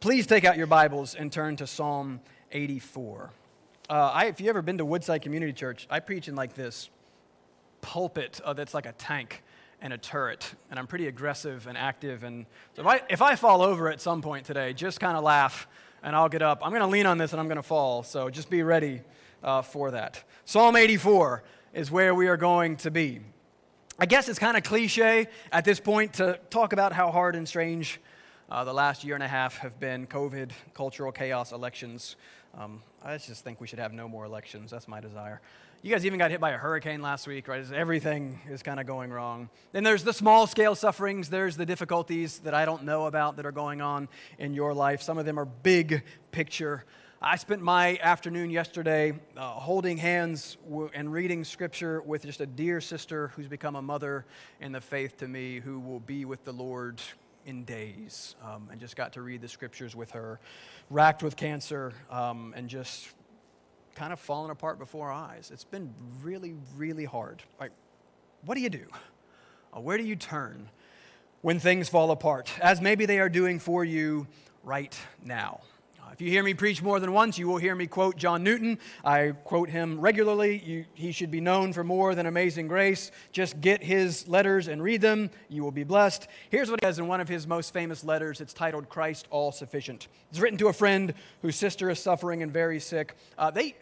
Please 0.00 0.28
take 0.28 0.44
out 0.44 0.56
your 0.56 0.68
Bibles 0.68 1.16
and 1.16 1.32
turn 1.32 1.56
to 1.56 1.66
Psalm 1.66 2.20
84. 2.52 3.30
Uh, 3.90 3.92
I, 3.92 4.26
if 4.26 4.38
you've 4.38 4.48
ever 4.48 4.62
been 4.62 4.78
to 4.78 4.84
Woodside 4.84 5.22
Community 5.22 5.52
Church, 5.52 5.88
I 5.90 5.98
preach 5.98 6.28
in 6.28 6.36
like 6.36 6.54
this 6.54 6.88
pulpit 7.80 8.40
uh, 8.44 8.52
that's 8.52 8.74
like 8.74 8.86
a 8.86 8.92
tank 8.92 9.42
and 9.82 9.92
a 9.92 9.98
turret, 9.98 10.54
and 10.70 10.78
I'm 10.78 10.86
pretty 10.86 11.08
aggressive 11.08 11.66
and 11.66 11.76
active. 11.76 12.22
And 12.22 12.46
so 12.76 12.82
if 12.82 12.86
I, 12.86 13.02
if 13.10 13.22
I 13.22 13.34
fall 13.34 13.60
over 13.60 13.90
at 13.90 14.00
some 14.00 14.22
point 14.22 14.46
today, 14.46 14.72
just 14.72 15.00
kind 15.00 15.16
of 15.16 15.24
laugh 15.24 15.66
and 16.04 16.14
I'll 16.14 16.28
get 16.28 16.42
up. 16.42 16.60
I'm 16.62 16.70
going 16.70 16.82
to 16.82 16.86
lean 16.86 17.06
on 17.06 17.18
this 17.18 17.32
and 17.32 17.40
I'm 17.40 17.48
going 17.48 17.56
to 17.56 17.62
fall, 17.64 18.04
so 18.04 18.30
just 18.30 18.48
be 18.48 18.62
ready 18.62 19.00
uh, 19.42 19.62
for 19.62 19.90
that. 19.90 20.22
Psalm 20.44 20.76
84 20.76 21.42
is 21.74 21.90
where 21.90 22.14
we 22.14 22.28
are 22.28 22.36
going 22.36 22.76
to 22.76 22.92
be. 22.92 23.18
I 23.98 24.06
guess 24.06 24.28
it's 24.28 24.38
kind 24.38 24.56
of 24.56 24.62
cliche 24.62 25.26
at 25.50 25.64
this 25.64 25.80
point 25.80 26.12
to 26.14 26.38
talk 26.50 26.72
about 26.72 26.92
how 26.92 27.10
hard 27.10 27.34
and 27.34 27.48
strange 27.48 28.00
uh, 28.50 28.64
the 28.64 28.72
last 28.72 29.04
year 29.04 29.14
and 29.14 29.22
a 29.22 29.28
half 29.28 29.58
have 29.58 29.78
been 29.78 30.06
COVID, 30.06 30.52
cultural 30.72 31.12
chaos, 31.12 31.52
elections. 31.52 32.16
Um, 32.56 32.82
I 33.04 33.18
just 33.18 33.44
think 33.44 33.60
we 33.60 33.66
should 33.66 33.78
have 33.78 33.92
no 33.92 34.08
more 34.08 34.24
elections. 34.24 34.70
That's 34.70 34.88
my 34.88 35.00
desire. 35.00 35.40
You 35.82 35.92
guys 35.92 36.06
even 36.06 36.18
got 36.18 36.30
hit 36.30 36.40
by 36.40 36.50
a 36.50 36.56
hurricane 36.56 37.02
last 37.02 37.26
week, 37.26 37.46
right? 37.46 37.64
Everything 37.72 38.40
is 38.48 38.62
kind 38.62 38.80
of 38.80 38.86
going 38.86 39.10
wrong. 39.10 39.48
Then 39.72 39.84
there's 39.84 40.02
the 40.02 40.12
small 40.12 40.46
scale 40.46 40.74
sufferings, 40.74 41.28
there's 41.28 41.56
the 41.56 41.66
difficulties 41.66 42.38
that 42.40 42.54
I 42.54 42.64
don't 42.64 42.84
know 42.84 43.06
about 43.06 43.36
that 43.36 43.46
are 43.46 43.52
going 43.52 43.80
on 43.80 44.08
in 44.38 44.54
your 44.54 44.74
life. 44.74 45.02
Some 45.02 45.18
of 45.18 45.26
them 45.26 45.38
are 45.38 45.44
big 45.44 46.02
picture. 46.32 46.84
I 47.20 47.36
spent 47.36 47.62
my 47.62 47.98
afternoon 48.00 48.50
yesterday 48.50 49.12
uh, 49.36 49.50
holding 49.50 49.98
hands 49.98 50.56
w- 50.64 50.90
and 50.94 51.12
reading 51.12 51.44
scripture 51.44 52.00
with 52.00 52.24
just 52.24 52.40
a 52.40 52.46
dear 52.46 52.80
sister 52.80 53.28
who's 53.36 53.48
become 53.48 53.76
a 53.76 53.82
mother 53.82 54.24
in 54.60 54.72
the 54.72 54.80
faith 54.80 55.18
to 55.18 55.28
me 55.28 55.60
who 55.60 55.80
will 55.80 56.00
be 56.00 56.24
with 56.24 56.44
the 56.44 56.52
Lord 56.52 57.00
in 57.48 57.64
days. 57.64 58.36
Um, 58.44 58.68
and 58.70 58.78
just 58.78 58.94
got 58.94 59.14
to 59.14 59.22
read 59.22 59.40
the 59.40 59.48
scriptures 59.48 59.96
with 59.96 60.10
her, 60.10 60.38
racked 60.90 61.22
with 61.22 61.34
cancer, 61.34 61.94
um, 62.10 62.52
and 62.54 62.68
just 62.68 63.08
kind 63.94 64.12
of 64.12 64.20
falling 64.20 64.50
apart 64.50 64.78
before 64.78 65.10
our 65.10 65.30
eyes. 65.30 65.50
It's 65.52 65.64
been 65.64 65.92
really, 66.22 66.54
really 66.76 67.06
hard. 67.06 67.42
Like, 67.58 67.72
what 68.44 68.54
do 68.54 68.60
you 68.60 68.68
do? 68.68 68.86
Uh, 69.74 69.80
where 69.80 69.96
do 69.96 70.04
you 70.04 70.14
turn 70.14 70.68
when 71.40 71.58
things 71.58 71.88
fall 71.88 72.10
apart, 72.10 72.50
as 72.60 72.80
maybe 72.80 73.06
they 73.06 73.18
are 73.18 73.30
doing 73.30 73.58
for 73.58 73.84
you 73.84 74.26
right 74.62 74.96
now? 75.24 75.60
If 76.12 76.22
you 76.22 76.30
hear 76.30 76.42
me 76.42 76.54
preach 76.54 76.82
more 76.82 77.00
than 77.00 77.12
once, 77.12 77.38
you 77.38 77.46
will 77.46 77.58
hear 77.58 77.74
me 77.74 77.86
quote 77.86 78.16
John 78.16 78.42
Newton. 78.42 78.78
I 79.04 79.32
quote 79.44 79.68
him 79.68 80.00
regularly. 80.00 80.58
You, 80.64 80.84
he 80.94 81.12
should 81.12 81.30
be 81.30 81.40
known 81.40 81.72
for 81.72 81.84
more 81.84 82.14
than 82.14 82.26
amazing 82.26 82.66
grace. 82.66 83.10
Just 83.30 83.60
get 83.60 83.82
his 83.82 84.26
letters 84.26 84.68
and 84.68 84.82
read 84.82 85.00
them. 85.00 85.30
You 85.48 85.62
will 85.62 85.70
be 85.70 85.84
blessed. 85.84 86.26
Here's 86.50 86.70
what 86.70 86.80
he 86.82 86.86
says 86.86 86.98
in 86.98 87.06
one 87.06 87.20
of 87.20 87.28
his 87.28 87.46
most 87.46 87.72
famous 87.72 88.04
letters. 88.04 88.40
It's 88.40 88.54
titled 88.54 88.88
Christ 88.88 89.28
All 89.30 89.52
Sufficient. 89.52 90.08
It's 90.30 90.40
written 90.40 90.58
to 90.58 90.68
a 90.68 90.72
friend 90.72 91.12
whose 91.42 91.56
sister 91.56 91.90
is 91.90 91.98
suffering 91.98 92.42
and 92.42 92.52
very 92.52 92.80
sick. 92.80 93.14
Uh, 93.36 93.50
they 93.50 93.74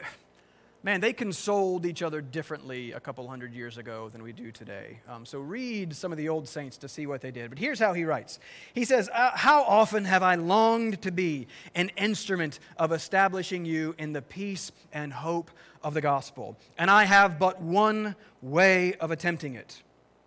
man, 0.83 1.01
they 1.01 1.13
consoled 1.13 1.85
each 1.85 2.03
other 2.03 2.21
differently 2.21 2.93
a 2.93 3.01
couple 3.01 3.27
hundred 3.29 3.53
years 3.53 3.79
ago 3.79 4.09
than 4.09 4.23
we 4.23 4.33
do 4.33 4.53
today. 4.53 5.01
Um, 5.09 5.27
so 5.27 5.41
read 5.41 5.95
some 5.95 6.13
of 6.13 6.19
the 6.19 6.29
old 6.29 6.49
saints 6.49 6.77
to 6.79 6.89
see 6.89 7.07
what 7.07 7.21
they 7.21 7.31
did. 7.31 7.51
But 7.51 7.59
here's 7.59 7.79
how 7.79 7.93
he 7.93 8.05
writes 8.05 8.39
He 8.75 8.85
says, 8.85 9.09
uh, 9.13 9.33
How 9.35 9.63
often 9.63 10.05
have 10.05 10.23
I 10.23 10.37
longed 10.37 11.03
to 11.03 11.11
be 11.11 11.49
an 11.75 11.91
instrument 11.97 12.61
of 12.77 12.93
establishing 12.93 13.65
you 13.65 13.95
in 13.99 14.13
the 14.13 14.23
peace 14.23 14.73
and 14.93 15.13
hope 15.13 15.51
of 15.83 15.95
the 15.95 16.01
gospel? 16.01 16.57
And 16.79 16.91
I 16.91 17.05
have 17.05 17.39
but 17.39 17.61
one 17.61 18.15
way 18.43 18.95
of 18.95 19.11
attempting 19.11 19.55
it 19.55 19.83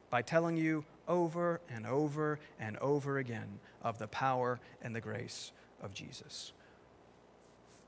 by 0.09 0.21
telling 0.21 0.57
you 0.57 0.83
over 1.07 1.61
and 1.69 1.85
over 1.85 2.39
and 2.59 2.77
over 2.77 3.17
again 3.17 3.59
of 3.81 3.97
the 3.97 4.07
power 4.07 4.59
and 4.81 4.95
the 4.95 5.01
grace 5.01 5.51
of 5.81 5.93
Jesus. 5.93 6.53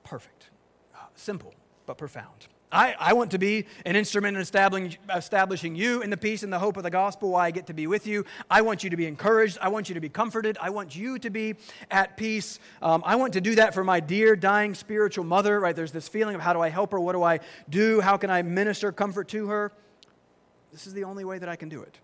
Perfect. 0.03 0.49
Uh, 0.95 0.99
simple, 1.15 1.53
but 1.91 1.97
profound. 1.97 2.47
I, 2.71 2.95
I 2.97 3.11
want 3.11 3.31
to 3.31 3.37
be 3.37 3.65
an 3.85 3.97
instrument 3.97 4.37
in 4.37 4.41
establishing, 4.41 4.97
establishing 5.13 5.75
you 5.75 6.01
in 6.01 6.09
the 6.09 6.15
peace 6.15 6.41
and 6.41 6.53
the 6.53 6.57
hope 6.57 6.77
of 6.77 6.83
the 6.83 6.89
gospel 6.89 7.31
while 7.31 7.41
I 7.41 7.51
get 7.51 7.67
to 7.67 7.73
be 7.73 7.85
with 7.85 8.07
you. 8.07 8.23
I 8.49 8.61
want 8.61 8.85
you 8.85 8.89
to 8.91 8.95
be 8.95 9.07
encouraged. 9.07 9.57
I 9.61 9.67
want 9.67 9.89
you 9.89 9.95
to 9.95 9.99
be 9.99 10.07
comforted. 10.07 10.57
I 10.61 10.69
want 10.69 10.95
you 10.95 11.19
to 11.19 11.29
be 11.29 11.55
at 11.89 12.15
peace. 12.15 12.59
Um, 12.81 13.03
I 13.05 13.17
want 13.17 13.33
to 13.33 13.41
do 13.41 13.55
that 13.55 13.73
for 13.73 13.83
my 13.83 13.99
dear 13.99 14.37
dying 14.37 14.73
spiritual 14.73 15.25
mother, 15.25 15.59
right? 15.59 15.75
There's 15.75 15.91
this 15.91 16.07
feeling 16.07 16.33
of 16.33 16.39
how 16.39 16.53
do 16.53 16.61
I 16.61 16.69
help 16.69 16.93
her? 16.93 16.99
What 16.99 17.11
do 17.11 17.23
I 17.23 17.41
do? 17.69 17.99
How 17.99 18.15
can 18.15 18.29
I 18.29 18.41
minister 18.41 18.93
comfort 18.93 19.27
to 19.29 19.47
her? 19.47 19.73
This 20.71 20.87
is 20.87 20.93
the 20.93 21.03
only 21.03 21.25
way 21.25 21.39
that 21.39 21.49
I 21.49 21.57
can 21.57 21.67
do 21.67 21.81
it 21.81 21.97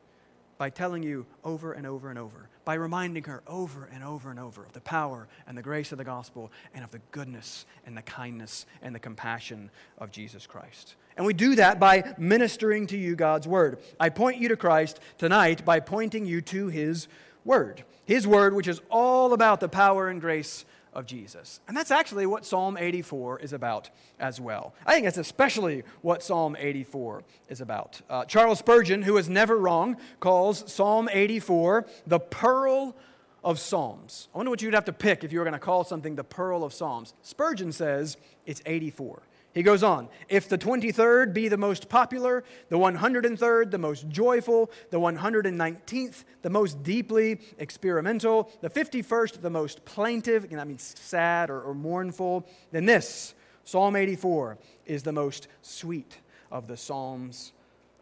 by 0.58 0.70
telling 0.70 1.04
you 1.04 1.26
over 1.44 1.74
and 1.74 1.86
over 1.86 2.10
and 2.10 2.18
over, 2.18 2.50
by 2.66 2.74
reminding 2.74 3.24
her 3.24 3.44
over 3.48 3.90
and 3.94 4.04
over 4.04 4.30
and 4.32 4.40
over 4.40 4.64
of 4.64 4.74
the 4.74 4.82
power 4.82 5.28
and 5.48 5.58
the 5.58 5.62
grace 5.62 5.92
of 5.92 5.98
the 5.98 6.04
gospel 6.04 6.52
and 6.74 6.84
of 6.84 6.92
the 6.92 7.02
goodness 7.12 7.66
and 7.86 7.96
the 7.96 8.02
kindness 8.02 8.66
and 8.82 8.94
the 8.94 9.00
compassion 9.00 9.70
of 9.98 10.12
Jesus 10.12 10.48
Christ. 10.48 10.96
And 11.16 11.26
we 11.26 11.34
do 11.34 11.56
that 11.56 11.80
by 11.80 12.14
ministering 12.18 12.88
to 12.88 12.98
you 12.98 13.16
God's 13.16 13.48
word. 13.48 13.80
I 14.00 14.10
point 14.10 14.38
you 14.38 14.50
to 14.50 14.58
Christ 14.58 15.00
tonight 15.18 15.66
by 15.66 15.80
pointing 15.80 16.26
you 16.26 16.42
to 16.42 16.68
his 16.68 17.08
word. 17.44 17.84
His 18.06 18.28
word, 18.28 18.54
which 18.54 18.68
is 18.68 18.82
all 18.90 19.34
about 19.34 19.60
the 19.60 19.70
power 19.70 20.10
and 20.10 20.22
grace 20.22 20.66
of 20.94 21.06
Jesus. 21.06 21.60
And 21.68 21.76
that's 21.76 21.92
actually 21.92 22.26
what 22.26 22.46
Psalm 22.46 22.78
84 22.78 23.40
is 23.40 23.54
about 23.54 23.90
as 24.20 24.40
well. 24.42 24.74
I 24.86 24.94
think 24.94 25.06
that's 25.06 25.18
especially 25.18 25.84
what 26.02 26.24
Psalm 26.24 26.56
84 26.58 27.24
is 27.50 27.62
about. 27.62 28.02
Uh, 28.10 28.26
Charles 28.26 28.60
Spurgeon, 28.60 29.04
who 29.04 29.18
is 29.18 29.30
never 29.30 29.58
wrong, 29.58 29.98
calls 30.20 30.72
Psalm 30.72 31.10
84 31.12 31.86
the 32.06 32.20
pearl 32.20 32.96
of 33.44 33.60
Psalms. 33.60 34.28
I 34.34 34.38
wonder 34.38 34.50
what 34.50 34.62
you'd 34.62 34.74
have 34.74 34.86
to 34.86 34.94
pick 34.94 35.24
if 35.24 35.32
you 35.32 35.40
were 35.40 35.46
going 35.46 35.54
to 35.54 35.60
call 35.60 35.84
something 35.84 36.16
the 36.16 36.24
pearl 36.24 36.64
of 36.64 36.74
Psalms. 36.74 37.14
Spurgeon 37.22 37.72
says 37.72 38.18
it's 38.46 38.62
84. 38.66 39.22
He 39.58 39.64
goes 39.64 39.82
on, 39.82 40.08
if 40.30 40.48
the 40.48 40.58
23rd 40.58 41.34
be 41.34 41.48
the 41.48 41.58
most 41.58 41.90
popular, 41.90 42.44
the 42.70 42.78
103rd 42.78 43.72
the 43.72 43.80
most 43.80 44.08
joyful, 44.08 44.70
the 44.92 45.00
119th 45.00 46.26
the 46.44 46.50
most 46.52 46.84
deeply 46.84 47.40
experimental, 47.58 48.52
the 48.62 48.70
51st 48.70 49.42
the 49.42 49.50
most 49.50 49.84
plaintive, 49.84 50.44
and 50.44 50.60
that 50.60 50.68
means 50.68 50.94
sad 51.00 51.50
or, 51.50 51.60
or 51.64 51.74
mournful, 51.74 52.46
then 52.72 52.86
this, 52.86 53.34
Psalm 53.64 53.96
84, 53.96 54.60
is 54.86 55.02
the 55.02 55.12
most 55.12 55.48
sweet 55.64 56.20
of 56.52 56.68
the 56.68 56.78
Psalms 56.78 57.52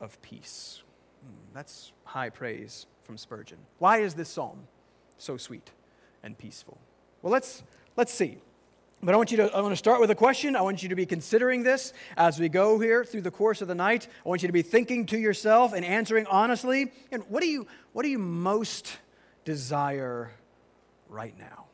of 0.01 0.21
peace. 0.21 0.83
Hmm, 1.23 1.53
that's 1.53 1.93
high 2.03 2.31
praise 2.31 2.85
from 3.03 3.17
Spurgeon. 3.17 3.59
Why 3.79 3.99
is 3.99 4.15
this 4.15 4.27
psalm 4.27 4.67
so 5.17 5.37
sweet 5.37 5.71
and 6.21 6.37
peaceful? 6.37 6.77
Well, 7.21 7.31
let's, 7.31 7.63
let's 7.95 8.13
see. 8.13 8.39
But 9.05 9.13
I 9.13 9.17
want 9.17 9.29
you 9.29 9.37
to 9.37 9.55
I 9.55 9.61
want 9.61 9.71
to 9.71 9.77
start 9.77 10.01
with 10.01 10.09
a 10.09 10.15
question. 10.15 10.55
I 10.55 10.61
want 10.61 10.81
you 10.81 10.89
to 10.89 10.95
be 10.95 11.05
considering 11.05 11.61
this 11.61 11.93
as 12.17 12.39
we 12.39 12.49
go 12.49 12.79
here 12.79 13.05
through 13.05 13.21
the 13.21 13.29
course 13.29 13.61
of 13.61 13.67
the 13.67 13.75
night. 13.75 14.07
I 14.25 14.29
want 14.29 14.41
you 14.41 14.47
to 14.47 14.53
be 14.53 14.63
thinking 14.63 15.05
to 15.07 15.17
yourself 15.19 15.73
and 15.73 15.85
answering 15.85 16.25
honestly. 16.25 16.91
And 17.11 17.21
what 17.29 17.41
do 17.41 17.47
you 17.47 17.67
what 17.93 18.01
do 18.01 18.09
you 18.09 18.17
most 18.17 18.97
desire 19.43 20.31
right 21.07 21.37
now? 21.37 21.65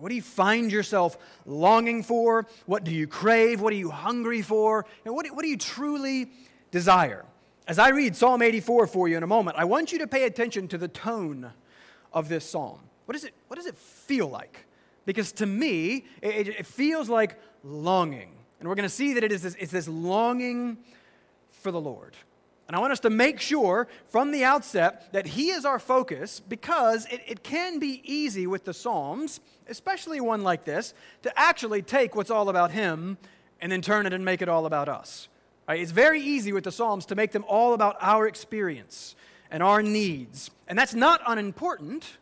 What 0.00 0.08
do 0.08 0.16
you 0.16 0.22
find 0.22 0.72
yourself 0.72 1.16
longing 1.46 2.02
for? 2.02 2.46
What 2.66 2.82
do 2.82 2.90
you 2.90 3.06
crave? 3.06 3.60
What 3.60 3.72
are 3.72 3.76
you 3.76 3.90
hungry 3.90 4.42
for? 4.42 4.86
And 5.04 5.14
what, 5.14 5.26
what 5.28 5.42
do 5.42 5.48
you 5.48 5.56
truly 5.56 6.30
desire? 6.72 7.24
As 7.66 7.78
I 7.78 7.90
read 7.90 8.14
Psalm 8.16 8.42
84 8.42 8.88
for 8.88 9.08
you 9.08 9.16
in 9.16 9.22
a 9.22 9.26
moment, 9.26 9.56
I 9.56 9.64
want 9.64 9.92
you 9.92 10.00
to 10.00 10.06
pay 10.06 10.24
attention 10.24 10.68
to 10.68 10.78
the 10.78 10.88
tone 10.88 11.52
of 12.12 12.28
this 12.28 12.48
psalm. 12.48 12.80
What, 13.06 13.16
is 13.16 13.24
it, 13.24 13.34
what 13.48 13.56
does 13.56 13.66
it 13.66 13.76
feel 13.76 14.28
like? 14.28 14.66
Because 15.04 15.32
to 15.32 15.46
me, 15.46 16.04
it, 16.22 16.48
it 16.48 16.66
feels 16.66 17.08
like 17.08 17.38
longing. 17.62 18.30
And 18.60 18.68
we're 18.68 18.74
going 18.74 18.88
to 18.88 18.94
see 18.94 19.14
that 19.14 19.24
it 19.24 19.32
is 19.32 19.42
this, 19.42 19.56
it's 19.58 19.72
this 19.72 19.88
longing 19.88 20.78
for 21.50 21.70
the 21.70 21.80
Lord. 21.80 22.16
And 22.66 22.74
I 22.74 22.78
want 22.78 22.92
us 22.92 23.00
to 23.00 23.10
make 23.10 23.40
sure 23.40 23.88
from 24.08 24.30
the 24.30 24.44
outset 24.44 25.12
that 25.12 25.26
He 25.26 25.50
is 25.50 25.64
our 25.64 25.78
focus 25.78 26.40
because 26.40 27.06
it, 27.06 27.20
it, 27.26 27.42
can 27.42 27.78
be 27.78 28.00
easy 28.04 28.46
with 28.46 28.64
the 28.64 28.72
Psalms, 28.72 29.40
especially 29.68 30.20
one 30.20 30.42
like 30.42 30.64
this, 30.64 30.94
to 31.22 31.38
actually 31.38 31.82
take 31.82 32.14
what's 32.16 32.30
all 32.30 32.48
about 32.48 32.70
Him 32.70 33.18
and 33.60 33.70
then 33.70 33.82
turn 33.82 34.06
it 34.06 34.12
and 34.12 34.24
make 34.24 34.40
it 34.40 34.48
all 34.48 34.64
about 34.64 34.88
us. 34.88 35.28
Right? 35.68 35.80
It's 35.80 35.90
very 35.90 36.20
easy 36.20 36.52
with 36.52 36.64
the 36.64 36.72
Psalms 36.72 37.06
to 37.06 37.14
make 37.14 37.32
them 37.32 37.44
all 37.46 37.74
about 37.74 37.96
our 38.00 38.26
experience 38.26 39.14
and 39.50 39.62
our 39.62 39.82
needs. 39.82 40.50
And 40.66 40.78
that's 40.78 40.94
not 40.94 41.20
unimportant, 41.26 42.16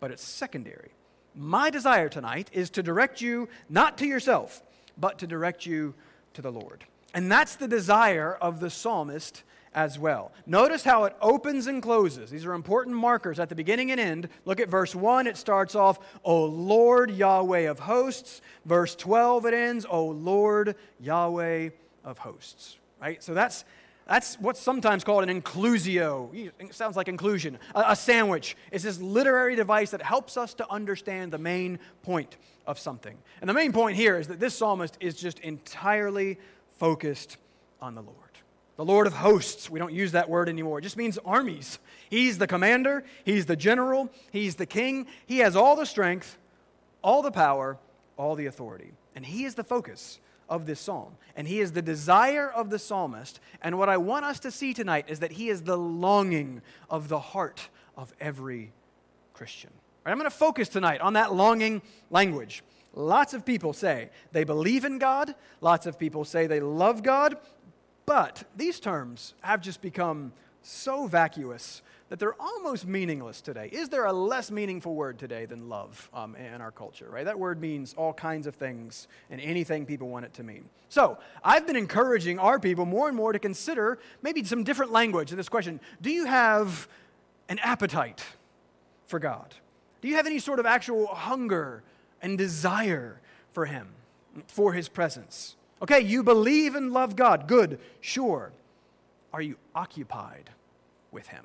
but 0.00 0.10
it's 0.10 0.22
secondary. 0.22 0.92
My 1.34 1.70
desire 1.70 2.08
tonight 2.08 2.48
is 2.52 2.70
to 2.70 2.82
direct 2.82 3.20
you 3.20 3.48
not 3.68 3.98
to 3.98 4.06
yourself, 4.06 4.62
but 4.98 5.18
to 5.18 5.26
direct 5.26 5.66
you 5.66 5.94
to 6.34 6.42
the 6.42 6.52
Lord. 6.52 6.84
And 7.12 7.30
that's 7.30 7.56
the 7.56 7.68
desire 7.68 8.36
of 8.40 8.60
the 8.60 8.70
psalmist 8.70 9.42
as 9.74 9.98
well. 9.98 10.32
Notice 10.46 10.84
how 10.84 11.04
it 11.04 11.16
opens 11.20 11.66
and 11.66 11.82
closes. 11.82 12.30
These 12.30 12.44
are 12.44 12.52
important 12.52 12.96
markers 12.96 13.40
at 13.40 13.48
the 13.48 13.54
beginning 13.54 13.90
and 13.90 14.00
end. 14.00 14.28
Look 14.44 14.60
at 14.60 14.68
verse 14.68 14.94
1. 14.94 15.26
It 15.26 15.36
starts 15.36 15.74
off, 15.74 15.98
O 16.22 16.44
Lord 16.44 17.10
Yahweh 17.10 17.68
of 17.70 17.80
hosts. 17.80 18.40
Verse 18.64 18.94
12, 18.94 19.46
it 19.46 19.54
ends, 19.54 19.86
O 19.88 20.06
Lord 20.06 20.76
Yahweh 21.00 21.70
of 22.04 22.18
hosts. 22.18 22.78
Right? 23.00 23.22
So 23.22 23.34
that's 23.34 23.64
That's 24.06 24.38
what's 24.38 24.60
sometimes 24.60 25.02
called 25.02 25.28
an 25.28 25.40
inclusio. 25.40 26.52
It 26.58 26.74
sounds 26.74 26.96
like 26.96 27.08
inclusion. 27.08 27.58
A, 27.74 27.84
a, 27.88 27.96
sandwich 27.96 28.56
is 28.70 28.82
this 28.82 29.00
literary 29.00 29.56
device 29.56 29.90
that 29.92 30.02
helps 30.02 30.36
us 30.36 30.52
to 30.54 30.70
understand 30.70 31.32
the 31.32 31.38
main 31.38 31.78
point 32.02 32.36
of 32.66 32.78
something. 32.78 33.16
And 33.40 33.48
the 33.48 33.54
main 33.54 33.72
point 33.72 33.96
here 33.96 34.18
is 34.18 34.28
that 34.28 34.40
this 34.40 34.54
psalmist 34.54 34.98
is 35.00 35.14
just 35.14 35.38
entirely 35.40 36.38
focused 36.78 37.38
on 37.80 37.94
the 37.94 38.02
Lord. 38.02 38.18
The 38.76 38.84
Lord 38.84 39.06
of 39.06 39.14
hosts, 39.14 39.70
we 39.70 39.78
don't 39.78 39.92
use 39.92 40.12
that 40.12 40.28
word 40.28 40.48
anymore. 40.48 40.80
It 40.80 40.82
just 40.82 40.96
means 40.96 41.16
armies. 41.24 41.78
He's 42.10 42.38
the 42.38 42.46
commander, 42.46 43.04
he's 43.24 43.46
the 43.46 43.56
general, 43.56 44.10
he's 44.32 44.56
the 44.56 44.66
king. 44.66 45.06
He 45.26 45.38
has 45.38 45.56
all 45.56 45.76
the 45.76 45.86
strength, 45.86 46.38
all 47.02 47.22
the 47.22 47.30
power, 47.30 47.78
all 48.16 48.34
the 48.34 48.46
authority. 48.46 48.92
And 49.14 49.24
he 49.24 49.44
is 49.44 49.54
the 49.54 49.64
focus 49.64 50.18
of 50.48 50.66
this 50.66 50.80
psalm. 50.80 51.16
And 51.36 51.48
he 51.48 51.60
is 51.60 51.72
the 51.72 51.82
desire 51.82 52.50
of 52.50 52.70
the 52.70 52.78
psalmist. 52.78 53.40
And 53.62 53.78
what 53.78 53.88
I 53.88 53.96
want 53.96 54.24
us 54.24 54.38
to 54.40 54.50
see 54.50 54.74
tonight 54.74 55.06
is 55.08 55.20
that 55.20 55.32
he 55.32 55.48
is 55.48 55.62
the 55.62 55.76
longing 55.76 56.62
of 56.90 57.08
the 57.08 57.18
heart 57.18 57.68
of 57.96 58.12
every 58.20 58.72
Christian. 59.32 59.70
Right, 60.04 60.12
I'm 60.12 60.18
going 60.18 60.30
to 60.30 60.36
focus 60.36 60.68
tonight 60.68 61.00
on 61.00 61.14
that 61.14 61.34
longing 61.34 61.82
language. 62.10 62.62
Lots 62.94 63.34
of 63.34 63.44
people 63.44 63.72
say 63.72 64.10
they 64.32 64.44
believe 64.44 64.84
in 64.84 64.98
God, 64.98 65.34
lots 65.60 65.86
of 65.86 65.98
people 65.98 66.24
say 66.24 66.46
they 66.46 66.60
love 66.60 67.02
God, 67.02 67.36
but 68.06 68.44
these 68.56 68.78
terms 68.78 69.34
have 69.40 69.60
just 69.60 69.80
become 69.80 70.32
so 70.62 71.06
vacuous 71.06 71.82
that 72.08 72.18
they're 72.18 72.40
almost 72.40 72.86
meaningless 72.86 73.40
today. 73.40 73.68
Is 73.72 73.88
there 73.88 74.04
a 74.04 74.12
less 74.12 74.50
meaningful 74.50 74.94
word 74.94 75.18
today 75.18 75.46
than 75.46 75.68
love 75.68 76.10
um, 76.12 76.36
in 76.36 76.60
our 76.60 76.70
culture, 76.70 77.08
right? 77.10 77.24
That 77.24 77.38
word 77.38 77.60
means 77.60 77.94
all 77.94 78.12
kinds 78.12 78.46
of 78.46 78.54
things 78.54 79.08
and 79.30 79.40
anything 79.40 79.86
people 79.86 80.08
want 80.08 80.24
it 80.24 80.34
to 80.34 80.42
mean. 80.42 80.68
So 80.90 81.18
I've 81.42 81.66
been 81.66 81.76
encouraging 81.76 82.38
our 82.38 82.60
people 82.60 82.84
more 82.84 83.08
and 83.08 83.16
more 83.16 83.32
to 83.32 83.38
consider 83.38 83.98
maybe 84.22 84.44
some 84.44 84.64
different 84.64 84.92
language 84.92 85.30
in 85.30 85.36
this 85.36 85.48
question. 85.48 85.80
Do 86.02 86.10
you 86.10 86.26
have 86.26 86.88
an 87.48 87.58
appetite 87.60 88.24
for 89.06 89.18
God? 89.18 89.54
Do 90.00 90.08
you 90.08 90.16
have 90.16 90.26
any 90.26 90.38
sort 90.38 90.58
of 90.58 90.66
actual 90.66 91.06
hunger 91.06 91.82
and 92.20 92.36
desire 92.36 93.20
for 93.52 93.64
Him, 93.64 93.88
for 94.46 94.74
His 94.74 94.88
presence? 94.88 95.56
Okay, 95.80 96.00
you 96.00 96.22
believe 96.22 96.74
and 96.74 96.92
love 96.92 97.16
God. 97.16 97.48
Good, 97.48 97.80
sure. 98.00 98.52
Are 99.32 99.42
you 99.42 99.56
occupied 99.74 100.50
with 101.10 101.28
Him? 101.28 101.44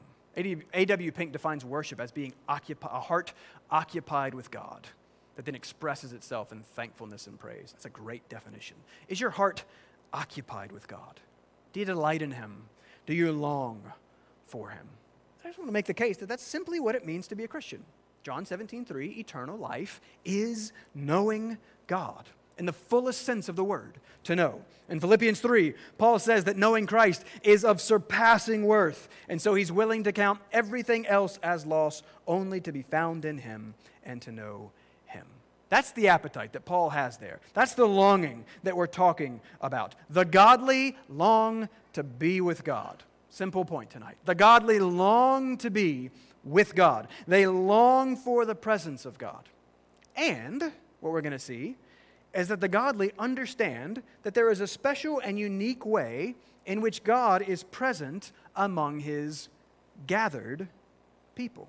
A.W. 0.73 1.11
Pink 1.11 1.31
defines 1.31 1.65
worship 1.65 1.99
as 1.99 2.11
being 2.11 2.33
occupi- 2.47 2.89
a 2.91 2.99
heart 2.99 3.33
occupied 3.69 4.33
with 4.33 4.51
God 4.51 4.87
that 5.35 5.45
then 5.45 5.55
expresses 5.55 6.13
itself 6.13 6.51
in 6.51 6.61
thankfulness 6.61 7.27
and 7.27 7.39
praise. 7.39 7.71
That's 7.71 7.85
a 7.85 7.89
great 7.89 8.27
definition. 8.29 8.75
Is 9.07 9.21
your 9.21 9.29
heart 9.29 9.63
occupied 10.13 10.71
with 10.71 10.87
God? 10.87 11.19
Do 11.71 11.79
you 11.79 11.85
delight 11.85 12.21
in 12.21 12.31
Him? 12.31 12.63
Do 13.05 13.13
you 13.13 13.31
long 13.31 13.81
for 14.47 14.69
Him? 14.69 14.87
I 15.43 15.47
just 15.47 15.57
want 15.57 15.69
to 15.69 15.73
make 15.73 15.85
the 15.85 15.93
case 15.93 16.17
that 16.17 16.27
that's 16.27 16.43
simply 16.43 16.79
what 16.79 16.95
it 16.95 17.05
means 17.05 17.27
to 17.29 17.35
be 17.35 17.43
a 17.43 17.47
Christian. 17.47 17.83
John 18.23 18.45
17, 18.45 18.85
3, 18.85 19.07
eternal 19.11 19.57
life 19.57 20.01
is 20.25 20.73
knowing 20.93 21.57
God 21.87 22.25
in 22.59 22.65
the 22.65 22.73
fullest 22.73 23.23
sense 23.23 23.49
of 23.49 23.55
the 23.55 23.63
word, 23.63 23.99
to 24.25 24.35
know. 24.35 24.61
In 24.89 24.99
Philippians 24.99 25.39
3, 25.39 25.73
Paul 25.97 26.19
says 26.19 26.43
that 26.43 26.57
knowing 26.57 26.85
Christ 26.85 27.23
is 27.43 27.63
of 27.63 27.79
surpassing 27.79 28.65
worth, 28.65 29.07
and 29.27 29.41
so 29.41 29.53
he's 29.53 29.71
willing 29.71 30.03
to 30.03 30.11
count 30.11 30.39
everything 30.51 31.07
else 31.07 31.39
as 31.41 31.65
loss 31.65 32.03
only 32.27 32.59
to 32.61 32.71
be 32.71 32.81
found 32.81 33.23
in 33.23 33.37
him 33.37 33.73
and 34.03 34.21
to 34.23 34.31
know 34.31 34.71
him. 35.05 35.25
That's 35.69 35.91
the 35.91 36.09
appetite 36.09 36.53
that 36.53 36.65
Paul 36.65 36.89
has 36.89 37.17
there. 37.17 37.39
That's 37.53 37.75
the 37.75 37.87
longing 37.87 38.45
that 38.63 38.75
we're 38.75 38.87
talking 38.87 39.41
about. 39.61 39.95
The 40.09 40.25
godly 40.25 40.97
long 41.07 41.69
to 41.93 42.03
be 42.03 42.41
with 42.41 42.63
God. 42.63 43.03
Simple 43.29 43.63
point 43.63 43.91
tonight. 43.91 44.17
The 44.25 44.35
godly 44.35 44.79
long 44.79 45.57
to 45.57 45.69
be 45.69 46.09
with 46.43 46.73
God, 46.73 47.07
they 47.27 47.45
long 47.45 48.15
for 48.15 48.45
the 48.45 48.55
presence 48.55 49.05
of 49.05 49.17
God. 49.17 49.47
And 50.15 50.61
what 50.99 51.13
we're 51.13 51.21
going 51.21 51.31
to 51.33 51.39
see 51.39 51.77
is 52.33 52.47
that 52.49 52.61
the 52.61 52.67
godly 52.67 53.11
understand 53.17 54.03
that 54.23 54.33
there 54.33 54.49
is 54.49 54.61
a 54.61 54.67
special 54.67 55.19
and 55.19 55.39
unique 55.39 55.85
way 55.85 56.35
in 56.65 56.81
which 56.81 57.03
God 57.03 57.41
is 57.41 57.63
present 57.63 58.31
among 58.55 58.99
his 58.99 59.49
gathered 60.05 60.67
people. 61.35 61.67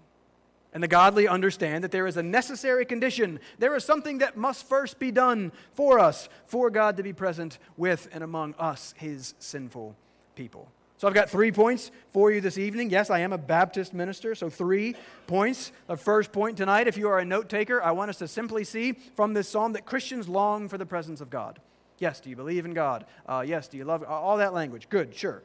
And 0.72 0.82
the 0.82 0.88
godly 0.88 1.26
understand 1.26 1.82
that 1.82 1.90
there 1.90 2.06
is 2.06 2.16
a 2.16 2.22
necessary 2.22 2.84
condition. 2.84 3.40
There 3.58 3.74
is 3.74 3.84
something 3.84 4.18
that 4.18 4.36
must 4.36 4.68
first 4.68 4.98
be 4.98 5.10
done 5.10 5.50
for 5.72 5.98
us, 5.98 6.28
for 6.46 6.70
God 6.70 6.96
to 6.98 7.02
be 7.02 7.12
present 7.12 7.58
with 7.76 8.08
and 8.12 8.22
among 8.22 8.54
us, 8.58 8.94
his 8.96 9.34
sinful 9.38 9.96
people. 10.36 10.68
So 11.00 11.08
I've 11.08 11.14
got 11.14 11.30
three 11.30 11.50
points 11.50 11.90
for 12.12 12.30
you 12.30 12.42
this 12.42 12.58
evening. 12.58 12.90
Yes, 12.90 13.08
I 13.08 13.20
am 13.20 13.32
a 13.32 13.38
Baptist 13.38 13.94
minister, 13.94 14.34
so 14.34 14.50
three 14.50 14.94
points. 15.26 15.72
The 15.86 15.96
first 15.96 16.30
point 16.30 16.58
tonight, 16.58 16.88
if 16.88 16.98
you 16.98 17.08
are 17.08 17.18
a 17.18 17.24
note 17.24 17.48
taker, 17.48 17.82
I 17.82 17.92
want 17.92 18.10
us 18.10 18.18
to 18.18 18.28
simply 18.28 18.64
see 18.64 18.92
from 19.16 19.32
this 19.32 19.48
psalm 19.48 19.72
that 19.72 19.86
Christians 19.86 20.28
long 20.28 20.68
for 20.68 20.76
the 20.76 20.84
presence 20.84 21.22
of 21.22 21.30
God. 21.30 21.58
Yes, 22.00 22.20
do 22.20 22.28
you 22.28 22.36
believe 22.36 22.66
in 22.66 22.74
God? 22.74 23.06
Uh, 23.26 23.42
yes, 23.46 23.66
do 23.66 23.78
you 23.78 23.86
love 23.86 24.04
all 24.04 24.36
that 24.36 24.52
language? 24.52 24.90
Good, 24.90 25.16
sure. 25.16 25.42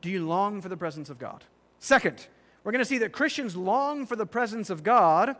Do 0.00 0.08
you 0.08 0.26
long 0.26 0.62
for 0.62 0.70
the 0.70 0.76
presence 0.78 1.10
of 1.10 1.18
God? 1.18 1.44
Second, 1.80 2.26
we're 2.62 2.72
going 2.72 2.78
to 2.78 2.86
see 2.86 2.96
that 2.96 3.12
Christians 3.12 3.54
long 3.54 4.06
for 4.06 4.16
the 4.16 4.24
presence 4.24 4.70
of 4.70 4.82
God 4.82 5.36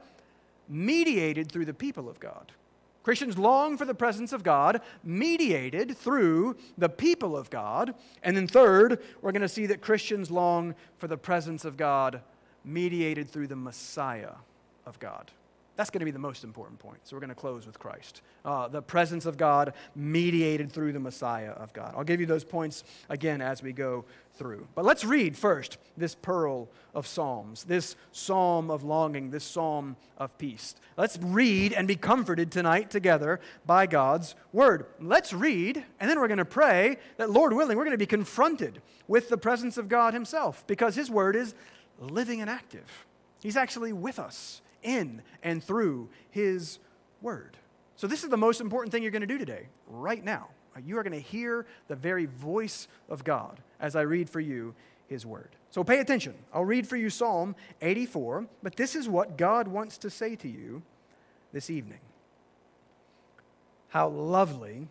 mediated 0.69 1.50
through 1.50 1.64
the 1.64 1.72
people 1.72 2.11
of 2.11 2.20
God. 2.20 2.52
Christians 3.04 3.38
long 3.38 3.76
for 3.76 3.84
the 3.84 3.94
presence 3.94 4.32
of 4.32 4.42
God, 4.42 4.80
mediated 5.04 5.96
through 5.96 6.56
the 6.76 6.88
people 6.88 7.36
of 7.36 7.50
God. 7.50 7.94
And 8.22 8.36
then, 8.36 8.48
third, 8.48 9.00
we're 9.20 9.30
going 9.30 9.42
to 9.42 9.48
see 9.48 9.66
that 9.66 9.82
Christians 9.82 10.30
long 10.30 10.74
for 10.96 11.06
the 11.06 11.18
presence 11.18 11.64
of 11.64 11.76
God, 11.76 12.22
mediated 12.64 13.28
through 13.28 13.48
the 13.48 13.56
Messiah 13.56 14.32
of 14.86 14.98
God. 14.98 15.30
That's 15.76 15.91
going 15.91 16.00
to 16.00 16.05
be 16.05 16.12
the 16.12 16.21
most 16.21 16.44
important 16.44 16.79
point. 16.79 16.99
So 17.03 17.17
we're 17.17 17.21
going 17.21 17.31
to 17.31 17.35
close 17.35 17.67
with 17.67 17.81
Christ. 17.81 18.23
Uh, 18.44 18.69
the 18.69 18.81
presence 18.81 19.26
of 19.26 19.37
God 19.37 19.75
mediated 19.97 20.71
through 20.71 20.93
the 20.93 21.00
Messiah 21.00 21.50
of 21.50 21.73
God. 21.73 21.94
I'll 21.97 22.05
give 22.05 22.21
you 22.21 22.26
those 22.26 22.44
points 22.44 22.85
again 23.09 23.41
as 23.41 23.61
we 23.61 23.73
go 23.73 24.05
through. 24.35 24.69
But 24.76 24.85
let's 24.85 25.05
read 25.05 25.37
first 25.37 25.79
this 25.97 26.15
pearl 26.15 26.69
of 26.94 27.09
Psalms, 27.09 27.65
this 27.65 27.97
psalm 28.12 28.71
of 28.71 28.85
longing, 28.85 29.31
this 29.31 29.43
psalm 29.43 29.97
of 30.17 30.37
peace. 30.38 30.76
Let's 30.97 31.19
read 31.19 31.73
and 31.73 31.88
be 31.88 31.97
comforted 31.97 32.53
tonight 32.53 32.91
together 32.91 33.41
by 33.67 33.87
God's 33.87 34.37
word. 34.53 34.87
Let's 35.00 35.32
read, 35.32 35.85
and 35.99 36.09
then 36.09 36.21
we're 36.21 36.29
going 36.29 36.38
to 36.38 36.44
pray 36.44 36.99
that, 37.17 37.31
Lord 37.31 37.53
willing, 37.53 37.76
we're 37.76 37.85
going 37.85 37.94
to 37.94 37.99
be 37.99 38.06
confronted 38.06 38.81
with 39.09 39.29
the 39.29 39.38
presence 39.38 39.76
of 39.76 39.88
God 39.88 40.15
Himself 40.15 40.65
because 40.69 40.94
His 40.94 41.11
word 41.11 41.35
is 41.35 41.55
living 41.99 42.41
and 42.41 42.49
active. 42.49 43.06
He's 43.43 43.56
actually 43.56 43.93
with 43.93 44.21
us 44.21 44.62
in 44.84 45.22
and 45.42 45.62
through 45.62 46.08
His 46.31 46.78
Word. 47.20 47.56
So, 47.96 48.06
this 48.06 48.22
is 48.22 48.31
the 48.31 48.36
most 48.36 48.60
important 48.60 48.92
thing 48.92 49.02
you're 49.02 49.12
going 49.12 49.22
to 49.22 49.26
do 49.26 49.38
today, 49.38 49.66
right 49.88 50.23
now. 50.23 50.49
You 50.85 50.99
are 50.99 51.02
going 51.02 51.12
to 51.12 51.20
hear 51.20 51.66
the 51.88 51.97
very 51.97 52.26
voice 52.26 52.88
of 53.09 53.23
God 53.23 53.61
as 53.80 53.94
I 53.97 54.02
read 54.02 54.28
for 54.28 54.40
you 54.40 54.75
His 55.09 55.25
Word. 55.25 55.50
So, 55.70 55.82
pay 55.82 55.99
attention. 55.99 56.35
I'll 56.52 56.64
read 56.64 56.87
for 56.87 56.97
you 56.97 57.11
Psalm 57.11 57.56
84, 57.82 58.47
but 58.62 58.76
this 58.76 58.94
is 58.94 59.09
what 59.09 59.37
God 59.38 59.68
wants 59.68 59.99
to 59.99 60.11
say 60.11 60.37
to 60.37 60.49
you 60.49 60.82
this 61.52 61.70
evening. 61.70 62.00
How 63.88 64.09
lovely 64.09 64.88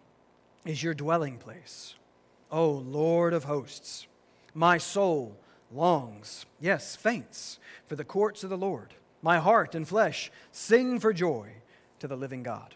is 0.65 0.82
your 0.82 0.94
dwelling 0.94 1.38
place, 1.38 1.96
O 2.50 2.70
Lord 2.70 3.34
of 3.34 3.44
hosts! 3.44 4.08
My 4.53 4.77
soul 4.77 5.36
longs, 5.72 6.46
yes, 6.60 6.96
faints, 6.96 7.60
for 7.88 7.96
the 7.96 8.03
courts 8.03 8.44
of 8.44 8.50
the 8.50 8.58
Lord. 8.58 8.94
My 9.24 9.39
heart 9.39 9.74
and 9.74 9.88
flesh 9.88 10.32
sing 10.51 11.00
for 11.00 11.13
joy 11.13 11.50
to 12.00 12.08
the 12.08 12.18
living 12.18 12.44
God. 12.44 12.75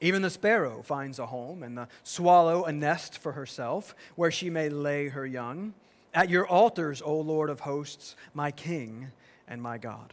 Even 0.00 0.22
the 0.22 0.30
sparrow 0.30 0.82
finds 0.82 1.18
a 1.18 1.26
home, 1.26 1.64
and 1.64 1.76
the 1.76 1.88
swallow 2.04 2.64
a 2.64 2.72
nest 2.72 3.18
for 3.18 3.32
herself, 3.32 3.96
where 4.14 4.30
she 4.30 4.50
may 4.50 4.68
lay 4.68 5.08
her 5.08 5.26
young. 5.26 5.74
At 6.14 6.30
your 6.30 6.46
altars, 6.46 7.02
O 7.02 7.18
Lord 7.18 7.50
of 7.50 7.60
hosts, 7.60 8.14
my 8.32 8.50
King 8.50 9.10
and 9.48 9.60
my 9.60 9.78
God. 9.78 10.12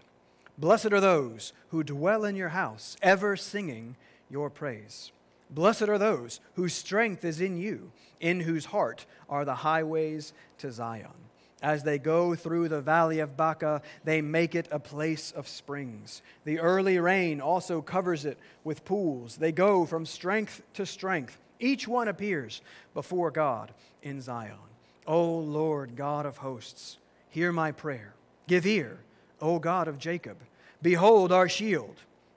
Blessed 0.57 0.93
are 0.93 1.01
those 1.01 1.53
who 1.69 1.83
dwell 1.83 2.23
in 2.23 2.35
your 2.35 2.49
house, 2.49 2.95
ever 3.01 3.35
singing 3.35 3.97
your 4.29 4.49
praise. 4.49 5.11
Blessed 5.49 5.83
are 5.83 5.97
those 5.97 6.39
whose 6.55 6.73
strength 6.73 7.23
is 7.25 7.41
in 7.41 7.57
you, 7.57 7.91
in 8.19 8.39
whose 8.39 8.65
heart 8.65 9.05
are 9.29 9.45
the 9.45 9.55
highways 9.55 10.33
to 10.57 10.71
Zion. 10.71 11.24
As 11.65 11.81
they 11.81 11.97
go 11.97 12.35
through 12.35 12.69
the 12.69 12.79
valley 12.79 13.17
of 13.21 13.35
Baca, 13.35 13.81
they 14.03 14.21
make 14.21 14.53
it 14.53 14.67
a 14.69 14.77
place 14.77 15.31
of 15.31 15.47
springs. 15.47 16.21
The 16.43 16.59
early 16.59 16.99
rain 16.99 17.41
also 17.41 17.81
covers 17.81 18.23
it 18.23 18.37
with 18.63 18.85
pools. 18.85 19.37
They 19.37 19.51
go 19.51 19.83
from 19.87 20.05
strength 20.05 20.61
to 20.75 20.85
strength. 20.85 21.39
Each 21.59 21.87
one 21.87 22.07
appears 22.07 22.61
before 22.93 23.31
God 23.31 23.71
in 24.03 24.21
Zion. 24.21 24.59
O 25.07 25.39
Lord 25.39 25.95
God 25.95 26.27
of 26.27 26.37
hosts, 26.37 26.99
hear 27.31 27.51
my 27.51 27.71
prayer. 27.71 28.13
Give 28.45 28.67
ear, 28.67 28.99
O 29.41 29.57
God 29.57 29.87
of 29.87 29.97
Jacob. 29.97 30.37
Behold 30.83 31.31
our 31.31 31.49
shield, 31.49 31.95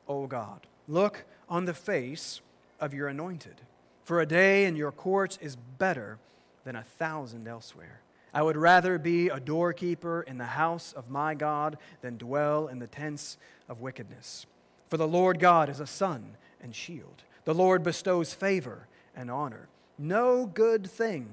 O 0.08 0.26
God. 0.26 0.66
Look 0.88 1.26
on 1.50 1.66
the 1.66 1.74
face 1.74 2.40
of 2.80 2.94
your 2.94 3.08
anointed. 3.08 3.60
For 4.04 4.22
a 4.22 4.26
day 4.26 4.64
in 4.64 4.74
your 4.74 4.90
courts 4.90 5.38
is 5.42 5.54
better 5.54 6.16
than 6.64 6.76
a 6.76 6.82
thousand 6.82 7.46
elsewhere. 7.46 8.00
I 8.38 8.42
would 8.42 8.56
rather 8.56 8.98
be 8.98 9.30
a 9.30 9.40
doorkeeper 9.40 10.22
in 10.22 10.38
the 10.38 10.44
house 10.44 10.92
of 10.92 11.10
my 11.10 11.34
God 11.34 11.76
than 12.02 12.18
dwell 12.18 12.68
in 12.68 12.78
the 12.78 12.86
tents 12.86 13.36
of 13.68 13.80
wickedness. 13.80 14.46
For 14.90 14.96
the 14.96 15.08
Lord 15.08 15.40
God 15.40 15.68
is 15.68 15.80
a 15.80 15.88
sun 15.88 16.36
and 16.62 16.72
shield. 16.72 17.24
The 17.46 17.54
Lord 17.54 17.82
bestows 17.82 18.32
favor 18.32 18.86
and 19.16 19.28
honor. 19.28 19.68
No 19.98 20.46
good 20.46 20.88
thing 20.88 21.28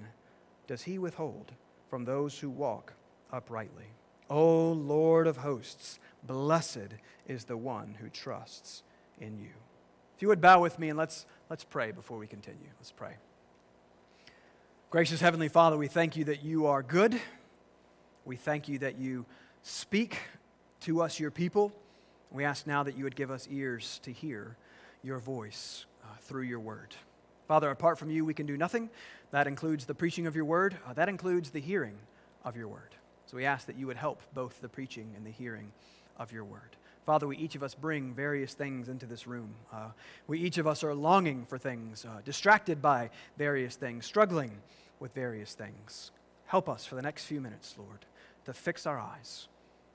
does 0.65 0.81
he 0.81 0.97
withhold 0.97 1.51
from 1.91 2.05
those 2.05 2.39
who 2.39 2.49
walk 2.49 2.93
uprightly. 3.31 3.91
O 4.27 4.71
Lord 4.71 5.27
of 5.27 5.37
hosts, 5.37 5.99
blessed 6.23 6.95
is 7.27 7.45
the 7.45 7.55
one 7.55 7.97
who 8.01 8.09
trusts 8.09 8.81
in 9.21 9.37
you. 9.37 9.53
If 10.15 10.23
you 10.23 10.27
would 10.29 10.41
bow 10.41 10.59
with 10.59 10.79
me 10.79 10.89
and 10.89 10.97
let's, 10.97 11.27
let's 11.51 11.65
pray 11.65 11.91
before 11.91 12.17
we 12.17 12.25
continue. 12.25 12.69
Let's 12.79 12.91
pray. 12.91 13.17
Gracious 14.95 15.19
Heavenly 15.19 15.49
Father, 15.49 15.75
we 15.75 15.89
thank 15.89 16.15
you 16.15 16.23
that 16.23 16.45
you 16.45 16.67
are 16.67 16.81
good. 16.81 17.19
We 18.23 18.37
thank 18.37 18.69
you 18.69 18.79
that 18.79 18.97
you 18.97 19.25
speak 19.61 20.19
to 20.79 21.01
us, 21.01 21.19
your 21.19 21.31
people. 21.31 21.73
We 22.31 22.45
ask 22.45 22.65
now 22.65 22.81
that 22.83 22.97
you 22.97 23.03
would 23.03 23.17
give 23.17 23.29
us 23.29 23.45
ears 23.51 23.99
to 24.03 24.13
hear 24.13 24.55
your 25.03 25.19
voice 25.19 25.85
uh, 26.01 26.07
through 26.21 26.43
your 26.43 26.61
word. 26.61 26.95
Father, 27.45 27.69
apart 27.71 27.99
from 27.99 28.09
you, 28.09 28.23
we 28.23 28.33
can 28.33 28.45
do 28.45 28.55
nothing. 28.55 28.89
That 29.31 29.47
includes 29.47 29.83
the 29.83 29.93
preaching 29.93 30.27
of 30.27 30.35
your 30.37 30.45
word, 30.45 30.77
uh, 30.87 30.93
that 30.93 31.09
includes 31.09 31.49
the 31.49 31.59
hearing 31.59 31.97
of 32.45 32.55
your 32.55 32.69
word. 32.69 32.95
So 33.25 33.35
we 33.35 33.43
ask 33.43 33.67
that 33.67 33.77
you 33.77 33.87
would 33.87 33.97
help 33.97 34.21
both 34.33 34.61
the 34.61 34.69
preaching 34.69 35.11
and 35.17 35.25
the 35.25 35.31
hearing 35.31 35.73
of 36.17 36.31
your 36.31 36.45
word. 36.45 36.77
Father, 37.05 37.27
we 37.27 37.35
each 37.35 37.55
of 37.55 37.63
us 37.63 37.75
bring 37.75 38.13
various 38.13 38.53
things 38.53 38.87
into 38.87 39.05
this 39.05 39.27
room. 39.27 39.55
Uh, 39.73 39.89
we 40.27 40.39
each 40.39 40.57
of 40.57 40.67
us 40.67 40.85
are 40.85 40.95
longing 40.95 41.45
for 41.45 41.57
things, 41.57 42.05
uh, 42.05 42.21
distracted 42.23 42.81
by 42.81 43.09
various 43.37 43.75
things, 43.75 44.05
struggling 44.05 44.51
with 44.99 45.13
various 45.13 45.53
things. 45.53 46.11
Help 46.45 46.69
us 46.69 46.85
for 46.85 46.95
the 46.95 47.01
next 47.01 47.25
few 47.25 47.41
minutes, 47.41 47.75
Lord, 47.77 48.05
to 48.45 48.53
fix 48.53 48.85
our 48.85 48.99
eyes 48.99 49.47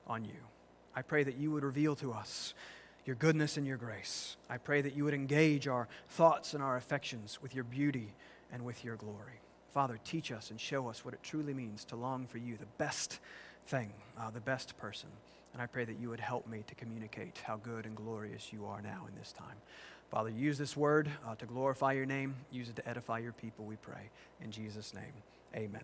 on 0.07 0.25
you. 0.25 0.47
I 0.95 1.01
pray 1.01 1.23
that 1.23 1.37
you 1.37 1.51
would 1.51 1.63
reveal 1.63 1.95
to 1.97 2.11
us 2.11 2.53
your 3.05 3.15
goodness 3.15 3.57
and 3.57 3.65
your 3.65 3.77
grace. 3.77 4.35
I 4.49 4.57
pray 4.57 4.81
that 4.81 4.95
you 4.95 5.05
would 5.05 5.13
engage 5.13 5.67
our 5.67 5.87
thoughts 6.09 6.53
and 6.53 6.61
our 6.61 6.77
affections 6.77 7.39
with 7.41 7.55
your 7.55 7.63
beauty 7.63 8.13
and 8.51 8.63
with 8.63 8.83
your 8.83 8.95
glory. 8.95 9.41
Father, 9.73 9.97
teach 10.03 10.31
us 10.31 10.51
and 10.51 10.59
show 10.59 10.89
us 10.89 11.05
what 11.05 11.13
it 11.13 11.23
truly 11.23 11.53
means 11.53 11.85
to 11.85 11.95
long 11.95 12.27
for 12.27 12.37
you, 12.37 12.57
the 12.57 12.65
best 12.77 13.19
thing, 13.67 13.91
uh, 14.19 14.29
the 14.29 14.41
best 14.41 14.77
person. 14.77 15.09
And 15.53 15.61
I 15.61 15.65
pray 15.65 15.85
that 15.85 15.99
you 15.99 16.09
would 16.09 16.19
help 16.19 16.47
me 16.47 16.63
to 16.67 16.75
communicate 16.75 17.39
how 17.43 17.57
good 17.57 17.85
and 17.85 17.95
glorious 17.95 18.53
you 18.53 18.65
are 18.65 18.81
now 18.81 19.05
in 19.07 19.17
this 19.17 19.31
time. 19.31 19.57
Father, 20.11 20.29
use 20.29 20.57
this 20.57 20.75
word 20.75 21.09
uh, 21.25 21.35
to 21.35 21.45
glorify 21.45 21.93
your 21.93 22.05
name. 22.05 22.35
Use 22.51 22.67
it 22.67 22.75
to 22.75 22.87
edify 22.87 23.19
your 23.19 23.31
people, 23.31 23.63
we 23.63 23.77
pray. 23.77 24.09
In 24.43 24.51
Jesus' 24.51 24.93
name, 24.93 25.13
amen. 25.55 25.83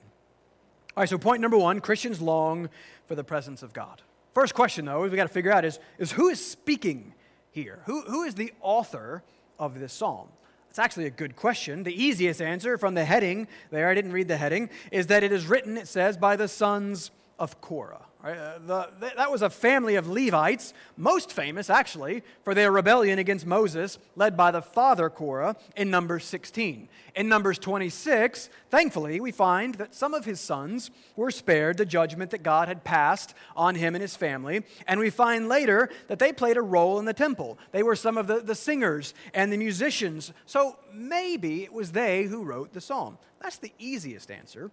All 0.98 1.02
right, 1.02 1.10
so 1.10 1.18
point 1.18 1.42
number 1.42 1.58
one 1.58 1.80
Christians 1.80 2.20
long 2.20 2.68
for 3.06 3.16
the 3.16 3.24
presence 3.24 3.64
of 3.64 3.72
God. 3.72 4.02
First 4.34 4.54
question, 4.54 4.84
though, 4.84 5.02
we 5.02 5.16
got 5.16 5.24
to 5.24 5.34
figure 5.34 5.54
out 5.54 5.64
is, 5.64 5.80
is 5.98 6.12
who 6.12 6.28
is 6.28 6.46
speaking 6.46 7.14
here? 7.52 7.80
Who, 7.86 8.02
who 8.02 8.24
is 8.24 8.36
the 8.36 8.52
author 8.62 9.24
of 9.58 9.80
this 9.80 9.94
psalm? 9.94 10.28
It's 10.70 10.78
actually 10.78 11.06
a 11.06 11.12
good 11.12 11.38
question. 11.38 11.84
The 11.84 12.04
easiest 12.04 12.42
answer 12.42 12.78
from 12.78 12.96
the 12.96 13.06
heading 13.06 13.48
there, 13.72 13.90
I 13.90 13.94
didn't 13.94 14.12
read 14.12 14.28
the 14.28 14.38
heading, 14.38 14.70
is 14.92 15.08
that 15.08 15.24
it 15.24 15.32
is 15.32 15.48
written, 15.48 15.78
it 15.78 15.88
says, 15.88 16.18
by 16.18 16.36
the 16.36 16.50
sons 16.50 17.12
of 17.40 17.62
Korah. 17.62 18.06
Uh, 18.34 18.60
the, 18.66 18.90
that 19.16 19.32
was 19.32 19.42
a 19.42 19.50
family 19.50 19.96
of 19.96 20.10
Levites, 20.10 20.74
most 20.98 21.32
famous 21.32 21.70
actually 21.70 22.24
for 22.44 22.54
their 22.54 22.72
rebellion 22.72 23.20
against 23.20 23.46
Moses, 23.46 23.98
led 24.18 24.36
by 24.36 24.52
the 24.52 24.62
father 24.62 25.10
Korah 25.10 25.56
in 25.78 25.90
Numbers 25.90 26.26
16. 26.26 26.90
In 27.16 27.30
Numbers 27.30 27.58
26, 27.58 28.50
thankfully, 28.70 29.22
we 29.22 29.32
find 29.32 29.76
that 29.76 29.96
some 29.96 30.14
of 30.14 30.26
his 30.26 30.42
sons 30.42 30.92
were 31.16 31.32
spared 31.32 31.78
the 31.78 31.86
judgment 31.86 32.32
that 32.32 32.44
God 32.44 32.68
had 32.68 32.84
passed 32.84 33.34
on 33.56 33.76
him 33.76 33.96
and 33.96 34.02
his 34.02 34.16
family. 34.16 34.64
And 34.88 35.00
we 35.00 35.10
find 35.10 35.48
later 35.48 35.90
that 36.08 36.20
they 36.20 36.34
played 36.34 36.58
a 36.58 36.62
role 36.62 37.00
in 37.00 37.06
the 37.06 37.14
temple. 37.14 37.58
They 37.72 37.84
were 37.84 37.96
some 37.96 38.18
of 38.18 38.28
the, 38.28 38.42
the 38.42 38.56
singers 38.56 39.14
and 39.34 39.54
the 39.54 39.58
musicians. 39.58 40.34
So 40.46 40.78
maybe 40.94 41.64
it 41.64 41.72
was 41.72 41.94
they 41.94 42.24
who 42.24 42.44
wrote 42.44 42.74
the 42.74 42.82
psalm. 42.82 43.18
That's 43.42 43.58
the 43.58 43.72
easiest 43.80 44.32
answer. 44.32 44.72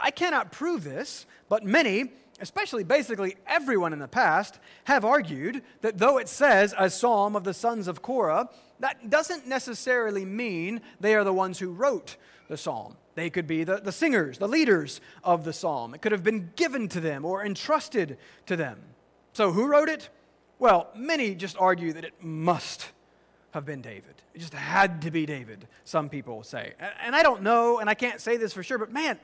I 0.00 0.12
cannot 0.12 0.52
prove 0.52 0.84
this, 0.84 1.26
but 1.48 1.64
many 1.64 2.10
especially 2.40 2.84
basically 2.84 3.36
everyone 3.46 3.92
in 3.92 3.98
the 3.98 4.08
past, 4.08 4.58
have 4.84 5.04
argued 5.04 5.62
that 5.80 5.98
though 5.98 6.18
it 6.18 6.28
says 6.28 6.74
a 6.78 6.90
psalm 6.90 7.36
of 7.36 7.44
the 7.44 7.54
sons 7.54 7.88
of 7.88 8.02
Korah, 8.02 8.48
that 8.80 9.10
doesn't 9.10 9.46
necessarily 9.46 10.24
mean 10.24 10.80
they 11.00 11.14
are 11.14 11.24
the 11.24 11.32
ones 11.32 11.58
who 11.58 11.70
wrote 11.70 12.16
the 12.48 12.56
psalm. 12.56 12.96
They 13.14 13.30
could 13.30 13.46
be 13.46 13.64
the, 13.64 13.76
the 13.76 13.92
singers, 13.92 14.38
the 14.38 14.48
leaders 14.48 15.00
of 15.22 15.44
the 15.44 15.52
psalm. 15.52 15.94
It 15.94 16.02
could 16.02 16.12
have 16.12 16.24
been 16.24 16.50
given 16.56 16.88
to 16.88 17.00
them 17.00 17.24
or 17.24 17.44
entrusted 17.44 18.18
to 18.46 18.56
them. 18.56 18.78
So 19.32 19.52
who 19.52 19.66
wrote 19.66 19.88
it? 19.88 20.08
Well, 20.58 20.88
many 20.94 21.34
just 21.34 21.56
argue 21.58 21.92
that 21.92 22.04
it 22.04 22.14
must 22.22 22.88
have 23.52 23.64
been 23.64 23.82
David. 23.82 24.14
It 24.34 24.38
just 24.38 24.54
had 24.54 25.02
to 25.02 25.10
be 25.10 25.26
David, 25.26 25.68
some 25.84 26.08
people 26.08 26.42
say. 26.42 26.72
And 27.02 27.14
I 27.14 27.22
don't 27.22 27.42
know, 27.42 27.78
and 27.78 27.90
I 27.90 27.94
can't 27.94 28.20
say 28.20 28.36
this 28.36 28.52
for 28.52 28.62
sure, 28.62 28.78
but 28.78 28.90
man, 28.90 29.18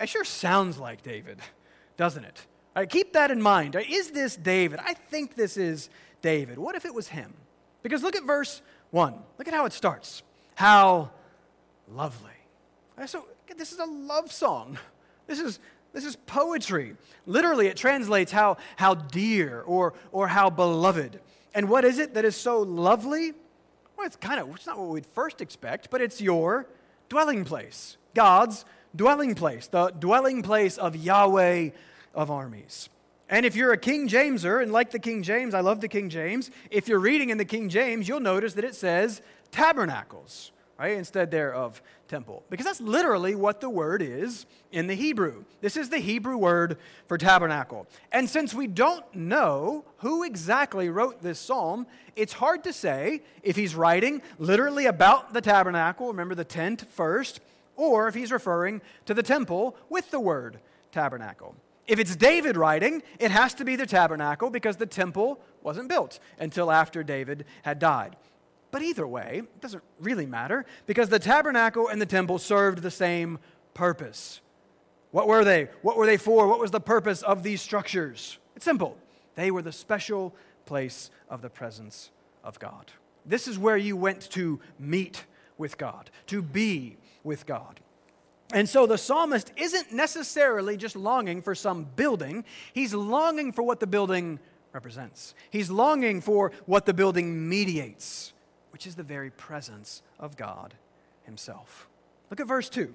it 0.00 0.08
sure 0.08 0.24
sounds 0.24 0.78
like 0.78 1.02
David 1.02 1.38
doesn't 1.96 2.24
it? 2.24 2.46
Right, 2.74 2.88
keep 2.88 3.12
that 3.12 3.30
in 3.30 3.42
mind. 3.42 3.76
Is 3.76 4.10
this 4.10 4.36
David? 4.36 4.80
I 4.82 4.94
think 4.94 5.34
this 5.34 5.56
is 5.56 5.90
David. 6.22 6.58
What 6.58 6.74
if 6.74 6.84
it 6.84 6.94
was 6.94 7.08
him? 7.08 7.34
Because 7.82 8.02
look 8.02 8.16
at 8.16 8.24
verse 8.24 8.62
1. 8.90 9.14
Look 9.38 9.48
at 9.48 9.54
how 9.54 9.66
it 9.66 9.72
starts. 9.72 10.22
How 10.54 11.10
lovely. 11.88 12.30
So 13.06 13.26
this 13.56 13.72
is 13.72 13.78
a 13.78 13.84
love 13.84 14.32
song. 14.32 14.78
This 15.26 15.38
is, 15.38 15.60
this 15.92 16.04
is 16.04 16.16
poetry. 16.16 16.96
Literally, 17.26 17.66
it 17.66 17.76
translates 17.76 18.32
how, 18.32 18.56
how 18.76 18.94
dear 18.94 19.62
or, 19.62 19.94
or 20.10 20.28
how 20.28 20.50
beloved. 20.50 21.20
And 21.54 21.68
what 21.68 21.84
is 21.84 21.98
it 21.98 22.14
that 22.14 22.24
is 22.24 22.36
so 22.36 22.60
lovely? 22.60 23.32
Well, 23.96 24.06
it's 24.06 24.16
kind 24.16 24.40
of, 24.40 24.54
it's 24.54 24.66
not 24.66 24.78
what 24.78 24.88
we'd 24.88 25.06
first 25.06 25.40
expect, 25.40 25.90
but 25.90 26.00
it's 26.00 26.20
your 26.20 26.66
dwelling 27.08 27.44
place. 27.44 27.96
God's 28.14 28.64
dwelling 28.94 29.34
place, 29.34 29.66
the 29.66 29.90
dwelling 29.90 30.42
place 30.42 30.78
of 30.78 30.96
Yahweh 30.96 31.70
of 32.14 32.30
armies. 32.30 32.88
And 33.28 33.46
if 33.46 33.56
you're 33.56 33.72
a 33.72 33.78
King 33.78 34.08
Jameser, 34.08 34.62
and 34.62 34.72
like 34.72 34.90
the 34.90 34.98
King 34.98 35.22
James, 35.22 35.54
I 35.54 35.60
love 35.60 35.80
the 35.80 35.88
King 35.88 36.10
James, 36.10 36.50
if 36.70 36.86
you're 36.86 36.98
reading 36.98 37.30
in 37.30 37.38
the 37.38 37.44
King 37.44 37.70
James, 37.70 38.06
you'll 38.06 38.20
notice 38.20 38.52
that 38.54 38.64
it 38.64 38.74
says 38.74 39.22
tabernacles, 39.50 40.52
right, 40.78 40.98
instead 40.98 41.30
there 41.30 41.54
of 41.54 41.80
temple. 42.08 42.42
Because 42.50 42.66
that's 42.66 42.80
literally 42.82 43.34
what 43.34 43.62
the 43.62 43.70
word 43.70 44.02
is 44.02 44.44
in 44.70 44.86
the 44.86 44.94
Hebrew. 44.94 45.44
This 45.62 45.78
is 45.78 45.88
the 45.88 45.98
Hebrew 45.98 46.36
word 46.36 46.76
for 47.06 47.16
tabernacle. 47.16 47.86
And 48.12 48.28
since 48.28 48.52
we 48.52 48.66
don't 48.66 49.14
know 49.14 49.86
who 49.98 50.24
exactly 50.24 50.90
wrote 50.90 51.22
this 51.22 51.38
psalm, 51.38 51.86
it's 52.16 52.34
hard 52.34 52.64
to 52.64 52.72
say 52.74 53.22
if 53.42 53.56
he's 53.56 53.74
writing 53.74 54.20
literally 54.38 54.84
about 54.84 55.32
the 55.32 55.40
tabernacle, 55.40 56.08
remember 56.08 56.34
the 56.34 56.44
tent 56.44 56.86
first, 56.90 57.40
or 57.90 58.08
if 58.08 58.14
he's 58.14 58.32
referring 58.32 58.80
to 59.06 59.14
the 59.14 59.22
temple 59.22 59.76
with 59.88 60.10
the 60.10 60.20
word 60.20 60.58
tabernacle. 60.92 61.54
If 61.86 61.98
it's 61.98 62.14
David 62.14 62.56
writing, 62.56 63.02
it 63.18 63.30
has 63.30 63.54
to 63.54 63.64
be 63.64 63.76
the 63.76 63.86
tabernacle 63.86 64.50
because 64.50 64.76
the 64.76 64.86
temple 64.86 65.40
wasn't 65.62 65.88
built 65.88 66.20
until 66.38 66.70
after 66.70 67.02
David 67.02 67.44
had 67.62 67.78
died. 67.78 68.16
But 68.70 68.82
either 68.82 69.06
way, 69.06 69.42
it 69.42 69.60
doesn't 69.60 69.82
really 70.00 70.26
matter 70.26 70.64
because 70.86 71.08
the 71.08 71.18
tabernacle 71.18 71.88
and 71.88 72.00
the 72.00 72.06
temple 72.06 72.38
served 72.38 72.82
the 72.82 72.90
same 72.90 73.38
purpose. 73.74 74.40
What 75.10 75.28
were 75.28 75.44
they? 75.44 75.68
What 75.82 75.96
were 75.96 76.06
they 76.06 76.16
for? 76.16 76.46
What 76.46 76.58
was 76.58 76.70
the 76.70 76.80
purpose 76.80 77.22
of 77.22 77.42
these 77.42 77.60
structures? 77.60 78.38
It's 78.56 78.64
simple. 78.64 78.96
They 79.34 79.50
were 79.50 79.62
the 79.62 79.72
special 79.72 80.34
place 80.64 81.10
of 81.28 81.42
the 81.42 81.50
presence 81.50 82.10
of 82.44 82.58
God. 82.58 82.92
This 83.26 83.46
is 83.46 83.58
where 83.58 83.76
you 83.76 83.96
went 83.96 84.30
to 84.30 84.60
meet 84.78 85.24
with 85.58 85.76
God, 85.78 86.10
to 86.28 86.42
be 86.42 86.96
with 87.24 87.46
God. 87.46 87.80
And 88.52 88.68
so 88.68 88.86
the 88.86 88.98
psalmist 88.98 89.52
isn't 89.56 89.92
necessarily 89.92 90.76
just 90.76 90.94
longing 90.94 91.40
for 91.40 91.54
some 91.54 91.84
building, 91.96 92.44
he's 92.72 92.92
longing 92.92 93.52
for 93.52 93.62
what 93.62 93.80
the 93.80 93.86
building 93.86 94.38
represents. 94.72 95.34
He's 95.50 95.70
longing 95.70 96.20
for 96.20 96.52
what 96.66 96.86
the 96.86 96.94
building 96.94 97.48
mediates, 97.48 98.32
which 98.70 98.86
is 98.86 98.94
the 98.94 99.02
very 99.02 99.30
presence 99.30 100.02
of 100.18 100.36
God 100.36 100.74
Himself. 101.24 101.88
Look 102.30 102.40
at 102.40 102.46
verse 102.46 102.68
2. 102.68 102.92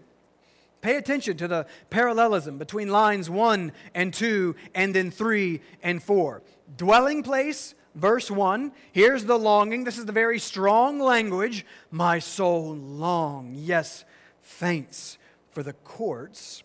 Pay 0.82 0.96
attention 0.96 1.38
to 1.38 1.48
the 1.48 1.66
parallelism 1.90 2.58
between 2.58 2.90
lines 2.90 3.30
1 3.30 3.72
and 3.96 4.14
2 4.14 4.56
and 4.76 4.94
then 4.94 5.12
3 5.12 5.62
and 5.82 6.02
4. 6.02 6.44
Dwelling 6.78 7.24
place, 7.24 7.74
verse 7.96 8.30
1. 8.30 8.72
Here's 8.92 9.26
the 9.26 9.40
longing. 9.40 9.84
This 9.84 9.98
is 9.98 10.06
the 10.06 10.12
very 10.12 10.40
strong 10.40 11.00
language. 11.00 11.66
My 11.90 12.20
soul 12.20 12.76
long, 12.76 13.54
yes, 13.56 14.06
faints 14.48 15.18
for 15.52 15.62
the 15.62 15.74
courts 15.74 16.64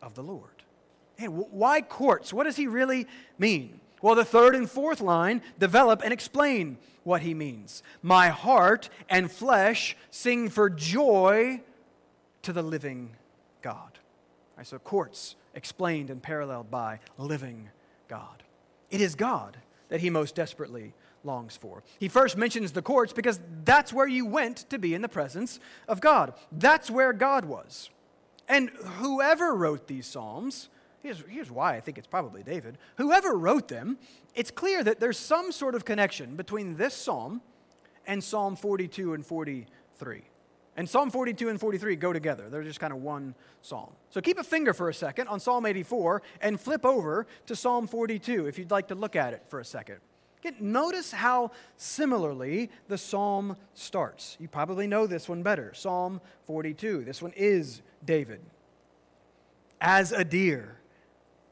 of 0.00 0.14
the 0.14 0.22
Lord. 0.22 0.62
Hey, 1.16 1.26
why 1.26 1.80
courts? 1.80 2.32
What 2.32 2.44
does 2.44 2.56
he 2.56 2.68
really 2.68 3.06
mean? 3.38 3.80
Well, 4.00 4.14
the 4.14 4.24
third 4.24 4.54
and 4.54 4.70
fourth 4.70 5.00
line 5.00 5.42
develop 5.58 6.02
and 6.04 6.12
explain 6.12 6.78
what 7.02 7.22
he 7.22 7.34
means. 7.34 7.82
My 8.02 8.28
heart 8.28 8.88
and 9.08 9.30
flesh 9.30 9.96
sing 10.10 10.48
for 10.48 10.70
joy 10.70 11.60
to 12.42 12.52
the 12.52 12.62
living 12.62 13.16
God. 13.62 13.98
Right, 14.56 14.66
so 14.66 14.78
courts 14.78 15.34
explained 15.54 16.10
and 16.10 16.22
paralleled 16.22 16.70
by 16.70 17.00
living 17.18 17.68
God. 18.06 18.44
It 18.90 19.00
is 19.00 19.16
God 19.16 19.56
that 19.88 20.00
he 20.00 20.08
most 20.08 20.36
desperately 20.36 20.94
longs 21.24 21.56
for. 21.56 21.82
He 21.98 22.08
first 22.08 22.36
mentions 22.36 22.72
the 22.72 22.82
courts 22.82 23.12
because 23.12 23.40
that's 23.64 23.92
where 23.92 24.06
you 24.06 24.26
went 24.26 24.68
to 24.70 24.78
be 24.78 24.94
in 24.94 25.02
the 25.02 25.08
presence 25.08 25.60
of 25.86 26.00
God. 26.00 26.34
That's 26.52 26.90
where 26.90 27.12
God 27.12 27.44
was. 27.44 27.90
And 28.48 28.70
whoever 28.70 29.54
wrote 29.54 29.86
these 29.86 30.06
Psalms, 30.06 30.68
here's, 31.02 31.22
here's 31.28 31.50
why 31.50 31.76
I 31.76 31.80
think 31.80 31.98
it's 31.98 32.06
probably 32.06 32.42
David, 32.42 32.78
whoever 32.96 33.34
wrote 33.34 33.68
them, 33.68 33.98
it's 34.34 34.50
clear 34.50 34.82
that 34.84 35.00
there's 35.00 35.18
some 35.18 35.52
sort 35.52 35.74
of 35.74 35.84
connection 35.84 36.36
between 36.36 36.76
this 36.76 36.94
psalm 36.94 37.42
and 38.06 38.24
Psalm 38.24 38.56
42 38.56 39.14
and 39.14 39.24
43. 39.24 40.22
And 40.76 40.88
Psalm 40.88 41.10
42 41.10 41.48
and 41.48 41.58
43 41.58 41.96
go 41.96 42.12
together. 42.12 42.48
They're 42.48 42.62
just 42.62 42.78
kind 42.78 42.92
of 42.92 43.02
one 43.02 43.34
psalm. 43.62 43.90
So 44.10 44.20
keep 44.20 44.38
a 44.38 44.44
finger 44.44 44.72
for 44.72 44.88
a 44.88 44.94
second 44.94 45.26
on 45.26 45.40
Psalm 45.40 45.66
84 45.66 46.22
and 46.40 46.58
flip 46.58 46.86
over 46.86 47.26
to 47.46 47.56
Psalm 47.56 47.88
42 47.88 48.46
if 48.46 48.58
you'd 48.58 48.70
like 48.70 48.86
to 48.88 48.94
look 48.94 49.16
at 49.16 49.34
it 49.34 49.42
for 49.48 49.58
a 49.58 49.64
second. 49.64 49.98
Notice 50.60 51.12
how 51.12 51.50
similarly 51.76 52.70
the 52.88 52.98
psalm 52.98 53.56
starts. 53.74 54.36
You 54.40 54.48
probably 54.48 54.86
know 54.86 55.06
this 55.06 55.28
one 55.28 55.42
better. 55.42 55.72
Psalm 55.74 56.20
42. 56.46 57.04
This 57.04 57.22
one 57.22 57.32
is 57.36 57.82
David. 58.04 58.40
As 59.80 60.12
a 60.12 60.24
deer 60.24 60.78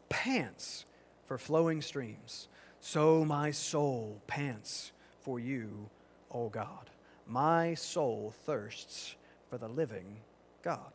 pants 0.08 0.84
for 1.26 1.38
flowing 1.38 1.82
streams, 1.82 2.48
so 2.80 3.24
my 3.24 3.50
soul 3.50 4.20
pants 4.26 4.92
for 5.20 5.40
you, 5.40 5.88
O 6.30 6.48
God. 6.48 6.90
My 7.26 7.74
soul 7.74 8.32
thirsts 8.44 9.16
for 9.50 9.58
the 9.58 9.68
living 9.68 10.16
God. 10.62 10.92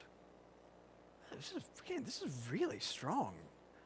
This 1.36 1.52
is, 1.52 1.64
again, 1.86 2.04
this 2.06 2.22
is 2.22 2.32
really 2.50 2.80
strong. 2.80 3.34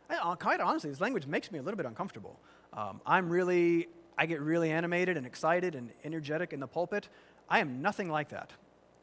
I, 0.10 0.36
quite 0.36 0.60
honestly, 0.60 0.90
this 0.90 1.02
language 1.02 1.28
makes 1.28 1.52
me 1.52 1.60
a 1.60 1.62
little 1.62 1.78
bit 1.78 1.86
uncomfortable. 1.86 2.40
Um, 2.74 3.02
I'm 3.06 3.30
really, 3.30 3.88
I 4.18 4.26
get 4.26 4.42
really 4.42 4.72
animated 4.72 5.18
and 5.18 5.26
excited 5.26 5.76
and 5.76 5.92
energetic 6.04 6.54
in 6.54 6.60
the 6.60 6.68
pulpit. 6.68 7.10
I 7.50 7.60
am 7.60 7.82
nothing 7.82 8.10
like 8.10 8.30
that. 8.30 8.52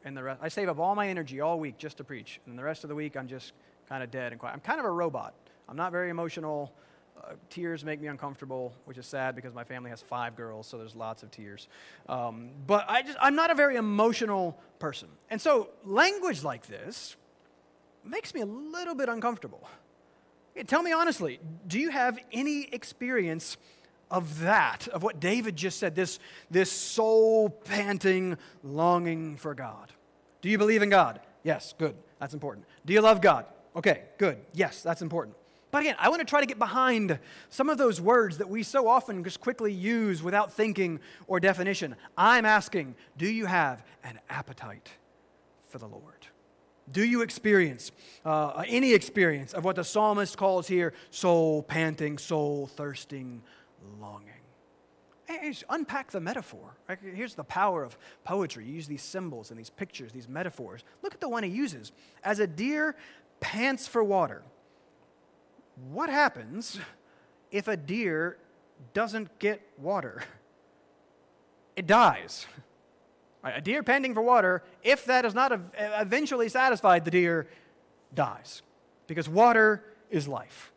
And 0.05 0.17
the 0.17 0.23
rest, 0.23 0.39
I 0.43 0.49
save 0.49 0.69
up 0.69 0.79
all 0.79 0.95
my 0.95 1.07
energy 1.07 1.39
all 1.41 1.59
week 1.59 1.77
just 1.77 1.97
to 1.97 2.03
preach. 2.03 2.39
And 2.45 2.57
the 2.57 2.63
rest 2.63 2.83
of 2.83 2.89
the 2.89 2.95
week, 2.95 3.15
I'm 3.15 3.27
just 3.27 3.53
kind 3.87 4.03
of 4.03 4.11
dead 4.11 4.31
and 4.31 4.39
quiet. 4.39 4.53
I'm 4.53 4.59
kind 4.59 4.79
of 4.79 4.85
a 4.85 4.91
robot. 4.91 5.33
I'm 5.69 5.77
not 5.77 5.91
very 5.91 6.09
emotional. 6.09 6.73
Uh, 7.17 7.33
tears 7.49 7.85
make 7.85 8.01
me 8.01 8.07
uncomfortable, 8.07 8.73
which 8.85 8.97
is 8.97 9.05
sad 9.05 9.35
because 9.35 9.53
my 9.53 9.63
family 9.63 9.89
has 9.89 10.01
five 10.01 10.35
girls, 10.35 10.67
so 10.67 10.77
there's 10.77 10.95
lots 10.95 11.23
of 11.23 11.31
tears. 11.31 11.67
Um, 12.09 12.49
but 12.67 12.85
I 12.89 13.01
just, 13.01 13.17
I'm 13.21 13.35
not 13.35 13.49
a 13.49 13.55
very 13.55 13.77
emotional 13.77 14.59
person. 14.79 15.07
And 15.29 15.39
so 15.39 15.69
language 15.85 16.43
like 16.43 16.67
this 16.67 17.15
makes 18.03 18.33
me 18.33 18.41
a 18.41 18.45
little 18.45 18.95
bit 18.95 19.07
uncomfortable. 19.09 19.69
Tell 20.67 20.83
me 20.83 20.91
honestly, 20.91 21.39
do 21.67 21.79
you 21.79 21.89
have 21.89 22.19
any 22.31 22.63
experience 22.71 23.57
of 24.11 24.41
that, 24.41 24.87
of 24.89 25.01
what 25.01 25.19
David 25.19 25.55
just 25.55 25.79
said, 25.79 25.95
this, 25.95 26.19
this 26.51 26.71
soul 26.71 27.49
panting 27.49 28.37
longing 28.63 29.37
for 29.37 29.55
God? 29.55 29.91
Do 30.41 30.49
you 30.49 30.57
believe 30.57 30.83
in 30.83 30.89
God? 30.89 31.19
Yes, 31.43 31.73
good. 31.77 31.95
That's 32.19 32.33
important. 32.33 32.67
Do 32.85 32.93
you 32.93 33.01
love 33.01 33.21
God? 33.21 33.45
Okay, 33.75 34.03
good. 34.17 34.37
Yes, 34.53 34.83
that's 34.83 35.01
important. 35.01 35.35
But 35.71 35.81
again, 35.81 35.95
I 35.97 36.09
want 36.09 36.19
to 36.19 36.25
try 36.25 36.39
to 36.39 36.45
get 36.45 36.59
behind 36.59 37.17
some 37.49 37.67
of 37.67 37.79
those 37.79 37.99
words 37.99 38.37
that 38.37 38.47
we 38.47 38.61
so 38.61 38.87
often 38.87 39.23
just 39.23 39.41
quickly 39.41 39.73
use 39.73 40.21
without 40.21 40.53
thinking 40.53 40.99
or 41.25 41.39
definition. 41.39 41.95
I'm 42.15 42.45
asking, 42.45 42.93
do 43.17 43.27
you 43.27 43.47
have 43.47 43.83
an 44.03 44.19
appetite 44.29 44.91
for 45.65 45.79
the 45.79 45.87
Lord? 45.87 46.22
Do 46.91 47.03
you 47.03 47.21
experience 47.21 47.91
uh, 48.25 48.63
any 48.67 48.93
experience 48.93 49.53
of 49.53 49.63
what 49.63 49.75
the 49.77 49.83
psalmist 49.83 50.37
calls 50.37 50.67
here 50.67 50.93
soul 51.11 51.63
panting, 51.63 52.17
soul 52.17 52.67
thirsting, 52.67 53.41
longing? 53.99 54.29
Hey, 55.25 55.53
unpack 55.69 56.11
the 56.11 56.19
metaphor. 56.19 56.75
Right? 56.87 56.99
Here's 57.01 57.35
the 57.35 57.43
power 57.43 57.83
of 57.83 57.97
poetry. 58.23 58.65
You 58.65 58.73
use 58.73 58.87
these 58.87 59.01
symbols 59.01 59.49
and 59.49 59.59
these 59.59 59.69
pictures, 59.69 60.11
these 60.11 60.27
metaphors. 60.27 60.83
Look 61.01 61.13
at 61.13 61.21
the 61.21 61.29
one 61.29 61.43
he 61.43 61.49
uses. 61.49 61.91
As 62.23 62.39
a 62.39 62.47
deer 62.47 62.95
pants 63.39 63.87
for 63.87 64.03
water, 64.03 64.43
what 65.91 66.09
happens 66.09 66.79
if 67.51 67.67
a 67.67 67.77
deer 67.77 68.37
doesn't 68.93 69.39
get 69.39 69.61
water? 69.77 70.23
It 71.75 71.87
dies. 71.87 72.45
A 73.43 73.61
deer 73.61 73.83
panting 73.83 74.13
for 74.13 74.21
water, 74.21 74.63
if 74.83 75.05
that 75.05 75.25
is 75.25 75.33
not 75.33 75.51
eventually 75.77 76.47
satisfied, 76.47 77.03
the 77.03 77.11
deer 77.11 77.47
dies 78.13 78.61
because 79.07 79.27
water 79.27 79.83
is 80.09 80.27
life. 80.27 80.71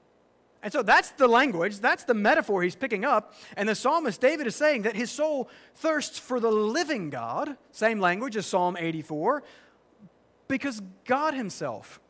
And 0.63 0.73
so 0.73 0.83
that's 0.83 1.11
the 1.11 1.29
language, 1.29 1.79
that's 1.79 2.03
the 2.03 2.15
metaphor 2.15 2.63
he's 2.63 2.75
picking 2.75 3.05
up. 3.05 3.35
And 3.57 3.69
the 3.69 3.75
psalmist 3.77 4.21
David 4.21 4.49
is 4.49 4.57
saying 4.57 4.83
that 4.83 4.97
his 4.97 5.13
soul 5.13 5.49
thirsts 5.77 6.19
for 6.19 6.41
the 6.41 6.51
living 6.51 7.09
God, 7.09 7.57
same 7.71 8.01
language 8.01 8.37
as 8.37 8.47
Psalm 8.47 8.77
84, 8.77 9.45
because 10.49 10.83
God 11.05 11.35
himself 11.35 12.01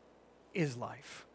is 0.55 0.75
life. 0.75 1.27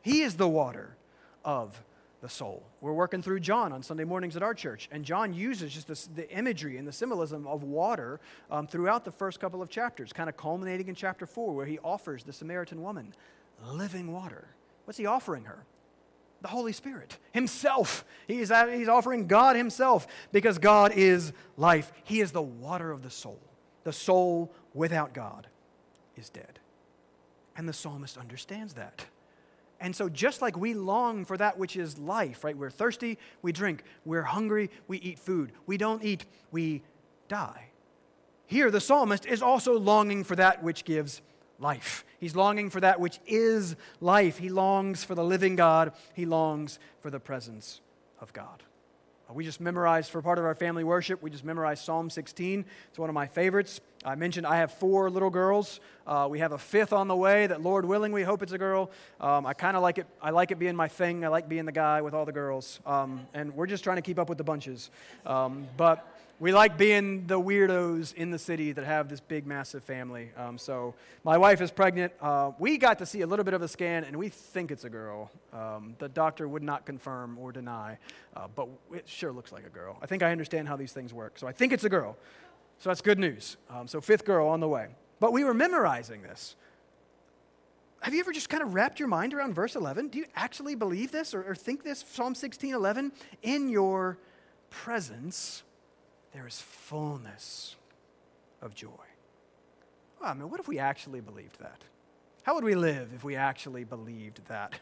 He 0.00 0.22
is 0.22 0.36
the 0.36 0.48
water 0.48 0.96
of 1.44 1.82
the 2.24 2.30
soul. 2.30 2.62
We're 2.80 2.94
working 2.94 3.20
through 3.20 3.40
John 3.40 3.70
on 3.70 3.82
Sunday 3.82 4.04
mornings 4.04 4.34
at 4.34 4.42
our 4.42 4.54
church, 4.54 4.88
and 4.90 5.04
John 5.04 5.34
uses 5.34 5.74
just 5.74 5.86
this, 5.86 6.06
the 6.06 6.28
imagery 6.34 6.78
and 6.78 6.88
the 6.88 6.92
symbolism 6.92 7.46
of 7.46 7.64
water 7.64 8.18
um, 8.50 8.66
throughout 8.66 9.04
the 9.04 9.10
first 9.10 9.40
couple 9.40 9.60
of 9.60 9.68
chapters, 9.68 10.10
kind 10.10 10.30
of 10.30 10.36
culminating 10.38 10.88
in 10.88 10.94
chapter 10.94 11.26
4, 11.26 11.54
where 11.54 11.66
he 11.66 11.78
offers 11.80 12.24
the 12.24 12.32
Samaritan 12.32 12.80
woman 12.80 13.14
living 13.66 14.10
water. 14.10 14.48
What's 14.86 14.96
he 14.96 15.04
offering 15.04 15.44
her? 15.44 15.66
The 16.40 16.48
Holy 16.48 16.72
Spirit 16.72 17.18
Himself. 17.32 18.06
He's, 18.26 18.50
he's 18.50 18.88
offering 18.88 19.26
God 19.26 19.54
Himself 19.54 20.06
because 20.32 20.56
God 20.56 20.92
is 20.96 21.34
life. 21.58 21.92
He 22.04 22.22
is 22.22 22.32
the 22.32 22.40
water 22.40 22.90
of 22.90 23.02
the 23.02 23.10
soul. 23.10 23.40
The 23.82 23.92
soul 23.92 24.50
without 24.72 25.12
God 25.12 25.46
is 26.16 26.30
dead. 26.30 26.58
And 27.54 27.68
the 27.68 27.74
psalmist 27.74 28.16
understands 28.16 28.72
that. 28.74 29.04
And 29.80 29.94
so, 29.94 30.08
just 30.08 30.40
like 30.40 30.56
we 30.56 30.74
long 30.74 31.24
for 31.24 31.36
that 31.36 31.58
which 31.58 31.76
is 31.76 31.98
life, 31.98 32.44
right? 32.44 32.56
We're 32.56 32.70
thirsty, 32.70 33.18
we 33.42 33.52
drink. 33.52 33.82
We're 34.04 34.22
hungry, 34.22 34.70
we 34.88 34.98
eat 34.98 35.18
food. 35.18 35.52
We 35.66 35.76
don't 35.76 36.02
eat, 36.02 36.24
we 36.50 36.82
die. 37.28 37.70
Here, 38.46 38.70
the 38.70 38.80
psalmist 38.80 39.26
is 39.26 39.42
also 39.42 39.78
longing 39.78 40.24
for 40.24 40.36
that 40.36 40.62
which 40.62 40.84
gives 40.84 41.22
life. 41.58 42.04
He's 42.18 42.36
longing 42.36 42.70
for 42.70 42.80
that 42.80 43.00
which 43.00 43.18
is 43.26 43.76
life. 44.00 44.38
He 44.38 44.48
longs 44.48 45.04
for 45.04 45.14
the 45.14 45.24
living 45.24 45.56
God, 45.56 45.92
he 46.14 46.26
longs 46.26 46.78
for 47.00 47.10
the 47.10 47.20
presence 47.20 47.80
of 48.20 48.32
God. 48.32 48.62
We 49.34 49.44
just 49.44 49.60
memorized 49.60 50.12
for 50.12 50.22
part 50.22 50.38
of 50.38 50.44
our 50.44 50.54
family 50.54 50.84
worship, 50.84 51.20
we 51.20 51.28
just 51.28 51.44
memorized 51.44 51.84
Psalm 51.84 52.08
16. 52.08 52.64
It's 52.88 52.98
one 53.00 53.10
of 53.10 53.14
my 53.14 53.26
favorites. 53.26 53.80
I 54.04 54.14
mentioned 54.14 54.46
I 54.46 54.58
have 54.58 54.72
four 54.72 55.10
little 55.10 55.30
girls. 55.30 55.80
Uh, 56.06 56.28
we 56.30 56.38
have 56.38 56.52
a 56.52 56.58
fifth 56.58 56.92
on 56.92 57.08
the 57.08 57.16
way 57.16 57.48
that, 57.48 57.60
Lord 57.60 57.84
willing, 57.84 58.12
we 58.12 58.22
hope 58.22 58.42
it's 58.42 58.52
a 58.52 58.58
girl. 58.58 58.92
Um, 59.20 59.44
I 59.44 59.54
kind 59.54 59.76
of 59.76 59.82
like 59.82 59.98
it. 59.98 60.06
I 60.22 60.30
like 60.30 60.52
it 60.52 60.58
being 60.60 60.76
my 60.76 60.86
thing. 60.86 61.24
I 61.24 61.28
like 61.28 61.48
being 61.48 61.64
the 61.64 61.72
guy 61.72 62.00
with 62.00 62.14
all 62.14 62.24
the 62.24 62.32
girls. 62.32 62.78
Um, 62.86 63.26
and 63.34 63.54
we're 63.56 63.66
just 63.66 63.82
trying 63.82 63.96
to 63.96 64.02
keep 64.02 64.20
up 64.20 64.28
with 64.28 64.38
the 64.38 64.44
bunches. 64.44 64.90
Um, 65.26 65.66
but 65.76 66.06
we 66.40 66.52
like 66.52 66.76
being 66.76 67.26
the 67.26 67.40
weirdos 67.40 68.12
in 68.14 68.30
the 68.30 68.38
city 68.38 68.72
that 68.72 68.84
have 68.84 69.08
this 69.08 69.20
big, 69.20 69.46
massive 69.46 69.84
family. 69.84 70.30
Um, 70.36 70.58
so 70.58 70.94
my 71.22 71.38
wife 71.38 71.60
is 71.60 71.70
pregnant. 71.70 72.12
Uh, 72.20 72.50
we 72.58 72.76
got 72.76 72.98
to 72.98 73.06
see 73.06 73.20
a 73.20 73.26
little 73.26 73.44
bit 73.44 73.54
of 73.54 73.62
a 73.62 73.68
scan, 73.68 74.04
and 74.04 74.16
we 74.16 74.28
think 74.28 74.70
it's 74.70 74.84
a 74.84 74.90
girl. 74.90 75.30
Um, 75.52 75.94
the 75.98 76.08
doctor 76.08 76.48
would 76.48 76.62
not 76.62 76.86
confirm 76.86 77.38
or 77.38 77.52
deny, 77.52 77.98
uh, 78.36 78.48
but 78.54 78.68
it 78.92 79.08
sure 79.08 79.32
looks 79.32 79.52
like 79.52 79.64
a 79.64 79.70
girl. 79.70 79.96
I 80.02 80.06
think 80.06 80.22
I 80.22 80.32
understand 80.32 80.66
how 80.66 80.76
these 80.76 80.92
things 80.92 81.14
work. 81.14 81.38
So 81.38 81.46
I 81.46 81.52
think 81.52 81.72
it's 81.72 81.84
a 81.84 81.88
girl. 81.88 82.16
So 82.80 82.90
that's 82.90 83.00
good 83.00 83.18
news. 83.18 83.56
Um, 83.70 83.86
so 83.86 84.00
fifth 84.00 84.24
girl 84.24 84.48
on 84.48 84.60
the 84.60 84.68
way. 84.68 84.88
But 85.20 85.32
we 85.32 85.44
were 85.44 85.54
memorizing 85.54 86.22
this. 86.22 86.56
Have 88.00 88.12
you 88.12 88.20
ever 88.20 88.32
just 88.32 88.48
kind 88.48 88.62
of 88.62 88.74
wrapped 88.74 88.98
your 88.98 89.08
mind 89.08 89.32
around 89.32 89.54
verse 89.54 89.76
11? 89.76 90.08
Do 90.08 90.18
you 90.18 90.26
actually 90.34 90.74
believe 90.74 91.12
this 91.12 91.32
or, 91.32 91.42
or 91.44 91.54
think 91.54 91.84
this? 91.84 92.04
Psalm 92.06 92.34
16, 92.34 92.74
11? 92.74 93.12
In 93.42 93.68
your 93.68 94.18
presence 94.68 95.62
there 96.34 96.46
is 96.46 96.60
fullness 96.60 97.76
of 98.60 98.74
joy. 98.74 98.88
Ah, 98.90 100.20
well, 100.20 100.30
I 100.30 100.34
mean, 100.34 100.50
what 100.50 100.60
if 100.60 100.68
we 100.68 100.78
actually 100.78 101.20
believed 101.20 101.60
that? 101.60 101.82
How 102.42 102.54
would 102.54 102.64
we 102.64 102.74
live 102.74 103.10
if 103.14 103.24
we 103.24 103.36
actually 103.36 103.84
believed 103.84 104.44
that 104.48 104.78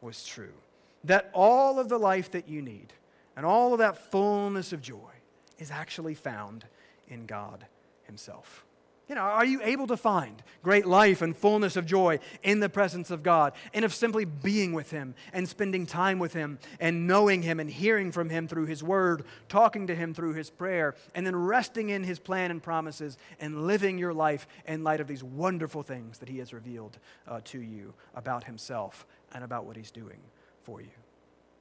was 0.00 0.24
true? 0.24 0.54
That 1.02 1.30
all 1.34 1.78
of 1.78 1.88
the 1.88 1.98
life 1.98 2.30
that 2.30 2.48
you 2.48 2.62
need 2.62 2.92
and 3.36 3.44
all 3.44 3.72
of 3.72 3.80
that 3.80 4.10
fullness 4.10 4.72
of 4.72 4.80
joy 4.80 5.10
is 5.58 5.70
actually 5.70 6.14
found 6.14 6.64
in 7.08 7.26
God 7.26 7.66
Himself. 8.04 8.64
You 9.08 9.14
know, 9.14 9.20
are 9.20 9.44
you 9.44 9.60
able 9.62 9.86
to 9.88 9.98
find 9.98 10.42
great 10.62 10.86
life 10.86 11.20
and 11.20 11.36
fullness 11.36 11.76
of 11.76 11.84
joy 11.84 12.20
in 12.42 12.60
the 12.60 12.70
presence 12.70 13.10
of 13.10 13.22
God 13.22 13.52
and 13.74 13.84
of 13.84 13.92
simply 13.92 14.24
being 14.24 14.72
with 14.72 14.90
Him 14.90 15.14
and 15.34 15.46
spending 15.46 15.84
time 15.84 16.18
with 16.18 16.32
Him 16.32 16.58
and 16.80 17.06
knowing 17.06 17.42
Him 17.42 17.60
and 17.60 17.68
hearing 17.68 18.12
from 18.12 18.30
Him 18.30 18.48
through 18.48 18.64
His 18.64 18.82
Word, 18.82 19.24
talking 19.50 19.88
to 19.88 19.94
Him 19.94 20.14
through 20.14 20.32
His 20.32 20.48
prayer, 20.48 20.94
and 21.14 21.26
then 21.26 21.36
resting 21.36 21.90
in 21.90 22.02
His 22.02 22.18
plan 22.18 22.50
and 22.50 22.62
promises 22.62 23.18
and 23.40 23.66
living 23.66 23.98
your 23.98 24.14
life 24.14 24.46
in 24.66 24.82
light 24.82 25.00
of 25.00 25.06
these 25.06 25.22
wonderful 25.22 25.82
things 25.82 26.18
that 26.18 26.28
He 26.30 26.38
has 26.38 26.54
revealed 26.54 26.98
uh, 27.28 27.40
to 27.44 27.60
you 27.60 27.92
about 28.14 28.44
Himself 28.44 29.06
and 29.34 29.44
about 29.44 29.66
what 29.66 29.76
He's 29.76 29.90
doing 29.90 30.20
for 30.62 30.80
you? 30.80 30.88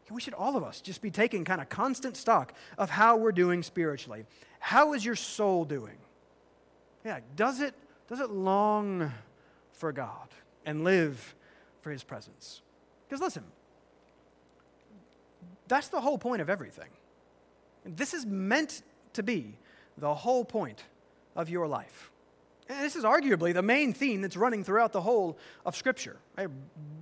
We 0.10 0.22
should 0.22 0.34
all 0.34 0.56
of 0.56 0.64
us 0.64 0.80
just 0.80 1.02
be 1.02 1.12
taking 1.12 1.44
kind 1.44 1.60
of 1.60 1.68
constant 1.68 2.16
stock 2.16 2.54
of 2.78 2.90
how 2.90 3.18
we're 3.18 3.32
doing 3.34 3.64
spiritually. 3.64 4.26
How 4.60 4.94
is 4.94 5.04
your 5.04 5.16
soul 5.16 5.66
doing? 5.66 5.98
Yeah, 7.06 7.20
does 7.36 7.60
it, 7.60 7.74
does 8.08 8.20
it 8.20 8.30
long 8.30 9.12
for 9.74 9.92
God 9.92 10.30
and 10.66 10.84
live 10.84 11.36
for 11.82 11.92
His 11.92 12.04
presence? 12.04 12.62
Because 13.08 13.22
listen, 13.22 13.44
that's 15.68 15.90
the 15.90 16.02
whole 16.02 16.18
point 16.18 16.42
of 16.42 16.50
everything. 16.50 16.90
This 17.86 18.14
is 18.14 18.26
meant 18.26 18.82
to 19.14 19.24
be 19.24 19.58
the 19.98 20.14
whole 20.14 20.46
point 20.46 20.84
of 21.36 21.50
your 21.50 21.68
life. 21.68 22.12
And 22.70 22.84
this 22.84 22.96
is 22.96 23.04
arguably 23.04 23.54
the 23.54 23.62
main 23.62 23.94
theme 23.94 24.22
that's 24.22 24.38
running 24.38 24.64
throughout 24.64 24.94
the 24.94 25.02
whole 25.02 25.38
of 25.66 25.76
Scripture. 25.76 26.18
Right? 26.38 26.48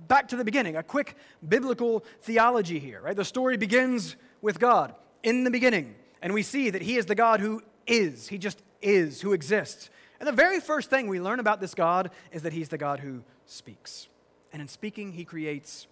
Back 0.08 0.28
to 0.28 0.36
the 0.36 0.44
beginning, 0.44 0.76
a 0.76 0.82
quick 0.82 1.16
biblical 1.48 2.04
theology 2.22 2.78
here. 2.78 3.00
Right? 3.00 3.16
The 3.16 3.24
story 3.24 3.56
begins 3.56 4.16
with 4.40 4.58
God 4.58 4.94
in 5.22 5.44
the 5.44 5.50
beginning, 5.50 5.94
and 6.20 6.34
we 6.34 6.42
see 6.42 6.70
that 6.70 6.82
He 6.82 6.96
is 6.96 7.06
the 7.06 7.14
God 7.14 7.40
who 7.40 7.62
is. 7.86 8.26
He 8.26 8.38
just 8.38 8.60
is, 8.82 9.20
who 9.20 9.32
exists. 9.32 9.90
And 10.18 10.28
the 10.28 10.32
very 10.32 10.60
first 10.60 10.90
thing 10.90 11.08
we 11.08 11.20
learn 11.20 11.40
about 11.40 11.60
this 11.60 11.74
God 11.74 12.10
is 12.30 12.42
that 12.42 12.52
He's 12.52 12.68
the 12.68 12.78
God 12.78 13.00
who 13.00 13.22
speaks. 13.46 14.08
And 14.52 14.60
in 14.62 14.68
speaking, 14.68 15.12
He 15.12 15.24
creates 15.24 15.86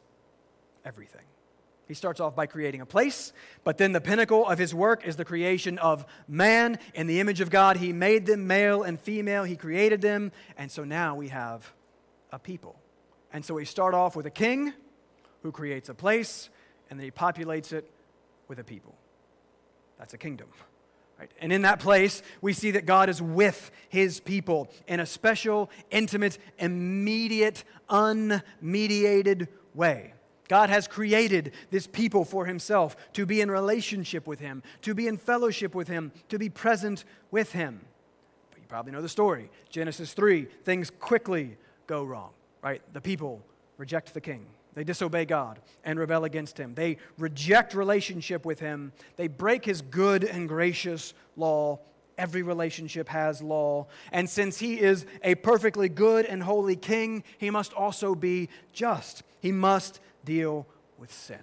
everything. 0.85 1.25
He 1.91 1.95
starts 1.95 2.21
off 2.21 2.37
by 2.37 2.47
creating 2.47 2.81
a 2.83 2.87
place, 2.87 3.33
but 3.65 3.77
then 3.77 3.91
the 3.91 4.01
pinnacle 4.01 4.47
of 4.47 4.61
his 4.61 4.73
work 4.73 5.05
is 5.05 5.17
the 5.17 5.25
creation 5.25 5.77
of 5.79 6.07
man 6.29 6.79
in 6.95 7.09
the 7.09 7.19
image 7.19 7.41
of 7.41 7.51
God. 7.51 7.79
He 7.79 7.93
made 7.93 8.27
them 8.27 8.47
male 8.47 8.85
and 8.85 8.97
female, 8.97 9.43
he 9.43 9.57
created 9.57 10.01
them, 10.01 10.31
and 10.57 10.71
so 10.71 10.85
now 10.85 11.17
we 11.17 11.27
have 11.31 11.73
a 12.31 12.39
people. 12.39 12.79
And 13.33 13.45
so 13.45 13.55
we 13.55 13.65
start 13.65 13.93
off 13.93 14.15
with 14.15 14.27
a 14.27 14.31
king 14.31 14.73
who 15.43 15.51
creates 15.51 15.89
a 15.89 15.95
place, 15.95 16.49
and 16.91 17.01
then 17.01 17.05
he 17.05 17.11
populates 17.11 17.73
it 17.73 17.91
with 18.47 18.61
a 18.61 18.65
people. 18.65 18.95
That's 19.99 20.15
a 20.15 20.19
kingdom. 20.19 20.47
Right? 21.21 21.31
And 21.39 21.53
in 21.53 21.63
that 21.63 21.81
place, 21.81 22.23
we 22.41 22.55
see 22.55 22.71
that 22.71 22.87
God 22.87 23.11
is 23.11 23.21
with 23.21 23.71
his 23.91 24.21
people 24.21 24.71
in 24.89 25.01
a 25.01 25.07
special, 25.07 25.71
intimate, 25.91 26.39
immediate, 26.59 27.63
unmediated 27.91 29.49
way. 29.75 30.15
God 30.49 30.71
has 30.71 30.89
created 30.89 31.53
this 31.71 31.87
people 31.87 32.25
for 32.25 32.47
himself 32.47 32.97
to 33.13 33.27
be 33.27 33.43
in 33.43 33.51
relationship 33.51 34.27
with 34.27 34.41
him, 34.41 34.63
to 34.81 34.95
be 34.95 35.07
in 35.07 35.19
fellowship 35.19 35.75
with 35.75 35.89
him, 35.89 36.11
to 36.31 36.39
be 36.39 36.49
present 36.49 37.05
with 37.31 37.53
him. 37.53 37.83
But 38.51 38.61
you 38.61 38.67
probably 38.67 38.93
know 38.93 39.03
the 39.03 39.09
story. 39.09 39.51
Genesis 39.69 40.15
3, 40.15 40.47
things 40.65 40.91
quickly 40.91 41.59
go 41.87 42.03
wrong, 42.03 42.31
right? 42.63 42.81
The 42.95 43.01
people 43.03 43.43
reject 43.77 44.15
the 44.15 44.23
king. 44.23 44.47
They 44.81 44.85
disobey 44.85 45.27
God 45.27 45.61
and 45.85 45.99
rebel 45.99 46.25
against 46.25 46.57
him. 46.57 46.75
They 46.75 46.97
reject 47.19 47.75
relationship 47.75 48.47
with 48.47 48.61
him. 48.61 48.95
They 49.19 49.29
break 49.29 49.63
his 49.63 49.83
good 49.83 50.25
and 50.25 50.49
gracious 50.49 51.13
law. 51.37 51.81
Every 52.17 52.41
relationship 52.41 53.07
has 53.11 53.43
law. 53.43 53.89
And 54.11 54.27
since 54.27 54.59
he 54.59 54.81
is 54.81 55.05
a 55.23 55.35
perfectly 55.35 55.91
good 55.91 56.25
and 56.25 56.43
holy 56.43 56.77
king, 56.77 57.25
he 57.37 57.51
must 57.51 57.75
also 57.75 58.15
be 58.15 58.49
just. 58.73 59.23
He 59.41 59.53
must 59.53 60.01
deal 60.25 60.67
with 60.97 61.13
sin. 61.13 61.43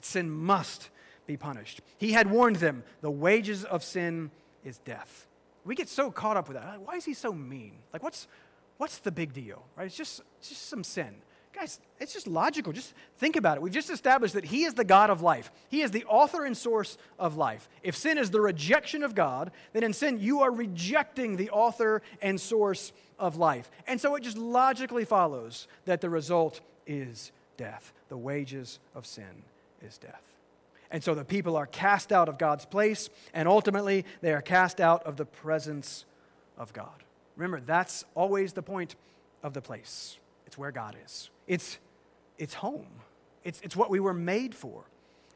Sin 0.00 0.30
must 0.30 0.88
be 1.26 1.36
punished. 1.36 1.82
He 1.98 2.12
had 2.12 2.30
warned 2.30 2.56
them 2.56 2.84
the 3.02 3.10
wages 3.10 3.64
of 3.64 3.84
sin 3.84 4.30
is 4.64 4.78
death. 4.78 5.26
We 5.66 5.74
get 5.74 5.90
so 5.90 6.10
caught 6.10 6.38
up 6.38 6.48
with 6.48 6.56
that. 6.56 6.80
Why 6.80 6.94
is 6.94 7.04
he 7.04 7.12
so 7.12 7.34
mean? 7.34 7.74
Like, 7.92 8.02
what's, 8.02 8.26
what's 8.78 8.96
the 9.00 9.12
big 9.12 9.34
deal? 9.34 9.62
Right? 9.76 9.84
It's 9.84 9.94
just, 9.94 10.22
it's 10.38 10.48
just 10.48 10.70
some 10.70 10.82
sin. 10.82 11.16
Guys, 11.58 11.80
it's 11.98 12.12
just 12.12 12.28
logical. 12.28 12.72
Just 12.72 12.94
think 13.16 13.34
about 13.34 13.56
it. 13.56 13.62
We've 13.62 13.72
just 13.72 13.90
established 13.90 14.34
that 14.34 14.44
He 14.44 14.62
is 14.62 14.74
the 14.74 14.84
God 14.84 15.10
of 15.10 15.22
life. 15.22 15.50
He 15.68 15.82
is 15.82 15.90
the 15.90 16.04
author 16.04 16.44
and 16.44 16.56
source 16.56 16.96
of 17.18 17.36
life. 17.36 17.68
If 17.82 17.96
sin 17.96 18.16
is 18.16 18.30
the 18.30 18.40
rejection 18.40 19.02
of 19.02 19.16
God, 19.16 19.50
then 19.72 19.82
in 19.82 19.92
sin, 19.92 20.20
you 20.20 20.42
are 20.42 20.52
rejecting 20.52 21.36
the 21.36 21.50
author 21.50 22.00
and 22.22 22.40
source 22.40 22.92
of 23.18 23.36
life. 23.36 23.70
And 23.88 24.00
so 24.00 24.14
it 24.14 24.22
just 24.22 24.38
logically 24.38 25.04
follows 25.04 25.66
that 25.84 26.00
the 26.00 26.08
result 26.08 26.60
is 26.86 27.32
death. 27.56 27.92
The 28.08 28.16
wages 28.16 28.78
of 28.94 29.04
sin 29.04 29.42
is 29.82 29.98
death. 29.98 30.22
And 30.92 31.02
so 31.02 31.14
the 31.14 31.24
people 31.24 31.56
are 31.56 31.66
cast 31.66 32.12
out 32.12 32.28
of 32.28 32.38
God's 32.38 32.66
place, 32.66 33.10
and 33.34 33.48
ultimately 33.48 34.04
they 34.20 34.32
are 34.32 34.40
cast 34.40 34.80
out 34.80 35.02
of 35.02 35.16
the 35.16 35.26
presence 35.26 36.04
of 36.56 36.72
God. 36.72 37.02
Remember, 37.36 37.60
that's 37.60 38.04
always 38.14 38.52
the 38.52 38.62
point 38.62 38.94
of 39.42 39.54
the 39.54 39.60
place. 39.60 40.18
It's 40.46 40.56
where 40.56 40.70
God 40.70 40.96
is, 41.04 41.30
it's, 41.48 41.78
it's 42.38 42.54
home, 42.54 42.86
it's, 43.42 43.60
it's 43.62 43.74
what 43.74 43.90
we 43.90 43.98
were 43.98 44.14
made 44.14 44.54
for. 44.54 44.84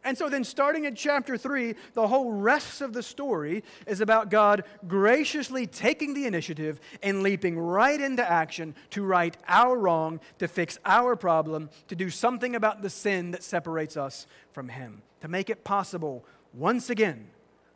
And 0.04 0.18
so 0.18 0.28
then, 0.28 0.42
starting 0.42 0.84
at 0.86 0.96
chapter 0.96 1.36
3, 1.36 1.76
the 1.94 2.08
whole 2.08 2.32
rest 2.32 2.80
of 2.80 2.92
the 2.92 3.04
story 3.04 3.62
is 3.86 4.00
about 4.00 4.30
God 4.30 4.64
graciously 4.88 5.66
taking 5.66 6.12
the 6.12 6.26
initiative 6.26 6.80
and 7.04 7.22
leaping 7.22 7.56
right 7.56 8.00
into 8.00 8.28
action 8.28 8.74
to 8.90 9.04
right 9.04 9.36
our 9.46 9.78
wrong, 9.78 10.18
to 10.40 10.48
fix 10.48 10.78
our 10.84 11.14
problem, 11.14 11.70
to 11.86 11.94
do 11.94 12.10
something 12.10 12.56
about 12.56 12.82
the 12.82 12.90
sin 12.90 13.30
that 13.30 13.44
separates 13.44 13.96
us 13.96 14.26
from 14.52 14.68
Him, 14.68 15.02
to 15.20 15.28
make 15.28 15.50
it 15.50 15.62
possible 15.62 16.24
once 16.52 16.90
again 16.90 17.28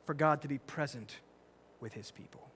for 0.05 0.14
God 0.14 0.42
to 0.42 0.49
be 0.49 0.59
present 0.59 1.18
with 1.81 1.92
His 1.92 2.11
people. 2.11 2.49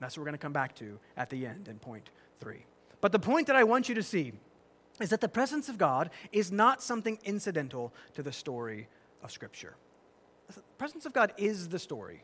That's 0.00 0.16
what 0.16 0.22
we're 0.22 0.30
going 0.30 0.38
to 0.38 0.42
come 0.42 0.52
back 0.54 0.74
to 0.76 0.98
at 1.18 1.28
the 1.28 1.44
end 1.44 1.68
in 1.68 1.78
point 1.78 2.08
3. 2.40 2.64
But 3.02 3.12
the 3.12 3.18
point 3.18 3.46
that 3.48 3.56
I 3.56 3.64
want 3.64 3.90
you 3.90 3.94
to 3.96 4.02
see 4.02 4.32
is 5.00 5.10
that 5.10 5.20
the 5.20 5.28
presence 5.28 5.68
of 5.68 5.78
God 5.78 6.10
is 6.32 6.50
not 6.50 6.82
something 6.82 7.18
incidental 7.24 7.92
to 8.14 8.22
the 8.22 8.32
story 8.32 8.88
of 9.22 9.30
Scripture. 9.30 9.76
The 10.54 10.62
presence 10.78 11.06
of 11.06 11.12
God 11.12 11.32
is 11.36 11.68
the 11.68 11.78
story 11.78 12.22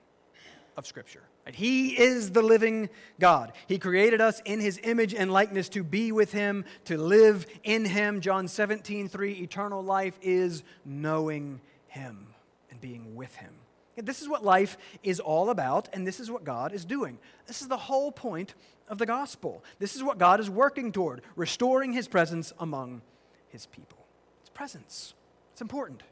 of 0.77 0.87
Scripture. 0.87 1.23
Right? 1.47 1.55
He 1.55 1.99
is 1.99 2.31
the 2.31 2.43
living 2.43 2.89
God. 3.21 3.53
He 3.67 3.79
created 3.79 4.21
us 4.21 4.41
in 4.45 4.61
His 4.61 4.81
image 4.83 5.15
and 5.15 5.33
likeness 5.33 5.69
to 5.71 5.85
be 5.85 6.13
with 6.13 6.33
Him, 6.33 6.65
to 6.87 6.99
live 6.99 7.47
in 7.63 7.85
Him. 7.85 8.21
John 8.21 8.49
17, 8.49 9.09
3, 9.09 9.33
eternal 9.33 9.83
life 9.83 10.19
is 10.23 10.63
knowing 10.85 11.61
Him 11.89 12.29
and 12.71 12.81
being 12.81 13.15
with 13.15 13.35
Him. 13.37 13.55
This 13.97 14.23
is 14.23 14.29
what 14.29 14.45
life 14.45 14.77
is 15.03 15.21
all 15.21 15.51
about, 15.51 15.89
and 15.93 16.07
this 16.07 16.21
is 16.21 16.31
what 16.31 16.45
God 16.45 16.73
is 16.73 16.85
doing. 16.85 17.19
This 17.47 17.63
is 17.63 17.69
the 17.69 17.77
whole 17.77 18.11
point 18.11 18.55
of 18.89 18.99
the 18.99 19.07
gospel. 19.07 19.63
This 19.79 19.95
is 19.95 20.03
what 20.03 20.19
God 20.19 20.41
is 20.41 20.51
working 20.51 20.93
toward, 20.93 21.23
restoring 21.37 21.93
His 21.93 22.09
presence 22.09 22.53
among 22.59 23.03
His 23.49 23.67
people. 23.67 23.99
It's 24.41 24.51
presence, 24.51 25.15
it's 25.53 25.63
important. 25.63 26.03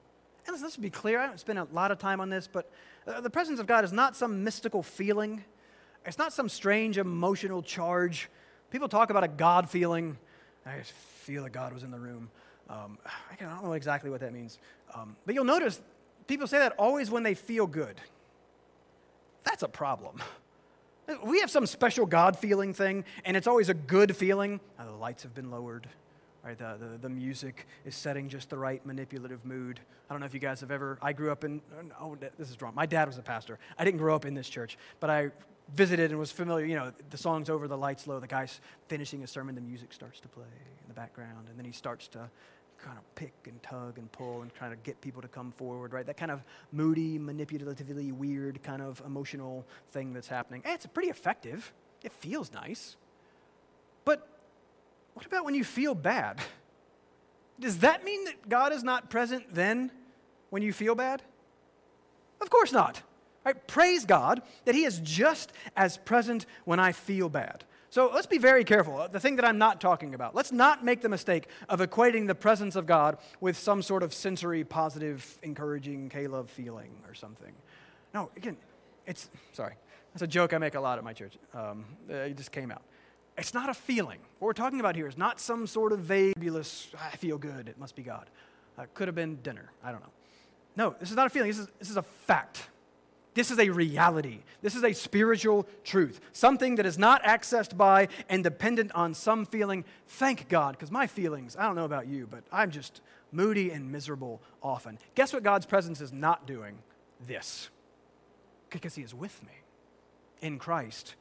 And 0.47 0.55
let's, 0.55 0.63
let's 0.63 0.77
be 0.77 0.91
clear, 0.91 1.21
I 1.21 1.27
don't 1.27 1.41
spend 1.41 1.59
a 1.59 1.67
lot 1.73 1.91
of 1.91 1.99
time 1.99 2.21
on 2.21 2.31
this, 2.31 2.49
but 2.51 2.71
uh, 3.07 3.21
the 3.21 3.31
presence 3.31 3.61
of 3.61 3.67
God 3.67 3.85
is 3.85 3.93
not 3.93 4.17
some 4.17 4.45
mystical 4.45 4.83
feeling. 4.83 5.45
It's 6.05 6.19
not 6.19 6.33
some 6.33 6.49
strange 6.49 6.99
emotional 6.99 7.63
charge. 7.63 8.29
People 8.71 8.89
talk 8.89 9.11
about 9.11 9.23
a 9.23 9.29
God 9.29 9.69
feeling. 9.69 10.17
I 10.67 10.79
just 10.79 10.93
feel 10.93 11.45
that 11.45 11.53
God 11.53 11.73
was 11.73 11.83
in 11.83 11.91
the 11.91 11.99
room. 11.99 12.31
Um, 12.69 12.99
I 13.05 13.43
don't 13.43 13.63
know 13.65 13.73
exactly 13.75 14.11
what 14.11 14.21
that 14.21 14.33
means. 14.33 14.59
Um, 14.95 15.17
but 15.27 15.35
you'll 15.35 15.45
notice 15.45 15.81
people 16.27 16.47
say 16.47 16.59
that 16.59 16.73
always 16.79 17.11
when 17.11 17.23
they 17.23 17.35
feel 17.35 17.67
good. 17.67 18.01
That's 19.45 19.63
a 19.63 19.69
problem. 19.69 20.23
We 21.25 21.41
have 21.41 21.51
some 21.51 21.67
special 21.67 22.07
God 22.07 22.39
feeling 22.39 22.73
thing, 22.73 23.05
and 23.25 23.37
it's 23.37 23.49
always 23.49 23.69
a 23.69 23.75
good 23.75 24.17
feeling. 24.17 24.61
Oh, 24.79 24.85
the 24.85 24.93
lights 24.93 25.25
have 25.25 25.35
been 25.35 25.51
lowered. 25.51 25.89
Right, 26.45 26.59
the, 26.59 26.77
the, 26.79 26.99
the, 26.99 27.09
music 27.09 27.69
is 27.85 27.95
setting 27.95 28.29
just 28.29 28.51
the 28.51 28.59
right 28.59 28.85
manipulative 28.85 29.45
mood. 29.45 29.79
I 30.11 30.13
don't 30.13 30.19
know 30.19 30.27
if 30.27 30.35
you 30.35 30.41
guys 30.41 30.61
have 30.61 30.73
ever, 30.73 30.99
I 31.01 31.13
grew 31.13 31.31
up 31.31 31.45
in, 31.45 31.61
oh, 32.01 32.17
this 32.37 32.51
is 32.51 32.61
wrong. 32.61 32.75
My 32.75 32.85
dad 32.85 33.07
was 33.07 33.17
a 33.17 33.23
pastor. 33.23 33.61
I 33.79 33.85
didn't 33.85 33.99
grow 33.99 34.17
up 34.17 34.25
in 34.25 34.35
this 34.35 34.49
church, 34.49 34.77
but 34.99 35.09
I 35.09 35.31
visited 35.75 36.11
and 36.11 36.19
was 36.19 36.33
familiar. 36.33 36.67
You 36.67 36.75
know, 36.75 36.93
the 37.11 37.17
song's 37.17 37.49
over, 37.49 37.69
the 37.69 37.79
lights 37.79 38.09
low, 38.09 38.19
the 38.19 38.27
guy's 38.27 38.61
finishing 38.89 39.21
his 39.21 39.31
sermon, 39.31 39.55
the 39.55 39.61
music 39.61 39.93
starts 39.93 40.19
to 40.19 40.29
play 40.29 40.43
in 40.45 40.89
the 40.89 40.95
background, 40.95 41.47
and 41.49 41.57
then 41.57 41.65
he 41.65 41.71
starts 41.71 42.09
to 42.09 42.29
kind 42.83 42.99
of 42.99 43.15
pick 43.15 43.33
and 43.47 43.63
tug 43.63 43.99
and 43.99 44.11
pull 44.13 44.43
and 44.43 44.53
trying 44.55 44.71
to 44.71 44.77
get 44.79 45.01
people 45.01 45.23
to 45.23 45.29
come 45.29 45.53
forward, 45.53 45.93
right? 45.93 46.05
That 46.05 46.17
kind 46.17 46.31
of 46.31 46.43
moody, 46.73 47.19
manipulatively 47.19 48.13
weird 48.13 48.63
kind 48.63 48.83
of 48.83 49.01
emotional 49.07 49.65
thing 49.93 50.13
that's 50.13 50.29
happening. 50.29 50.63
And 50.65 50.75
it's 50.75 50.87
pretty 50.87 51.09
effective. 51.09 51.73
It 52.03 52.13
feels 52.13 52.53
nice. 52.53 52.97
But 54.05 54.27
what 55.15 55.25
about 55.25 55.45
when 55.45 55.55
you 55.55 55.65
feel 55.65 55.95
bad? 55.95 56.41
Does 57.61 57.79
that 57.79 58.05
mean 58.05 58.25
that 58.25 58.49
God 58.49 58.73
is 58.73 58.83
not 58.83 59.09
present 59.11 59.55
then 59.55 59.93
when 60.51 60.63
you 60.63 60.73
feel 60.73 60.95
bad? 60.95 61.23
Of 62.41 62.51
course 62.51 62.73
not. 62.73 63.03
Right? 63.45 63.67
Praise 63.67 64.05
God 64.05 64.43
that 64.65 64.75
He 64.75 64.85
is 64.85 64.99
just 65.01 65.53
as 65.77 65.97
present 65.99 66.47
when 66.65 66.81
I 66.81 66.93
feel 66.93 67.29
bad. 67.29 67.65
So 67.93 68.11
let's 68.11 68.27
be 68.27 68.39
very 68.39 68.65
careful. 68.65 69.07
The 69.13 69.21
thing 69.21 69.37
that 69.37 69.45
I'm 69.45 69.59
not 69.59 69.79
talking 69.79 70.15
about. 70.15 70.35
Let's 70.35 70.51
not 70.51 70.83
make 70.83 71.03
the 71.03 71.11
mistake 71.11 71.49
of 71.69 71.81
equating 71.81 72.27
the 72.27 72.35
presence 72.35 72.75
of 72.75 72.87
God 72.87 73.19
with 73.39 73.55
some 73.55 73.83
sort 73.83 74.03
of 74.03 74.15
sensory, 74.15 74.65
positive, 74.65 75.37
encouraging 75.43 76.09
K-love 76.09 76.49
feeling 76.49 76.93
or 77.07 77.13
something. 77.13 77.53
No, 78.15 78.31
again, 78.35 78.57
it's, 79.07 79.29
sorry, 79.53 79.75
that's 80.15 80.23
a 80.23 80.27
joke 80.27 80.55
I 80.55 80.59
make 80.59 80.75
a 80.75 80.81
lot 80.81 80.97
at 80.97 81.05
my 81.05 81.13
church. 81.13 81.37
Um, 81.53 81.85
it 82.09 82.35
just 82.35 82.51
came 82.51 82.71
out. 82.71 82.81
It's 83.37 83.53
not 83.53 83.69
a 83.69 83.75
feeling. 83.75 84.21
What 84.39 84.47
we're 84.47 84.53
talking 84.55 84.81
about 84.81 84.97
here 84.97 85.07
is 85.07 85.19
not 85.19 85.39
some 85.39 85.67
sort 85.67 85.93
of 85.93 85.99
vague, 85.99 86.35
I 86.43 87.17
feel 87.19 87.37
good, 87.37 87.69
it 87.69 87.79
must 87.79 87.95
be 87.95 88.03
God. 88.03 88.31
Uh, 88.79 88.87
could 88.95 89.07
have 89.07 89.15
been 89.15 89.37
dinner. 89.43 89.71
I 89.85 89.93
don't 89.93 90.01
know. 90.01 90.13
No, 90.77 90.97
this 90.99 91.11
is 91.11 91.17
not 91.17 91.27
a 91.27 91.31
feeling. 91.31 91.51
This 91.51 91.59
is, 91.59 91.69
this 91.79 91.91
is 91.91 91.99
a 91.99 92.03
fact. 92.03 92.71
This 93.35 93.51
is 93.51 93.59
a 93.59 93.71
reality. 93.71 94.41
This 94.61 94.75
is 94.75 94.85
a 94.85 94.93
spiritual 94.93 95.67
truth. 95.85 96.21
Something 96.33 96.77
that 96.77 96.87
is 96.87 96.99
not 96.99 97.23
accessed 97.23 97.77
by 97.77 98.09
and 98.29 98.45
dependent 98.45 98.93
on 98.93 99.15
some 99.15 99.47
feeling. 99.47 99.85
Thank 100.07 100.49
God, 100.49 100.73
because 100.73 100.91
my 100.91 101.07
feelings, 101.07 101.57
I 101.57 101.65
don't 101.65 101.77
know 101.77 101.87
about 101.87 102.07
you, 102.07 102.27
but 102.31 102.45
I'm 102.53 102.71
just 102.71 103.01
moody 103.31 103.71
and 103.71 103.91
miserable 103.91 104.43
often. 104.63 104.99
Guess 105.15 105.33
what 105.33 105.43
God's 105.43 105.65
presence 105.65 106.01
is 106.01 106.13
not 106.13 106.47
doing? 106.47 106.79
This. 107.27 107.71
Because 108.69 108.95
He 108.95 109.03
is 109.03 109.15
with 109.15 109.43
me 109.43 109.53
in 110.43 110.59
Christ 110.59 111.15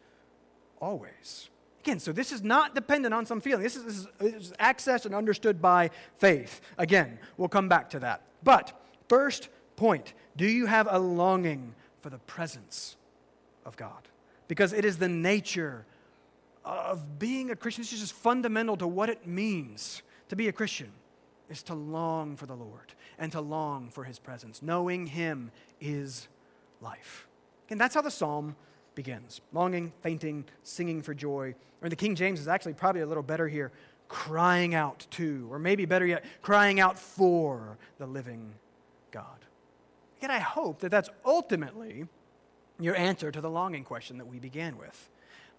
always. 0.82 1.50
Again, 1.80 2.00
so 2.00 2.12
this 2.12 2.32
is 2.32 2.43
not 2.43 2.76
dependent 2.76 3.13
on 3.13 3.26
some 3.26 3.39
feeling. 3.39 3.63
This 3.63 3.76
is, 3.76 3.86
this 3.86 3.95
is, 3.95 4.08
this 4.19 4.34
is 4.34 4.54
accessed 4.60 5.06
and 5.06 5.15
understood 5.15 5.62
by 5.62 5.89
faith. 6.17 6.62
Again, 6.78 7.17
we'll 7.38 7.50
come 7.50 7.69
back 7.69 7.89
to 7.91 8.00
that. 8.00 8.21
But 8.43 8.74
first 9.08 9.50
point 9.76 10.13
do 10.36 10.45
you 10.45 10.65
have 10.65 10.88
a 10.89 11.00
longing 11.00 11.74
for 12.01 12.09
the 12.09 12.19
presence 12.19 12.97
of 13.65 13.77
God? 13.77 14.07
Because 14.47 14.73
it 14.73 14.85
is 14.85 14.97
the 14.97 15.07
nature 15.07 15.85
of 16.65 17.19
being 17.19 17.49
a 17.51 17.55
Christian. 17.55 17.83
This 17.83 17.93
is 17.93 17.99
just 18.01 18.13
fundamental 18.13 18.77
to 18.77 18.87
what 18.87 19.09
it 19.09 19.25
means 19.25 20.01
to 20.29 20.35
be 20.35 20.47
a 20.47 20.51
Christian, 20.51 20.91
is 21.49 21.63
to 21.63 21.73
long 21.73 22.35
for 22.35 22.45
the 22.45 22.55
Lord 22.55 22.93
and 23.17 23.31
to 23.31 23.41
long 23.41 23.89
for 23.89 24.03
his 24.03 24.19
presence. 24.19 24.61
Knowing 24.61 25.07
him 25.07 25.51
is 25.79 26.27
life. 26.81 27.27
And 27.69 27.79
that's 27.79 27.95
how 27.95 28.01
the 28.01 28.11
psalm 28.11 28.55
begins 28.95 29.41
longing, 29.53 29.93
fainting, 30.01 30.45
singing 30.63 31.01
for 31.01 31.13
joy. 31.13 31.55
Or 31.81 31.89
the 31.89 31.95
King 31.95 32.15
James 32.15 32.39
is 32.39 32.47
actually 32.47 32.73
probably 32.73 33.01
a 33.01 33.07
little 33.07 33.23
better 33.23 33.47
here 33.47 33.71
crying 34.07 34.75
out 34.75 35.07
to, 35.11 35.47
or 35.49 35.57
maybe 35.57 35.85
better 35.85 36.05
yet, 36.05 36.25
crying 36.41 36.79
out 36.79 36.99
for 36.99 37.77
the 37.97 38.05
living 38.05 38.53
God. 39.11 39.25
Yet 40.21 40.31
I 40.31 40.39
hope 40.39 40.79
that 40.79 40.91
that's 40.91 41.10
ultimately 41.25 42.05
your 42.79 42.95
answer 42.95 43.31
to 43.31 43.41
the 43.41 43.49
longing 43.49 43.84
question 43.84 44.17
that 44.17 44.27
we 44.27 44.39
began 44.39 44.77
with. 44.77 45.10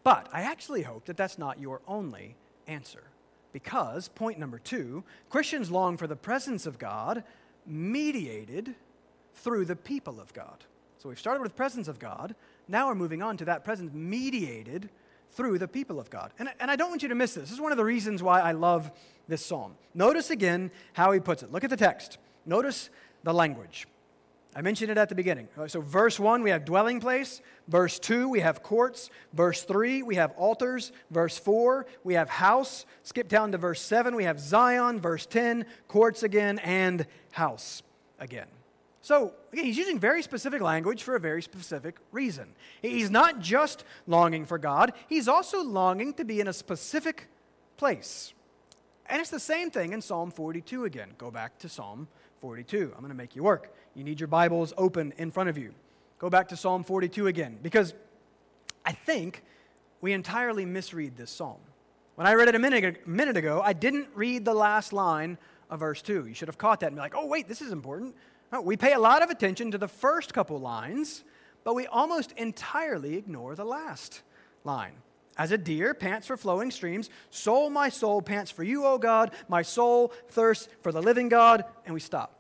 But 0.05 0.29
I 0.33 0.43
actually 0.43 0.83
hope 0.83 1.05
that 1.07 1.17
that's 1.17 1.39
not 1.39 1.61
your 1.61 1.81
only 1.87 2.37
answer. 2.67 3.05
Because, 3.53 4.09
point 4.09 4.39
number 4.39 4.59
two, 4.59 5.05
Christians 5.29 5.71
long 5.71 5.97
for 5.97 6.07
the 6.07 6.17
presence 6.17 6.67
of 6.67 6.79
God 6.79 7.23
mediated 7.67 8.75
through 9.35 9.67
the 9.67 9.77
people 9.77 10.21
of 10.21 10.33
God. 10.33 10.65
So 10.99 11.09
we've 11.09 11.19
started 11.19 11.43
with 11.43 11.57
presence 11.57 11.89
of 11.89 11.99
God. 11.99 12.35
Now 12.69 12.89
we're 12.89 12.95
moving 12.95 13.23
on 13.23 13.37
to 13.39 13.45
that 13.47 13.65
presence 13.65 13.93
mediated 13.93 14.89
through 15.33 15.59
the 15.59 15.69
people 15.69 15.99
of 15.99 16.11
God. 16.11 16.33
And, 16.39 16.49
and 16.61 16.71
I 16.71 16.77
don't 16.77 16.91
want 16.91 17.03
you 17.03 17.09
to 17.09 17.15
miss 17.15 17.35
this. 17.35 17.45
This 17.45 17.53
is 17.53 17.61
one 17.61 17.73
of 17.73 17.79
the 17.79 17.85
reasons 17.85 18.23
why 18.23 18.41
I 18.41 18.53
love 18.53 18.91
this 19.29 19.45
psalm. 19.45 19.75
Notice 19.95 20.31
again 20.31 20.71
how 20.93 21.13
he 21.13 21.21
puts 21.21 21.43
it. 21.43 21.53
Look 21.53 21.65
at 21.65 21.71
the 21.71 21.77
text. 21.77 22.19
Notice 22.47 22.91
the 23.23 23.33
language. 23.33 23.87
I 24.55 24.61
mentioned 24.61 24.91
it 24.91 24.99
at 24.99 25.09
the 25.09 25.15
beginning. 25.15 25.49
So, 25.67 25.81
verse 25.81 26.21
1, 26.21 26.43
we 26.43 26.51
have 26.51 26.67
dwelling 26.67 27.01
place. 27.01 27.41
Verse 27.69 27.99
2, 27.99 28.29
we 28.29 28.41
have 28.41 28.63
courts. 28.63 29.09
Verse 29.33 29.63
3, 29.63 30.03
we 30.03 30.17
have 30.17 30.33
altars. 30.33 30.93
Verse 31.11 31.39
4, 31.39 31.87
we 32.05 32.15
have 32.15 32.29
house. 32.29 32.85
Skip 33.03 33.29
down 33.29 33.53
to 33.53 33.59
verse 33.59 33.81
7, 33.81 34.15
we 34.15 34.25
have 34.25 34.39
Zion. 34.39 35.01
Verse 35.01 35.25
10, 35.25 35.65
courts 35.89 36.23
again, 36.23 36.59
and 36.59 37.07
house 37.31 37.83
again. 38.19 38.49
So, 39.01 39.33
again, 39.53 39.65
he's 39.65 39.79
using 39.79 39.99
very 39.99 40.23
specific 40.23 40.61
language 40.61 41.03
for 41.03 41.17
a 41.17 41.21
very 41.21 41.43
specific 41.43 41.97
reason. 42.13 42.55
He's 42.83 43.11
not 43.11 43.41
just 43.41 43.85
longing 44.07 44.45
for 44.45 44.59
God, 44.59 44.93
he's 45.09 45.29
also 45.29 45.63
longing 45.63 46.13
to 46.15 46.25
be 46.25 46.41
in 46.41 46.49
a 46.49 46.53
specific 46.53 47.29
place. 47.79 48.35
And 49.07 49.21
it's 49.21 49.31
the 49.31 49.41
same 49.41 49.71
thing 49.71 49.93
in 49.93 50.01
Psalm 50.03 50.31
42 50.31 50.85
again. 50.85 51.11
Go 51.19 51.31
back 51.31 51.59
to 51.61 51.69
Psalm 51.69 52.07
42. 52.07 52.22
I'm 52.43 53.01
going 53.01 53.09
to 53.09 53.15
make 53.15 53.37
you 53.37 53.43
work. 53.45 53.73
You 53.95 54.03
need 54.03 54.19
your 54.19 54.27
Bibles 54.27 54.73
open 54.77 55.13
in 55.17 55.31
front 55.31 55.49
of 55.49 55.57
you. 55.57 55.73
Go 56.19 56.29
back 56.29 56.49
to 56.49 56.57
Psalm 56.57 56.83
42 56.83 57.29
again, 57.29 57.59
because 57.63 57.95
I 58.85 58.93
think 58.93 59.45
we 60.01 60.13
entirely 60.13 60.65
misread 60.65 61.17
this 61.17 61.31
psalm. 61.31 61.61
When 62.17 62.27
I 62.27 62.35
read 62.35 62.49
it 62.49 62.55
a 62.55 62.59
minute, 62.59 63.07
minute 63.07 63.37
ago, 63.37 63.63
I 63.65 63.73
didn't 63.73 64.09
read 64.15 64.45
the 64.45 64.55
last 64.55 64.93
line 64.93 65.39
of 65.71 65.81
verse 65.81 66.03
2. 66.03 66.27
You 66.27 66.35
should 66.35 66.49
have 66.49 66.59
caught 66.59 66.81
that 66.81 66.87
and 66.87 66.97
be 66.97 67.01
like, 67.01 67.15
oh, 67.17 67.27
wait, 67.27 67.47
this 67.47 67.63
is 67.63 67.71
important. 67.71 68.15
We 68.63 68.77
pay 68.77 68.93
a 68.93 68.99
lot 68.99 69.23
of 69.23 69.31
attention 69.31 69.71
to 69.71 69.79
the 69.79 69.89
first 69.89 70.35
couple 70.35 70.59
lines, 70.59 71.25
but 71.65 71.75
we 71.75 71.87
almost 71.87 72.33
entirely 72.33 73.17
ignore 73.17 73.55
the 73.55 73.65
last 73.65 74.23
line. 74.65 74.95
As 75.39 75.51
a 75.51 75.59
deer 75.59 75.95
pants 75.95 76.27
for 76.27 76.37
flowing 76.37 76.71
streams, 76.71 77.09
so 77.31 77.71
my 77.71 77.89
soul 77.89 78.21
pants 78.21 78.51
for 78.51 78.63
you, 78.63 78.85
O 78.85 78.99
God. 78.99 79.33
My 79.49 79.63
soul 79.63 80.13
thirsts 80.29 80.69
for 80.83 80.93
the 80.93 81.01
living 81.01 81.29
God. 81.29 81.65
And 81.87 81.95
we 81.95 82.01
stop. 82.01 82.39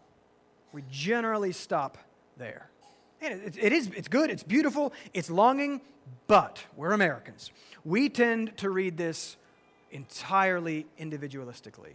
We 0.72 0.82
generally 0.90 1.52
stop 1.52 1.98
there. 2.36 2.68
And 3.20 3.40
it, 3.42 3.56
it 3.58 3.72
is, 3.72 3.88
it's 3.96 4.08
good, 4.08 4.30
it's 4.30 4.42
beautiful, 4.42 4.92
it's 5.14 5.30
longing, 5.30 5.80
but 6.26 6.64
we're 6.76 6.92
Americans. 6.92 7.50
We 7.84 8.08
tend 8.08 8.56
to 8.58 8.70
read 8.70 8.96
this 8.96 9.36
entirely 9.92 10.86
individualistically, 10.98 11.94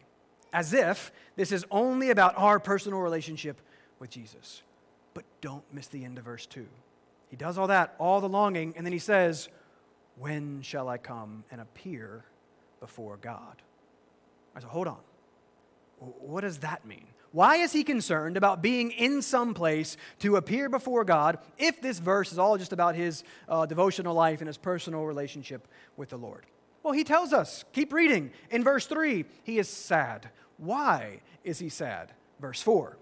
as 0.54 0.74
if 0.74 1.12
this 1.36 1.52
is 1.52 1.66
only 1.70 2.12
about 2.12 2.38
our 2.38 2.60
personal 2.60 3.00
relationship 3.00 3.60
with 4.00 4.10
Jesus. 4.10 4.62
But 5.14 5.26
don't 5.42 5.64
miss 5.74 5.88
the 5.88 6.06
end 6.06 6.18
of 6.18 6.24
verse 6.24 6.46
2. 6.46 6.66
He 7.30 7.36
does 7.36 7.58
all 7.58 7.68
that, 7.68 7.96
all 8.00 8.22
the 8.22 8.30
longing, 8.30 8.74
and 8.78 8.86
then 8.86 8.94
he 8.94 9.00
says, 9.00 9.50
When 10.20 10.62
shall 10.62 10.90
I 10.90 10.98
come 10.98 11.44
and 11.52 11.62
appear 11.62 12.26
before 12.80 13.18
God? 13.18 13.62
I 14.56 14.60
said, 14.60 14.70
Hold 14.70 14.88
on. 14.88 15.00
What 16.00 16.42
does 16.42 16.60
that 16.60 16.86
mean? 16.86 17.06
Why 17.32 17.58
is 17.58 17.74
he 17.74 17.84
concerned 17.84 18.38
about 18.38 18.62
being 18.62 18.92
in 18.92 19.22
some 19.22 19.54
place 19.54 19.98
to 20.20 20.38
appear 20.38 20.70
before 20.70 21.04
God 21.04 21.40
if 21.58 21.82
this 21.82 22.00
verse 22.00 22.32
is 22.32 22.40
all 22.40 22.58
just 22.58 22.72
about 22.74 22.96
his 22.96 23.24
uh, 23.50 23.66
devotional 23.66 24.14
life 24.14 24.40
and 24.40 24.48
his 24.48 24.58
personal 24.58 25.06
relationship 25.06 25.68
with 25.98 26.10
the 26.10 26.18
Lord? 26.18 26.46
Well, 26.84 26.94
he 26.94 27.04
tells 27.04 27.34
us, 27.34 27.66
keep 27.74 27.92
reading. 27.92 28.32
In 28.50 28.64
verse 28.64 28.86
3, 28.86 29.26
he 29.44 29.60
is 29.60 29.68
sad. 29.68 30.30
Why 30.58 31.22
is 31.44 31.60
he 31.60 31.70
sad? 31.70 32.12
Verse 32.40 32.62
4 32.62 32.98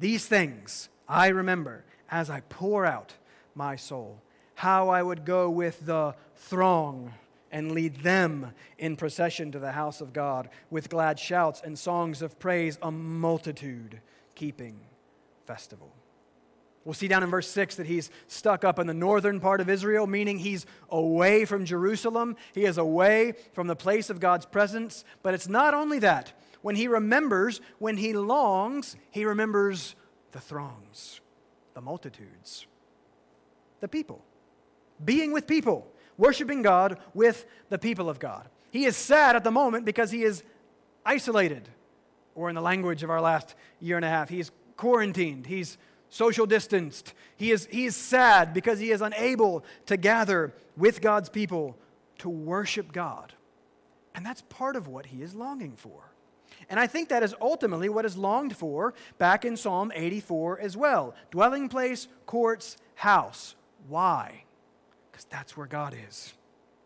these 0.00 0.24
things 0.24 0.88
I 1.06 1.28
remember 1.28 1.84
as 2.10 2.30
I 2.30 2.40
pour 2.48 2.86
out 2.86 3.12
my 3.54 3.76
soul, 3.76 4.22
how 4.54 4.88
I 4.88 5.02
would 5.02 5.26
go 5.26 5.50
with 5.50 5.84
the 5.84 6.14
throng 6.40 7.12
and 7.52 7.72
lead 7.72 7.96
them 7.96 8.52
in 8.78 8.96
procession 8.96 9.52
to 9.52 9.58
the 9.58 9.72
house 9.72 10.00
of 10.00 10.12
God 10.12 10.48
with 10.70 10.88
glad 10.88 11.18
shouts 11.18 11.60
and 11.64 11.78
songs 11.78 12.22
of 12.22 12.38
praise, 12.38 12.78
a 12.82 12.90
multitude 12.90 14.00
keeping 14.34 14.80
festival. 15.46 15.92
We'll 16.84 16.94
see 16.94 17.08
down 17.08 17.22
in 17.22 17.30
verse 17.30 17.48
6 17.48 17.76
that 17.76 17.86
he's 17.86 18.10
stuck 18.26 18.64
up 18.64 18.78
in 18.78 18.86
the 18.86 18.94
northern 18.94 19.38
part 19.38 19.60
of 19.60 19.68
Israel, 19.68 20.06
meaning 20.06 20.38
he's 20.38 20.64
away 20.88 21.44
from 21.44 21.66
Jerusalem. 21.66 22.36
He 22.54 22.64
is 22.64 22.78
away 22.78 23.34
from 23.52 23.66
the 23.66 23.76
place 23.76 24.08
of 24.08 24.18
God's 24.18 24.46
presence. 24.46 25.04
But 25.22 25.34
it's 25.34 25.48
not 25.48 25.74
only 25.74 25.98
that. 25.98 26.32
When 26.62 26.76
he 26.76 26.88
remembers, 26.88 27.60
when 27.78 27.98
he 27.98 28.14
longs, 28.14 28.96
he 29.10 29.24
remembers 29.26 29.94
the 30.32 30.40
throngs, 30.40 31.20
the 31.74 31.80
multitudes, 31.82 32.66
the 33.80 33.88
people. 33.88 34.24
Being 35.04 35.32
with 35.32 35.46
people, 35.46 35.86
worshiping 36.20 36.60
God 36.62 36.98
with 37.14 37.46
the 37.70 37.78
people 37.78 38.10
of 38.10 38.20
God. 38.20 38.46
He 38.70 38.84
is 38.84 38.96
sad 38.96 39.34
at 39.34 39.42
the 39.42 39.50
moment 39.50 39.84
because 39.84 40.10
he 40.10 40.22
is 40.22 40.44
isolated, 41.04 41.68
or 42.34 42.50
in 42.50 42.54
the 42.54 42.60
language 42.60 43.02
of 43.02 43.10
our 43.10 43.20
last 43.20 43.54
year 43.80 43.96
and 43.96 44.04
a 44.04 44.08
half, 44.08 44.28
he's 44.28 44.52
quarantined. 44.76 45.46
He's 45.46 45.78
social 46.10 46.44
distanced. 46.44 47.14
He 47.36 47.50
is, 47.50 47.66
he 47.70 47.86
is 47.86 47.96
sad 47.96 48.52
because 48.52 48.78
he 48.78 48.90
is 48.90 49.00
unable 49.00 49.64
to 49.86 49.96
gather 49.96 50.52
with 50.76 51.00
God's 51.00 51.30
people 51.30 51.76
to 52.18 52.28
worship 52.28 52.92
God. 52.92 53.32
And 54.14 54.24
that's 54.26 54.42
part 54.42 54.76
of 54.76 54.88
what 54.88 55.06
he 55.06 55.22
is 55.22 55.34
longing 55.34 55.74
for. 55.74 56.12
And 56.68 56.78
I 56.78 56.86
think 56.86 57.08
that 57.08 57.22
is 57.22 57.34
ultimately 57.40 57.88
what 57.88 58.04
is 58.04 58.16
longed 58.16 58.54
for 58.56 58.92
back 59.18 59.44
in 59.44 59.56
Psalm 59.56 59.90
84 59.94 60.60
as 60.60 60.76
well 60.76 61.14
dwelling 61.30 61.68
place, 61.68 62.08
courts, 62.26 62.76
house. 62.94 63.54
Why? 63.88 64.44
Because 65.20 65.38
that's 65.38 65.54
where 65.54 65.66
God 65.66 65.94
is. 66.08 66.32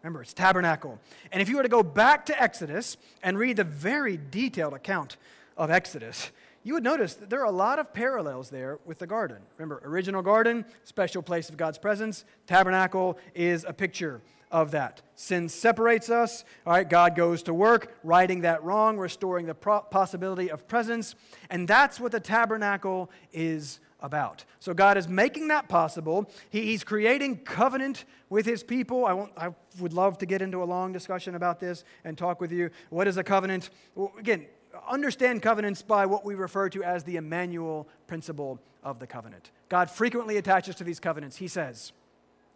Remember, 0.02 0.20
it's 0.20 0.34
tabernacle. 0.34 0.98
And 1.30 1.40
if 1.40 1.48
you 1.48 1.56
were 1.56 1.62
to 1.62 1.68
go 1.68 1.84
back 1.84 2.26
to 2.26 2.42
Exodus 2.42 2.96
and 3.22 3.38
read 3.38 3.58
the 3.58 3.64
very 3.64 4.18
detailed 4.30 4.74
account 4.74 5.18
of 5.56 5.70
Exodus, 5.70 6.32
you 6.64 6.74
would 6.74 6.82
notice 6.82 7.14
that 7.14 7.30
there 7.30 7.40
are 7.42 7.46
a 7.46 7.52
lot 7.52 7.78
of 7.78 7.94
parallels 7.94 8.50
there 8.50 8.80
with 8.84 8.98
the 8.98 9.06
garden. 9.06 9.36
Remember, 9.56 9.80
original 9.84 10.20
garden, 10.20 10.64
special 10.82 11.22
place 11.22 11.48
of 11.48 11.56
God's 11.56 11.78
presence. 11.78 12.24
Tabernacle 12.48 13.18
is 13.36 13.64
a 13.68 13.72
picture 13.72 14.20
of 14.50 14.72
that. 14.72 15.00
Sin 15.14 15.48
separates 15.48 16.10
us. 16.10 16.44
All 16.66 16.72
right, 16.72 16.90
God 16.90 17.14
goes 17.14 17.44
to 17.44 17.54
work, 17.54 17.94
righting 18.02 18.40
that 18.40 18.64
wrong, 18.64 18.98
restoring 18.98 19.46
the 19.46 19.54
possibility 19.54 20.50
of 20.50 20.66
presence. 20.66 21.14
And 21.50 21.68
that's 21.68 22.00
what 22.00 22.10
the 22.10 22.18
tabernacle 22.18 23.12
is 23.32 23.78
about. 24.04 24.44
So 24.60 24.74
God 24.74 24.98
is 24.98 25.08
making 25.08 25.48
that 25.48 25.66
possible. 25.66 26.30
He, 26.50 26.62
he's 26.66 26.84
creating 26.84 27.38
covenant 27.38 28.04
with 28.28 28.44
his 28.44 28.62
people. 28.62 29.06
I, 29.06 29.46
I, 29.46 29.54
would 29.80 29.94
love 29.94 30.18
to 30.18 30.26
get 30.26 30.42
into 30.42 30.62
a 30.62 30.64
long 30.64 30.92
discussion 30.92 31.34
about 31.34 31.58
this 31.58 31.84
and 32.04 32.16
talk 32.16 32.38
with 32.40 32.52
you. 32.52 32.70
What 32.90 33.08
is 33.08 33.16
a 33.16 33.24
covenant? 33.24 33.70
Well, 33.94 34.12
again, 34.18 34.46
understand 34.86 35.40
covenants 35.40 35.80
by 35.80 36.04
what 36.04 36.24
we 36.24 36.34
refer 36.34 36.68
to 36.68 36.84
as 36.84 37.02
the 37.02 37.16
Emmanuel 37.16 37.88
principle 38.06 38.60
of 38.82 38.98
the 38.98 39.06
covenant. 39.06 39.50
God 39.70 39.90
frequently 39.90 40.36
attaches 40.36 40.76
to 40.76 40.84
these 40.84 41.00
covenants. 41.00 41.36
He 41.36 41.48
says, 41.48 41.92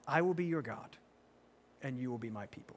I 0.06 0.20
will 0.20 0.34
be 0.34 0.44
your 0.44 0.62
God 0.62 0.96
and 1.82 1.98
you 1.98 2.11
will 2.11 2.18
be 2.18 2.30
my 2.30 2.46
people. 2.46 2.76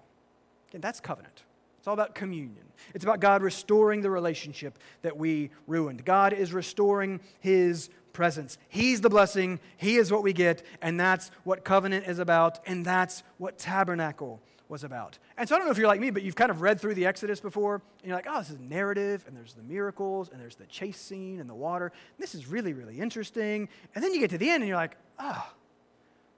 And 0.73 0.81
that's 0.81 1.01
covenant. 1.01 1.43
It's 1.81 1.87
all 1.87 1.95
about 1.95 2.13
communion. 2.13 2.63
It's 2.93 3.03
about 3.03 3.21
God 3.21 3.41
restoring 3.41 4.01
the 4.01 4.11
relationship 4.11 4.77
that 5.01 5.17
we 5.17 5.49
ruined. 5.65 6.05
God 6.05 6.31
is 6.31 6.53
restoring 6.53 7.19
his 7.39 7.89
presence. 8.13 8.57
He's 8.69 9.01
the 9.01 9.09
blessing, 9.09 9.59
he 9.77 9.97
is 9.97 10.11
what 10.11 10.23
we 10.23 10.33
get, 10.33 10.63
and 10.81 10.99
that's 10.99 11.31
what 11.43 11.63
covenant 11.63 12.07
is 12.07 12.19
about, 12.19 12.59
and 12.65 12.85
that's 12.85 13.23
what 13.37 13.57
tabernacle 13.57 14.41
was 14.67 14.83
about. 14.83 15.19
And 15.37 15.47
so 15.47 15.55
I 15.55 15.57
don't 15.57 15.67
know 15.67 15.71
if 15.71 15.77
you're 15.77 15.87
like 15.87 15.99
me, 15.99 16.11
but 16.11 16.23
you've 16.23 16.35
kind 16.35 16.49
of 16.49 16.61
read 16.61 16.79
through 16.79 16.95
the 16.95 17.05
Exodus 17.05 17.41
before, 17.41 17.75
and 17.75 18.07
you're 18.07 18.15
like, 18.15 18.27
oh, 18.29 18.39
this 18.39 18.49
is 18.49 18.59
narrative, 18.59 19.25
and 19.27 19.35
there's 19.35 19.53
the 19.53 19.63
miracles, 19.63 20.29
and 20.29 20.41
there's 20.41 20.55
the 20.55 20.65
chase 20.65 20.99
scene 20.99 21.41
and 21.41 21.49
the 21.49 21.53
water. 21.53 21.91
This 22.17 22.33
is 22.33 22.47
really, 22.47 22.71
really 22.71 22.99
interesting. 22.99 23.67
And 23.93 24.03
then 24.03 24.13
you 24.13 24.21
get 24.21 24.29
to 24.29 24.37
the 24.37 24.49
end, 24.49 24.63
and 24.63 24.69
you're 24.69 24.77
like, 24.77 24.95
oh, 25.19 25.45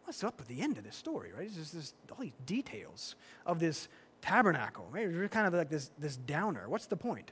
what's 0.06 0.24
up 0.24 0.40
with 0.40 0.48
the 0.48 0.62
end 0.62 0.78
of 0.78 0.84
this 0.84 0.96
story, 0.96 1.32
right? 1.36 1.46
It's 1.46 1.56
just 1.56 1.74
this, 1.74 1.94
all 2.12 2.18
these 2.20 2.34
details 2.46 3.16
of 3.46 3.60
this 3.60 3.88
tabernacle. 4.22 4.88
Right? 4.92 5.08
It's 5.08 5.34
kind 5.34 5.46
of 5.46 5.54
like 5.54 5.70
this, 5.70 5.92
this 6.00 6.16
downer. 6.16 6.68
What's 6.68 6.88
the 6.88 6.98
point? 6.98 7.32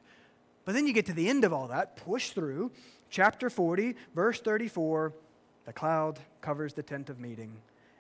But 0.65 0.75
then 0.75 0.85
you 0.85 0.93
get 0.93 1.07
to 1.07 1.13
the 1.13 1.27
end 1.27 1.43
of 1.43 1.51
all 1.51 1.67
that, 1.69 1.97
push 1.97 2.29
through, 2.29 2.71
chapter 3.11 3.49
40, 3.49 3.95
verse 4.15 4.41
34 4.41 5.13
the 5.65 5.73
cloud 5.73 6.17
covers 6.41 6.73
the 6.73 6.81
tent 6.81 7.11
of 7.11 7.19
meeting, 7.19 7.53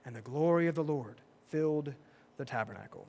and 0.03 0.15
the 0.15 0.21
glory 0.21 0.65
of 0.65 0.73
the 0.73 0.83
Lord 0.83 1.21
filled 1.49 1.93
the 2.37 2.45
tabernacle. 2.45 3.05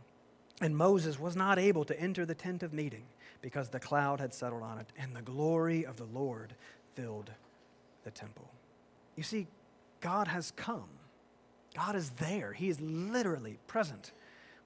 And 0.61 0.77
Moses 0.77 1.19
was 1.19 1.35
not 1.35 1.59
able 1.59 1.87
to 1.87 1.99
enter 1.99 2.27
the 2.27 2.35
tent 2.35 2.63
of 2.63 2.75
meeting 2.75 3.05
because 3.41 3.71
the 3.71 3.81
cloud 3.81 4.21
had 4.21 4.35
settled 4.35 4.63
on 4.63 4.79
it, 4.79 4.89
and 4.99 5.17
the 5.17 5.23
glory 5.23 5.87
of 5.87 5.97
the 5.97 6.05
Lord 6.05 6.55
filled 6.95 7.31
the 8.05 8.11
temple. 8.11 8.51
You 9.17 9.23
see, 9.23 9.47
God 10.03 10.29
has 10.29 10.51
come 10.51 10.91
God 11.75 11.97
is 11.97 12.11
there. 12.11 12.53
He 12.53 12.69
is 12.69 12.81
literally 12.81 13.59
present 13.67 14.13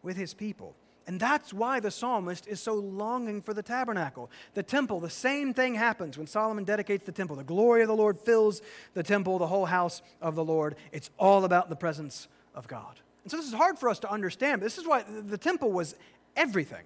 with 0.03 0.17
his 0.17 0.35
people. 0.35 0.75
And 1.07 1.21
that's 1.21 1.55
why 1.55 1.79
the 1.79 1.91
psalmist 1.91 2.49
is 2.49 2.61
so 2.61 2.75
longing 2.75 3.41
for 3.41 3.55
the 3.55 3.63
tabernacle. 3.63 4.31
The 4.55 4.63
temple, 4.63 4.99
the 4.99 5.09
same 5.09 5.55
thing 5.55 5.77
happens 5.77 6.19
when 6.19 6.27
Solomon 6.27 6.65
dedicates 6.65 7.05
the 7.05 7.13
temple. 7.13 7.37
The 7.37 7.45
glory 7.45 7.83
of 7.83 7.89
the 7.89 7.97
Lord 7.97 8.19
fills 8.19 8.61
the 8.95 9.05
temple, 9.05 9.39
the 9.39 9.47
whole 9.47 9.67
house 9.67 10.03
of 10.21 10.35
the 10.35 10.45
Lord. 10.45 10.75
It's 10.91 11.11
all 11.17 11.45
about 11.45 11.69
the 11.69 11.77
presence 11.77 12.27
of 12.55 12.67
God. 12.67 12.99
And 13.23 13.31
so 13.31 13.37
this 13.37 13.47
is 13.47 13.55
hard 13.55 13.79
for 13.79 13.89
us 13.89 14.01
to 14.01 14.11
understand. 14.11 14.61
This 14.61 14.79
is 14.79 14.87
why 14.87 15.03
the 15.03 15.39
temple 15.39 15.71
was 15.71 15.95
everything 16.37 16.85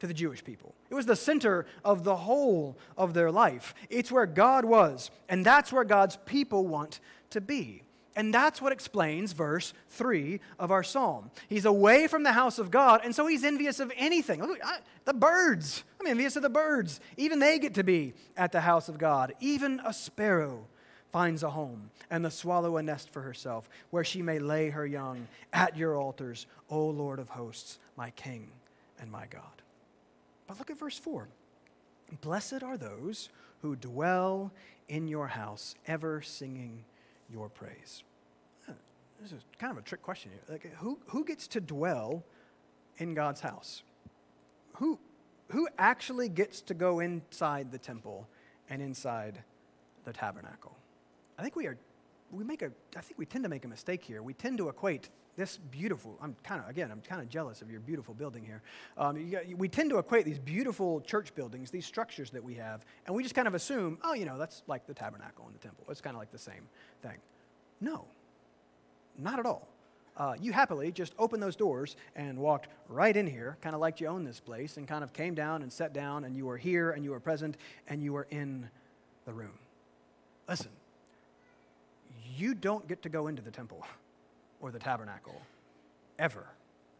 to 0.00 0.06
the 0.06 0.14
Jewish 0.14 0.42
people. 0.44 0.74
It 0.90 0.94
was 0.94 1.06
the 1.06 1.16
center 1.16 1.66
of 1.84 2.04
the 2.04 2.16
whole 2.16 2.78
of 2.96 3.14
their 3.14 3.30
life. 3.30 3.74
It's 3.90 4.12
where 4.12 4.26
God 4.26 4.64
was, 4.64 5.10
and 5.28 5.44
that's 5.44 5.72
where 5.72 5.84
God's 5.84 6.16
people 6.24 6.66
want 6.66 7.00
to 7.30 7.40
be. 7.40 7.82
And 8.18 8.34
that's 8.34 8.60
what 8.60 8.72
explains 8.72 9.32
verse 9.32 9.72
3 9.90 10.40
of 10.58 10.72
our 10.72 10.82
psalm. 10.82 11.30
He's 11.48 11.64
away 11.64 12.08
from 12.08 12.24
the 12.24 12.32
house 12.32 12.58
of 12.58 12.68
God, 12.68 13.02
and 13.04 13.14
so 13.14 13.28
he's 13.28 13.44
envious 13.44 13.78
of 13.78 13.92
anything. 13.96 14.42
Look, 14.42 14.58
I, 14.62 14.78
the 15.04 15.14
birds. 15.14 15.84
I'm 16.00 16.06
envious 16.08 16.34
of 16.34 16.42
the 16.42 16.50
birds. 16.50 16.98
Even 17.16 17.38
they 17.38 17.60
get 17.60 17.74
to 17.74 17.84
be 17.84 18.14
at 18.36 18.50
the 18.50 18.62
house 18.62 18.88
of 18.88 18.98
God. 18.98 19.34
Even 19.38 19.80
a 19.84 19.92
sparrow 19.92 20.66
finds 21.12 21.44
a 21.44 21.50
home, 21.50 21.90
and 22.10 22.24
the 22.24 22.30
swallow 22.32 22.76
a 22.76 22.82
nest 22.82 23.08
for 23.12 23.22
herself, 23.22 23.68
where 23.90 24.02
she 24.02 24.20
may 24.20 24.40
lay 24.40 24.70
her 24.70 24.84
young 24.84 25.28
at 25.52 25.76
your 25.76 25.96
altars, 25.96 26.48
O 26.68 26.88
Lord 26.88 27.20
of 27.20 27.28
hosts, 27.28 27.78
my 27.96 28.10
King 28.10 28.48
and 29.00 29.12
my 29.12 29.26
God. 29.26 29.62
But 30.48 30.58
look 30.58 30.70
at 30.70 30.78
verse 30.80 30.98
4. 30.98 31.28
Blessed 32.20 32.64
are 32.64 32.76
those 32.76 33.28
who 33.62 33.76
dwell 33.76 34.50
in 34.88 35.06
your 35.06 35.28
house, 35.28 35.76
ever 35.86 36.20
singing 36.20 36.82
your 37.30 37.48
praise 37.48 38.02
this 39.20 39.32
is 39.32 39.42
kind 39.58 39.70
of 39.70 39.78
a 39.78 39.82
trick 39.82 40.02
question 40.02 40.30
here. 40.32 40.40
Like, 40.48 40.72
who, 40.76 40.98
who 41.06 41.24
gets 41.24 41.48
to 41.48 41.60
dwell 41.60 42.24
in 42.98 43.14
God's 43.14 43.40
house? 43.40 43.82
Who, 44.76 44.98
who 45.48 45.68
actually 45.78 46.28
gets 46.28 46.60
to 46.62 46.74
go 46.74 47.00
inside 47.00 47.72
the 47.72 47.78
temple 47.78 48.28
and 48.70 48.80
inside 48.80 49.42
the 50.04 50.12
tabernacle? 50.12 50.76
I 51.38 51.42
think 51.42 51.56
we 51.56 51.66
are, 51.66 51.76
we 52.30 52.44
make 52.44 52.62
a, 52.62 52.70
I 52.96 53.00
think 53.00 53.18
we 53.18 53.26
tend 53.26 53.44
to 53.44 53.50
make 53.50 53.64
a 53.64 53.68
mistake 53.68 54.04
here. 54.04 54.22
We 54.22 54.34
tend 54.34 54.58
to 54.58 54.68
equate 54.68 55.08
this 55.36 55.56
beautiful, 55.56 56.18
I'm 56.20 56.36
kind 56.42 56.60
of, 56.60 56.68
again, 56.68 56.90
I'm 56.90 57.00
kind 57.00 57.22
of 57.22 57.28
jealous 57.28 57.62
of 57.62 57.70
your 57.70 57.80
beautiful 57.80 58.12
building 58.12 58.44
here. 58.44 58.60
Um, 58.96 59.30
got, 59.30 59.46
we 59.56 59.68
tend 59.68 59.90
to 59.90 59.98
equate 59.98 60.24
these 60.24 60.38
beautiful 60.38 61.00
church 61.02 61.32
buildings, 61.34 61.70
these 61.70 61.86
structures 61.86 62.30
that 62.30 62.42
we 62.42 62.54
have, 62.54 62.84
and 63.06 63.14
we 63.14 63.22
just 63.22 63.36
kind 63.36 63.46
of 63.46 63.54
assume, 63.54 63.98
oh, 64.02 64.14
you 64.14 64.24
know, 64.24 64.36
that's 64.36 64.62
like 64.66 64.86
the 64.86 64.94
tabernacle 64.94 65.44
and 65.46 65.54
the 65.54 65.60
temple. 65.60 65.84
It's 65.90 66.00
kind 66.00 66.16
of 66.16 66.20
like 66.20 66.32
the 66.32 66.38
same 66.38 66.68
thing. 67.02 67.18
No, 67.80 68.06
not 69.18 69.38
at 69.38 69.46
all. 69.46 69.68
Uh, 70.16 70.34
you 70.40 70.52
happily 70.52 70.90
just 70.90 71.14
opened 71.18 71.42
those 71.42 71.54
doors 71.54 71.96
and 72.16 72.38
walked 72.38 72.66
right 72.88 73.16
in 73.16 73.26
here, 73.26 73.56
kind 73.60 73.74
of 73.74 73.80
like 73.80 74.00
you 74.00 74.08
own 74.08 74.24
this 74.24 74.40
place, 74.40 74.76
and 74.76 74.88
kind 74.88 75.04
of 75.04 75.12
came 75.12 75.34
down 75.34 75.62
and 75.62 75.72
sat 75.72 75.92
down, 75.92 76.24
and 76.24 76.36
you 76.36 76.44
were 76.44 76.56
here, 76.56 76.90
and 76.90 77.04
you 77.04 77.12
were 77.12 77.20
present, 77.20 77.56
and 77.86 78.02
you 78.02 78.12
were 78.12 78.26
in 78.30 78.68
the 79.26 79.32
room. 79.32 79.52
Listen, 80.48 80.70
you 82.36 82.54
don't 82.54 82.86
get 82.88 83.02
to 83.02 83.08
go 83.08 83.28
into 83.28 83.42
the 83.42 83.50
temple 83.50 83.86
or 84.60 84.72
the 84.72 84.78
tabernacle 84.80 85.40
ever. 86.18 86.46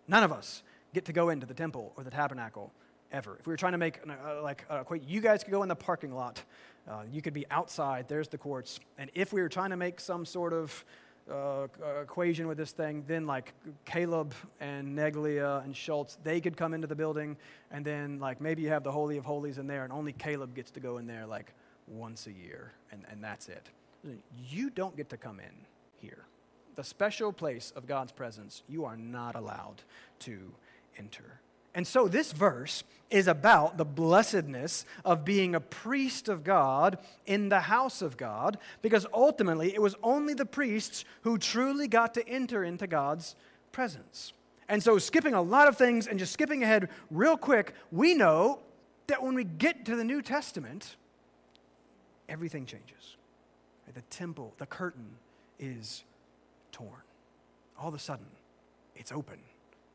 None 0.07 0.23
of 0.23 0.31
us 0.31 0.63
get 0.95 1.05
to 1.07 1.13
go 1.13 1.31
into 1.31 1.47
the 1.47 1.55
temple 1.55 1.93
or 1.97 2.05
the 2.05 2.11
tabernacle 2.11 2.73
ever. 3.11 3.37
If 3.41 3.47
we 3.47 3.53
were 3.53 3.57
trying 3.57 3.73
to 3.73 3.79
make 3.79 4.01
uh, 4.09 4.43
like 4.43 4.65
uh, 4.71 4.85
you 5.07 5.21
guys 5.21 5.43
could 5.43 5.51
go 5.51 5.63
in 5.63 5.69
the 5.69 5.77
parking 5.77 6.15
lot. 6.15 6.43
Uh, 6.89 7.03
you 7.13 7.21
could 7.21 7.35
be 7.35 7.45
outside. 7.51 8.07
There's 8.09 8.29
the 8.29 8.39
courts. 8.39 8.81
And 8.97 9.11
if 9.15 9.33
we 9.33 9.43
were 9.43 9.49
trying 9.49 9.71
to 9.71 9.77
make 9.77 10.01
some 10.01 10.25
sort 10.25 10.55
of 10.55 10.85
uh, 11.31 11.67
equation 12.03 12.47
with 12.47 12.59
this 12.59 12.73
thing, 12.73 13.05
then 13.07 13.27
like 13.27 13.53
Caleb 13.85 14.35
and 14.61 14.97
Neglia 14.97 15.65
and 15.65 15.77
Schultz, 15.77 16.19
they 16.23 16.41
could 16.41 16.57
come 16.57 16.75
into 16.75 16.87
the 16.87 16.95
building, 16.95 17.37
and 17.71 17.85
then 17.85 18.19
like 18.19 18.41
maybe 18.41 18.63
you 18.63 18.69
have 18.69 18.85
the 18.85 18.93
Holy 18.93 19.17
of 19.17 19.25
Holies 19.25 19.59
in 19.59 19.67
there, 19.67 19.85
and 19.85 19.93
only 19.93 20.13
Caleb 20.13 20.55
gets 20.55 20.71
to 20.73 20.81
go 20.81 20.99
in 20.99 21.07
there 21.07 21.27
like 21.27 21.53
once 21.87 22.27
a 22.27 22.33
year, 22.33 22.73
and, 22.93 23.05
and 23.11 23.23
that's 23.23 23.49
it. 23.49 23.69
You 24.49 24.71
don't 24.71 24.97
get 24.97 25.09
to 25.11 25.17
come 25.17 25.41
in 25.41 25.55
here. 26.01 26.25
The 26.77 26.85
special 26.85 27.33
place 27.33 27.73
of 27.75 27.87
God's 27.87 28.13
presence, 28.13 28.63
you 28.69 28.85
are 28.85 28.97
not 28.97 29.35
allowed 29.35 29.83
to 30.21 30.39
enter. 30.97 31.41
And 31.79 31.87
so 31.87 32.09
this 32.09 32.33
verse 32.33 32.83
is 33.09 33.29
about 33.29 33.77
the 33.77 33.85
blessedness 33.85 34.85
of 35.05 35.25
being 35.25 35.55
a 35.55 35.61
priest 35.61 36.29
of 36.29 36.43
God 36.43 36.99
in 37.25 37.51
the 37.51 37.61
house 37.61 38.03
of 38.03 38.17
God, 38.17 38.59
because 38.83 39.07
ultimately 39.15 39.73
it 39.73 39.81
was 39.81 39.95
only 40.03 40.35
the 40.35 40.45
priests 40.45 41.05
who 41.23 41.39
truly 41.39 41.87
got 41.87 42.15
to 42.15 42.29
enter 42.29 42.65
into 42.65 42.89
God's 42.89 43.37
presence. 43.71 44.33
And 44.69 44.83
so, 44.83 44.99
skipping 44.99 45.35
a 45.35 45.41
lot 45.41 45.69
of 45.69 45.79
things 45.79 46.09
and 46.09 46.19
just 46.19 46.33
skipping 46.33 46.65
ahead 46.65 46.89
real 47.13 47.37
quick, 47.37 47.75
we 47.93 48.13
know 48.13 48.59
that 49.07 49.23
when 49.23 49.37
we 49.37 49.45
get 49.45 49.85
to 49.85 49.95
the 49.95 50.03
New 50.03 50.21
Testament, 50.21 50.97
everything 52.29 52.67
changes. 52.67 53.15
The 53.95 54.03
temple, 54.11 54.53
the 54.59 54.67
curtain 54.67 55.11
is 55.61 56.03
torn. 56.73 56.91
All 57.81 57.87
of 57.87 57.95
a 57.95 58.01
sudden, 58.01 58.27
it's 58.97 59.13
open. 59.13 59.39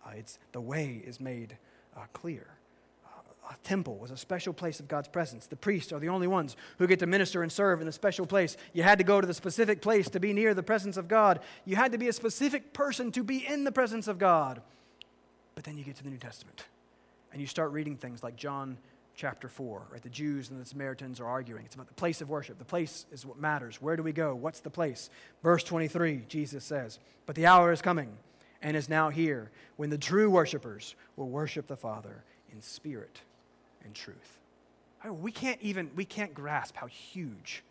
Uh, 0.06 0.12
it's, 0.16 0.40
the 0.54 0.62
way 0.62 1.02
is 1.06 1.20
made 1.20 1.58
uh, 1.96 2.02
clear. 2.14 2.48
Uh, 3.06 3.52
a 3.52 3.68
temple 3.68 3.98
was 3.98 4.12
a 4.12 4.18
special 4.18 4.54
place 4.54 4.80
of 4.80 4.88
God's 4.88 5.08
presence. 5.08 5.48
The 5.48 5.56
priests 5.56 5.92
are 5.92 6.00
the 6.00 6.10
only 6.10 6.28
ones 6.28 6.56
who 6.78 6.88
get 6.88 7.00
to 7.00 7.08
minister 7.08 7.44
and 7.44 7.52
serve 7.52 7.80
in 7.80 7.86
the 7.86 7.92
special 7.92 8.26
place. 8.26 8.58
You 8.74 8.84
had 8.84 8.98
to 8.98 9.04
go 9.04 9.22
to 9.22 9.28
the 9.28 9.34
specific 9.34 9.82
place 9.82 10.10
to 10.10 10.20
be 10.20 10.34
near 10.34 10.54
the 10.54 10.64
presence 10.64 10.98
of 10.98 11.08
God. 11.08 11.40
You 11.66 11.76
had 11.76 11.92
to 11.92 11.98
be 11.98 12.08
a 12.08 12.14
specific 12.14 12.74
person 12.74 13.12
to 13.14 13.24
be 13.24 13.46
in 13.46 13.64
the 13.64 13.72
presence 13.72 14.08
of 14.08 14.18
God. 14.18 14.62
But 15.56 15.64
then 15.64 15.78
you 15.78 15.84
get 15.84 15.96
to 15.98 16.04
the 16.04 16.10
New 16.10 16.18
Testament 16.18 16.66
and 17.32 17.42
you 17.42 17.48
start 17.48 17.72
reading 17.72 17.98
things 17.98 18.24
like 18.24 18.36
John 18.36 18.78
chapter 19.16 19.48
4, 19.48 19.84
right? 19.92 20.02
The 20.02 20.10
Jews 20.10 20.50
and 20.50 20.60
the 20.60 20.66
Samaritans 20.66 21.20
are 21.20 21.28
arguing. 21.28 21.66
It's 21.66 21.76
about 21.76 21.88
the 21.88 21.94
place 21.94 22.22
of 22.22 22.30
worship. 22.30 22.58
The 22.58 22.66
place 22.66 23.06
is 23.12 23.26
what 23.26 23.40
matters. 23.40 23.82
Where 23.82 23.96
do 23.96 24.04
we 24.04 24.12
go? 24.12 24.34
What's 24.36 24.60
the 24.60 24.70
place? 24.70 25.10
Verse 25.44 25.64
23, 25.64 26.24
Jesus 26.28 26.64
says, 26.64 27.00
But 27.26 27.36
the 27.36 27.46
hour 27.46 27.72
is 27.72 27.82
coming 27.82 28.10
and 28.64 28.78
is 28.78 28.90
now 28.90 29.10
here 29.10 29.52
when 29.76 29.90
the 29.90 29.98
true 29.98 30.30
worshipers 30.30 30.96
will 31.18 31.30
worship 31.30 31.68
the 31.68 31.76
Father 31.76 32.24
in 32.52 32.62
spirit 32.62 33.20
and 33.84 33.94
truth. 33.94 34.40
we 35.06 35.32
can't 35.32 35.62
even, 35.62 35.92
we 35.96 36.06
can't 36.06 36.34
grasp 36.34 36.78
how 36.78 36.88
huge 36.88 37.62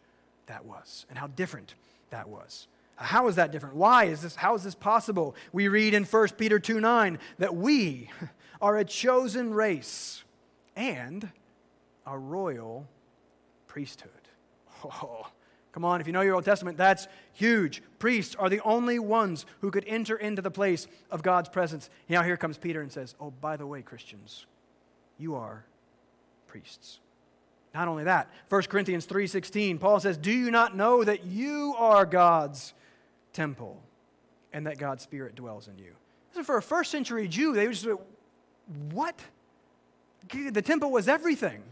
that 0.47 0.65
was 0.67 1.07
and 1.09 1.19
how 1.19 1.27
different 1.29 1.75
that 2.11 2.29
was. 2.29 2.69
How 2.97 3.27
is 3.29 3.37
that 3.37 3.51
different? 3.51 3.75
Why 3.75 4.05
is 4.05 4.21
this, 4.21 4.37
how 4.37 4.55
is 4.55 4.63
this 4.63 4.75
possible? 4.75 5.35
We 5.51 5.69
read 5.69 5.95
in 5.95 6.05
1 6.05 6.29
Peter 6.37 6.59
2 6.59 6.79
9 6.79 7.19
that 7.39 7.57
we 7.57 8.11
are 8.61 8.77
a 8.77 8.85
chosen 8.85 9.55
race 9.55 10.23
and 10.77 11.29
a 12.07 12.19
royal 12.19 12.87
priesthood. 13.67 14.11
Oh, 14.85 15.29
come 15.73 15.85
on, 15.85 16.01
if 16.01 16.07
you 16.07 16.13
know 16.13 16.21
your 16.21 16.35
Old 16.35 16.45
Testament, 16.45 16.77
that's 16.77 17.09
huge. 17.33 17.83
Priests 17.99 18.35
are 18.37 18.49
the 18.49 18.61
only 18.61 18.99
ones 18.99 19.47
who 19.61 19.71
could 19.71 19.85
enter 19.87 20.17
into 20.17 20.43
the 20.43 20.51
place 20.51 20.87
of 21.11 21.23
God's 21.23 21.49
presence. 21.49 21.91
Now 22.09 22.23
here 22.23 22.37
comes 22.37 22.59
Peter 22.59 22.81
and 22.81 22.93
says, 22.93 23.15
Oh, 23.21 23.31
by 23.31 23.57
the 23.57 23.67
way, 23.67 23.83
Christians, 23.83 24.47
you 25.19 25.35
are 25.35 25.65
priests. 26.47 27.01
Not 27.75 27.89
only 27.89 28.05
that, 28.05 28.29
1 28.51 28.63
Corinthians 28.69 29.07
3:16, 29.07 29.79
Paul 29.79 29.99
says, 29.99 30.19
"Do 30.19 30.31
you 30.31 30.51
not 30.51 30.77
know 30.77 31.03
that 31.05 31.25
you 31.25 31.75
are 31.79 32.05
God's 32.05 32.75
temple 33.33 33.83
and 34.53 34.67
that 34.67 34.77
God's 34.77 35.03
spirit 35.03 35.35
dwells 35.35 35.69
in 35.69 35.79
you?" 35.79 35.95
So 36.33 36.45
for 36.45 36.59
a 36.59 36.63
first 36.63 36.91
century 36.91 37.29
Jew, 37.29 37.55
they 37.55 37.67
just 37.67 37.87
what? 38.91 39.19
The 40.31 40.63
temple 40.63 40.91
was 40.91 41.09
everything. 41.09 41.63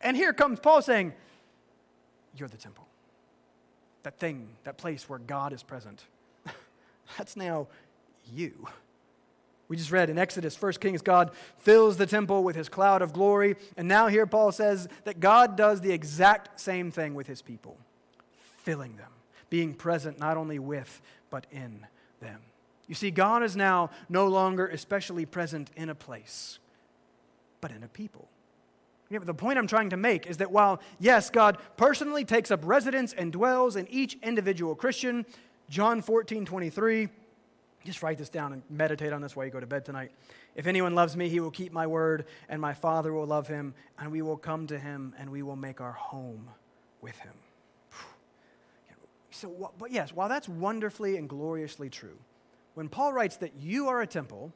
And 0.00 0.16
here 0.16 0.32
comes 0.32 0.60
Paul 0.60 0.82
saying, 0.82 1.12
You're 2.36 2.48
the 2.48 2.56
temple. 2.56 2.86
That 4.02 4.18
thing, 4.18 4.48
that 4.64 4.78
place 4.78 5.08
where 5.08 5.18
God 5.18 5.52
is 5.52 5.62
present. 5.62 6.04
That's 7.18 7.36
now 7.36 7.68
you. 8.32 8.66
We 9.68 9.76
just 9.76 9.90
read 9.90 10.10
in 10.10 10.18
Exodus, 10.18 10.60
1 10.60 10.72
Kings, 10.74 11.00
God 11.00 11.30
fills 11.58 11.96
the 11.96 12.04
temple 12.04 12.44
with 12.44 12.56
his 12.56 12.68
cloud 12.68 13.00
of 13.00 13.14
glory. 13.14 13.56
And 13.76 13.88
now 13.88 14.08
here 14.08 14.26
Paul 14.26 14.52
says 14.52 14.86
that 15.04 15.18
God 15.18 15.56
does 15.56 15.80
the 15.80 15.92
exact 15.92 16.60
same 16.60 16.90
thing 16.90 17.14
with 17.14 17.26
his 17.26 17.40
people, 17.40 17.78
filling 18.58 18.96
them, 18.96 19.10
being 19.48 19.72
present 19.72 20.18
not 20.18 20.36
only 20.36 20.58
with, 20.58 21.00
but 21.30 21.46
in 21.50 21.86
them. 22.20 22.40
You 22.86 22.94
see, 22.94 23.10
God 23.10 23.42
is 23.42 23.56
now 23.56 23.88
no 24.10 24.26
longer 24.26 24.66
especially 24.66 25.24
present 25.24 25.70
in 25.74 25.88
a 25.88 25.94
place, 25.94 26.58
but 27.62 27.70
in 27.70 27.82
a 27.82 27.88
people. 27.88 28.28
The 29.20 29.34
point 29.34 29.58
I'm 29.58 29.66
trying 29.66 29.90
to 29.90 29.96
make 29.96 30.26
is 30.26 30.38
that 30.38 30.50
while, 30.50 30.80
yes, 30.98 31.30
God 31.30 31.58
personally 31.76 32.24
takes 32.24 32.50
up 32.50 32.60
residence 32.64 33.12
and 33.12 33.32
dwells 33.32 33.76
in 33.76 33.86
each 33.88 34.16
individual 34.22 34.74
Christian, 34.74 35.26
John 35.68 36.02
14, 36.02 36.44
23, 36.44 37.08
just 37.84 38.02
write 38.02 38.18
this 38.18 38.28
down 38.28 38.52
and 38.52 38.62
meditate 38.70 39.12
on 39.12 39.20
this 39.20 39.34
while 39.34 39.44
you 39.44 39.52
go 39.52 39.60
to 39.60 39.66
bed 39.66 39.84
tonight. 39.84 40.12
If 40.54 40.66
anyone 40.66 40.94
loves 40.94 41.16
me, 41.16 41.28
he 41.28 41.40
will 41.40 41.50
keep 41.50 41.72
my 41.72 41.86
word, 41.86 42.26
and 42.48 42.60
my 42.60 42.74
Father 42.74 43.12
will 43.12 43.26
love 43.26 43.48
him, 43.48 43.74
and 43.98 44.12
we 44.12 44.22
will 44.22 44.36
come 44.36 44.66
to 44.68 44.78
him, 44.78 45.14
and 45.18 45.30
we 45.30 45.42
will 45.42 45.56
make 45.56 45.80
our 45.80 45.92
home 45.92 46.48
with 47.00 47.18
him. 47.18 47.34
So, 49.30 49.72
but 49.78 49.90
yes, 49.90 50.12
while 50.12 50.28
that's 50.28 50.48
wonderfully 50.48 51.16
and 51.16 51.28
gloriously 51.28 51.88
true, 51.88 52.18
when 52.74 52.88
Paul 52.88 53.12
writes 53.12 53.36
that 53.38 53.52
you 53.60 53.88
are 53.88 54.02
a 54.02 54.06
temple, 54.06 54.52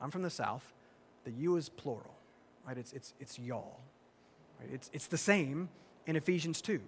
I'm 0.00 0.10
from 0.10 0.22
the 0.22 0.30
South, 0.30 0.72
the 1.24 1.32
you 1.32 1.56
is 1.56 1.68
plural, 1.68 2.14
right? 2.68 2.76
It's, 2.76 2.92
it's, 2.92 3.14
it's 3.18 3.38
y'all. 3.38 3.80
Right? 4.60 4.68
It's, 4.72 4.90
it's 4.92 5.06
the 5.06 5.18
same 5.18 5.70
in 6.06 6.16
Ephesians 6.16 6.60
2, 6.60 6.80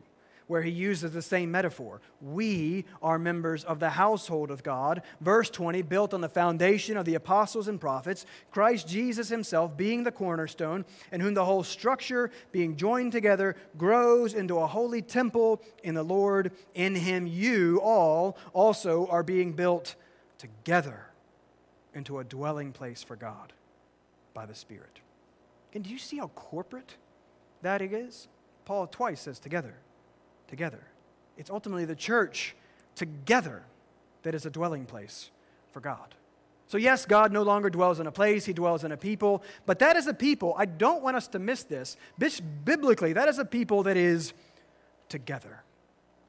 where 0.47 0.61
he 0.61 0.70
uses 0.70 1.12
the 1.12 1.22
same 1.22 1.51
metaphor. 1.51 2.03
We 2.20 2.85
are 3.03 3.18
members 3.18 3.64
of 3.64 3.81
the 3.81 3.89
household 3.89 4.51
of 4.51 4.62
God. 4.62 5.01
Verse 5.22 5.49
20, 5.49 5.81
built 5.83 6.12
on 6.12 6.20
the 6.20 6.28
foundation 6.28 6.99
of 6.99 7.07
the 7.07 7.14
apostles 7.14 7.66
and 7.66 7.81
prophets, 7.81 8.26
Christ 8.51 8.89
Jesus 8.89 9.31
himself 9.31 9.74
being 9.74 10.05
the 10.05 10.12
cornerstone, 10.12 10.85
in 11.12 11.20
whom 11.22 11.33
the 11.33 11.47
whole 11.47 11.62
structure, 11.62 12.31
being 12.53 12.76
joined 12.76 13.12
together, 13.12 13.57
grows 13.78 14.35
into 14.35 14.59
a 14.59 14.66
holy 14.66 15.01
temple 15.01 15.62
in 15.83 15.95
the 15.95 16.03
Lord. 16.03 16.53
In 16.74 16.95
him 16.95 17.26
you 17.26 17.81
all 17.83 18.37
also 18.53 19.07
are 19.07 19.22
being 19.22 19.53
built 19.55 19.95
together 20.37 21.07
into 21.95 22.18
a 22.18 22.24
dwelling 22.24 22.72
place 22.72 23.03
for 23.03 23.16
God 23.16 23.55
by 24.35 24.45
the 24.45 24.55
Spirit. 24.55 25.01
And 25.74 25.84
do 25.84 25.90
you 25.90 25.98
see 25.98 26.18
how 26.18 26.28
corporate 26.28 26.96
that 27.62 27.82
is? 27.82 28.28
Paul 28.64 28.86
twice 28.86 29.20
says 29.20 29.38
together, 29.38 29.74
together. 30.48 30.82
It's 31.36 31.50
ultimately 31.50 31.84
the 31.84 31.96
church 31.96 32.54
together 32.94 33.62
that 34.22 34.34
is 34.34 34.46
a 34.46 34.50
dwelling 34.50 34.84
place 34.84 35.30
for 35.72 35.80
God. 35.80 36.14
So, 36.66 36.78
yes, 36.78 37.04
God 37.04 37.32
no 37.32 37.42
longer 37.42 37.68
dwells 37.68 37.98
in 37.98 38.06
a 38.06 38.12
place, 38.12 38.44
He 38.44 38.52
dwells 38.52 38.84
in 38.84 38.92
a 38.92 38.96
people, 38.96 39.42
but 39.66 39.80
that 39.80 39.96
is 39.96 40.06
a 40.06 40.14
people, 40.14 40.54
I 40.56 40.66
don't 40.66 41.02
want 41.02 41.16
us 41.16 41.26
to 41.28 41.40
miss 41.40 41.64
this. 41.64 41.96
Biblically, 42.64 43.12
that 43.14 43.28
is 43.28 43.38
a 43.38 43.44
people 43.44 43.82
that 43.84 43.96
is 43.96 44.32
together. 45.08 45.64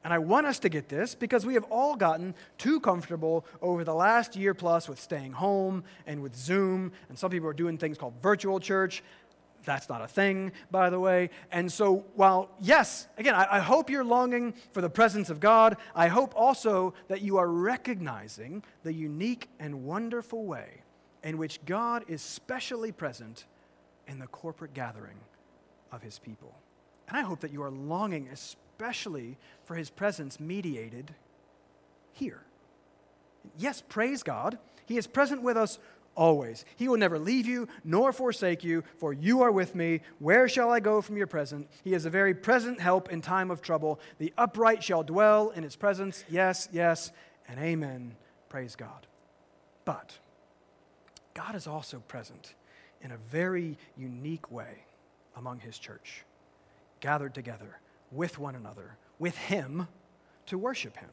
And 0.03 0.11
I 0.11 0.17
want 0.17 0.47
us 0.47 0.57
to 0.59 0.69
get 0.69 0.89
this 0.89 1.13
because 1.13 1.45
we 1.45 1.53
have 1.53 1.65
all 1.65 1.95
gotten 1.95 2.33
too 2.57 2.79
comfortable 2.79 3.45
over 3.61 3.83
the 3.83 3.93
last 3.93 4.35
year 4.35 4.55
plus 4.55 4.89
with 4.89 4.99
staying 4.99 5.33
home 5.33 5.83
and 6.07 6.23
with 6.23 6.35
Zoom. 6.35 6.91
And 7.09 7.17
some 7.17 7.29
people 7.29 7.47
are 7.47 7.53
doing 7.53 7.77
things 7.77 7.99
called 7.99 8.15
virtual 8.21 8.59
church. 8.59 9.03
That's 9.63 9.89
not 9.89 10.01
a 10.01 10.07
thing, 10.07 10.51
by 10.71 10.89
the 10.89 10.99
way. 10.99 11.29
And 11.51 11.71
so, 11.71 12.05
while, 12.15 12.49
yes, 12.59 13.07
again, 13.17 13.35
I, 13.35 13.57
I, 13.57 13.59
hope 13.59 13.89
you're 13.89 14.03
longing 14.03 14.53
for 14.71 14.81
the 14.81 14.89
presence 14.89 15.29
of 15.29 15.39
God, 15.39 15.77
I 15.95 16.07
hope 16.07 16.33
also 16.35 16.93
that 17.07 17.21
you 17.21 17.37
are 17.37 17.47
recognizing 17.47 18.63
the 18.83 18.93
unique 18.93 19.49
and 19.59 19.83
wonderful 19.83 20.45
way 20.45 20.81
in 21.23 21.37
which 21.37 21.63
God 21.65 22.03
is 22.07 22.21
specially 22.21 22.91
present 22.91 23.45
in 24.07 24.17
the 24.17 24.27
corporate 24.27 24.73
gathering 24.73 25.19
of 25.91 26.01
his 26.01 26.17
people. 26.17 26.55
And 27.07 27.17
I 27.17 27.21
hope 27.21 27.41
that 27.41 27.53
you 27.53 27.61
are 27.61 27.69
longing, 27.69 28.29
especially 28.29 28.61
especially 28.81 29.37
for 29.63 29.75
his 29.75 29.91
presence 29.91 30.39
mediated 30.39 31.13
here. 32.13 32.41
Yes, 33.55 33.83
praise 33.87 34.23
God. 34.23 34.57
He 34.87 34.97
is 34.97 35.05
present 35.05 35.43
with 35.43 35.55
us 35.55 35.77
always. 36.15 36.65
He 36.75 36.87
will 36.87 36.97
never 36.97 37.19
leave 37.19 37.45
you 37.45 37.67
nor 37.83 38.11
forsake 38.11 38.63
you, 38.63 38.83
for 38.97 39.13
you 39.13 39.41
are 39.41 39.51
with 39.51 39.75
me. 39.75 40.01
Where 40.19 40.47
shall 40.47 40.71
I 40.71 40.79
go 40.79 41.01
from 41.01 41.17
your 41.17 41.27
presence? 41.27 41.67
He 41.83 41.93
is 41.93 42.05
a 42.05 42.09
very 42.09 42.33
present 42.33 42.79
help 42.79 43.11
in 43.11 43.21
time 43.21 43.51
of 43.51 43.61
trouble. 43.61 43.99
The 44.17 44.33
upright 44.37 44.83
shall 44.83 45.03
dwell 45.03 45.49
in 45.51 45.63
his 45.63 45.75
presence. 45.75 46.23
Yes, 46.29 46.69
yes, 46.71 47.11
and 47.47 47.59
amen. 47.59 48.15
Praise 48.49 48.75
God. 48.75 49.07
But 49.85 50.17
God 51.33 51.55
is 51.55 51.67
also 51.67 51.99
present 52.07 52.53
in 53.01 53.11
a 53.11 53.17
very 53.17 53.77
unique 53.97 54.51
way 54.51 54.85
among 55.35 55.59
his 55.59 55.79
church, 55.79 56.23
gathered 56.99 57.33
together 57.33 57.79
with 58.11 58.37
one 58.37 58.55
another, 58.55 58.97
with 59.19 59.37
Him, 59.37 59.87
to 60.47 60.57
worship 60.57 60.97
Him. 60.97 61.09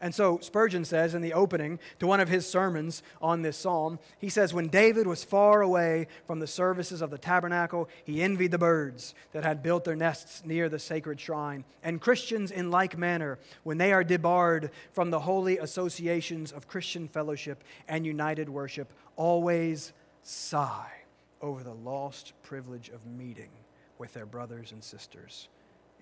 And 0.00 0.14
so 0.14 0.38
Spurgeon 0.40 0.84
says 0.84 1.14
in 1.14 1.22
the 1.22 1.32
opening 1.32 1.78
to 1.98 2.06
one 2.06 2.20
of 2.20 2.28
his 2.28 2.46
sermons 2.46 3.02
on 3.22 3.42
this 3.42 3.56
psalm, 3.56 3.98
he 4.18 4.28
says, 4.28 4.52
When 4.52 4.68
David 4.68 5.06
was 5.06 5.24
far 5.24 5.62
away 5.62 6.08
from 6.26 6.40
the 6.40 6.46
services 6.46 7.00
of 7.00 7.10
the 7.10 7.18
tabernacle, 7.18 7.88
he 8.04 8.22
envied 8.22 8.50
the 8.50 8.58
birds 8.58 9.14
that 9.32 9.44
had 9.44 9.62
built 9.62 9.84
their 9.84 9.96
nests 9.96 10.42
near 10.44 10.68
the 10.68 10.78
sacred 10.78 11.20
shrine. 11.20 11.64
And 11.82 12.00
Christians, 12.00 12.50
in 12.50 12.70
like 12.70 12.98
manner, 12.98 13.38
when 13.62 13.78
they 13.78 13.92
are 13.92 14.04
debarred 14.04 14.70
from 14.92 15.10
the 15.10 15.20
holy 15.20 15.58
associations 15.58 16.52
of 16.52 16.68
Christian 16.68 17.08
fellowship 17.08 17.64
and 17.88 18.04
united 18.04 18.48
worship, 18.48 18.92
always 19.16 19.92
sigh 20.22 20.92
over 21.40 21.62
the 21.62 21.74
lost 21.74 22.32
privilege 22.42 22.88
of 22.88 23.04
meeting 23.06 23.50
with 23.98 24.12
their 24.12 24.26
brothers 24.26 24.72
and 24.72 24.82
sisters 24.82 25.48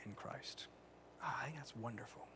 in 0.07 0.13
Christ. 0.15 0.67
Ah, 1.23 1.39
I 1.41 1.45
think 1.45 1.57
that's 1.57 1.77
wonderful. 1.77 2.27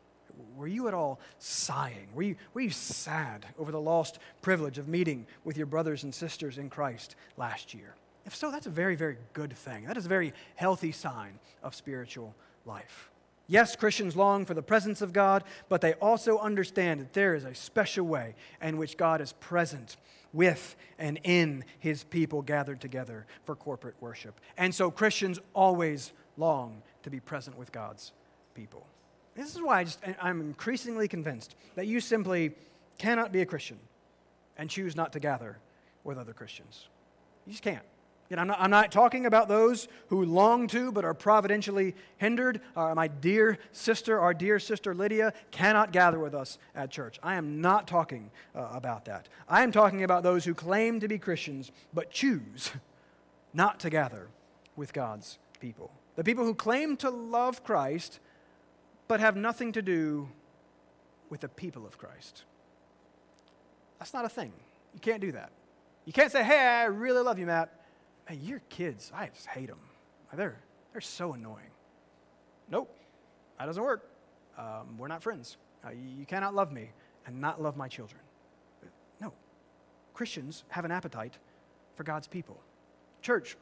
Were 0.57 0.67
you 0.67 0.89
at 0.89 0.95
all 0.95 1.21
sighing? 1.39 2.09
Were 2.15 2.23
you, 2.23 2.37
were 2.55 2.61
you 2.61 2.71
sad 2.71 3.47
over 3.59 3.73
the 3.73 3.81
lost 3.81 4.19
privilege 4.43 4.79
of 4.79 4.89
meeting 4.89 5.27
with 5.45 5.57
your 5.57 5.67
brothers 5.67 6.05
and 6.05 6.15
sisters 6.15 6.59
in 6.59 6.71
Christ 6.71 7.17
last 7.37 7.75
year? 7.75 7.95
If 8.25 8.35
so, 8.35 8.51
that's 8.51 8.67
a 8.67 8.71
very, 8.71 8.97
very 8.97 9.19
good 9.33 9.53
thing. 9.57 9.85
That 9.85 9.97
is 9.97 10.07
a 10.07 10.09
very 10.09 10.33
healthy 10.57 10.93
sign 10.93 11.39
of 11.63 11.75
spiritual 11.75 12.35
life. 12.65 13.11
Yes, 13.49 13.77
Christians 13.77 14.17
long 14.17 14.45
for 14.45 14.55
the 14.55 14.63
presence 14.63 15.01
of 15.01 15.13
God, 15.13 15.45
but 15.69 15.81
they 15.81 15.93
also 15.95 16.39
understand 16.39 17.01
that 17.01 17.13
there 17.13 17.37
is 17.37 17.45
a 17.45 17.55
special 17.55 18.05
way 18.05 18.35
in 18.61 18.77
which 18.77 18.97
God 18.97 19.21
is 19.21 19.33
present 19.35 19.97
with 20.33 20.75
and 20.99 21.21
in 21.23 21.65
his 21.79 22.03
people 22.03 22.43
gathered 22.43 22.81
together 22.81 23.27
for 23.45 23.55
corporate 23.55 23.95
worship. 24.01 24.41
And 24.57 24.75
so 24.75 24.91
Christians 24.91 25.39
always 25.55 26.13
long 26.37 26.83
to 27.05 27.11
be 27.11 27.21
present 27.21 27.57
with 27.57 27.71
God's 27.71 28.13
people. 28.55 28.87
This 29.37 29.55
is 29.55 29.61
why 29.61 29.81
I 29.81 29.85
just, 29.85 30.01
I'm 30.21 30.41
increasingly 30.41 31.09
convinced 31.09 31.55
that 31.75 31.87
you 31.87 32.01
simply 32.01 32.55
cannot 32.99 33.33
be 33.33 33.43
a 33.43 33.47
Christian 33.47 33.79
and 34.57 34.71
choose 34.71 34.97
not 34.97 35.13
to 35.13 35.21
gather 35.21 35.59
with 36.05 36.19
other 36.19 36.33
Christians. 36.33 36.89
You 37.45 37.53
just 37.53 37.63
can't. 37.63 37.85
You 38.29 38.37
know, 38.37 38.43
I'm, 38.43 38.49
not, 38.49 38.61
I'm 38.61 38.71
not 38.71 38.91
talking 38.91 39.27
about 39.27 39.47
those 39.47 39.87
who 40.09 40.25
long 40.25 40.67
to 40.69 40.91
but 40.91 41.05
are 41.05 41.15
providentially 41.15 41.95
hindered. 42.17 42.61
Uh, 42.75 42.95
my 42.95 43.09
dear 43.09 43.59
sister, 43.73 44.19
our 44.19 44.35
dear 44.35 44.59
sister 44.59 44.95
Lydia, 44.95 45.33
cannot 45.51 45.93
gather 45.93 46.19
with 46.19 46.35
us 46.35 46.59
at 46.75 46.91
church. 46.91 47.21
I 47.23 47.37
am 47.37 47.61
not 47.61 47.87
talking 47.87 48.31
uh, 48.55 48.69
about 48.73 49.05
that. 49.05 49.29
I 49.49 49.63
am 49.63 49.71
talking 49.71 50.03
about 50.03 50.23
those 50.23 50.45
who 50.45 50.55
claim 50.55 50.99
to 51.01 51.09
be 51.09 51.19
Christians 51.19 51.71
but 51.95 52.11
choose 52.11 52.73
not 53.55 53.79
to 53.81 53.91
gather 53.91 54.29
with 54.75 54.93
God's 54.93 55.39
people. 55.61 55.93
The 56.17 56.25
people 56.25 56.45
who 56.45 56.55
claim 56.55 56.97
to 56.99 57.11
love 57.11 57.63
Christ 57.63 58.19
but 59.09 59.21
have 59.21 59.37
nothing 59.37 59.73
to 59.73 59.83
do 59.83 60.29
with 61.31 61.41
the 61.41 61.49
people 61.49 61.87
of 61.87 61.99
Christ. 61.99 62.45
That's 63.99 64.15
not 64.15 64.25
a 64.25 64.29
thing. 64.29 64.53
You 64.95 65.01
can't 65.01 65.21
do 65.21 65.33
that. 65.33 65.51
You 66.05 66.13
can't 66.13 66.31
say, 66.31 66.45
hey, 66.45 66.59
I 66.59 66.85
really 66.85 67.23
love 67.23 67.39
you, 67.39 67.47
Matt. 67.47 67.73
Man, 68.29 68.41
your 68.43 68.61
kids, 68.69 69.13
I 69.15 69.27
just 69.29 69.47
hate 69.47 69.69
them. 69.69 69.79
They're, 70.33 70.57
they're 70.93 71.01
so 71.01 71.33
annoying. 71.33 71.71
Nope, 72.71 72.95
that 73.59 73.67
doesn't 73.67 73.83
work. 73.83 74.09
Um, 74.59 74.99
we're 74.99 75.09
not 75.09 75.23
friends. 75.23 75.57
Uh, 75.85 75.91
you, 75.91 76.27
cannot 76.27 76.55
love 76.55 76.73
me 76.73 76.91
and 77.27 77.41
not 77.41 77.63
love 77.63 77.77
my 77.77 77.89
children. 77.89 78.21
No. 79.21 79.33
Christians 80.15 80.65
have 80.69 80.85
an 80.85 80.91
appetite 80.91 81.39
for 81.95 82.03
God's 82.05 82.27
people. 82.27 82.61
Church, 83.23 83.57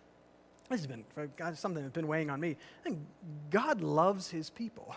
this 0.71 0.81
has 0.81 0.87
been 0.87 1.05
God, 1.37 1.57
something 1.59 1.83
that's 1.83 1.95
been 1.95 2.07
weighing 2.07 2.31
on 2.31 2.41
me. 2.41 2.57
I 2.81 2.83
think 2.83 3.01
God 3.51 3.81
loves 3.81 4.31
his 4.31 4.51
people. 4.51 4.95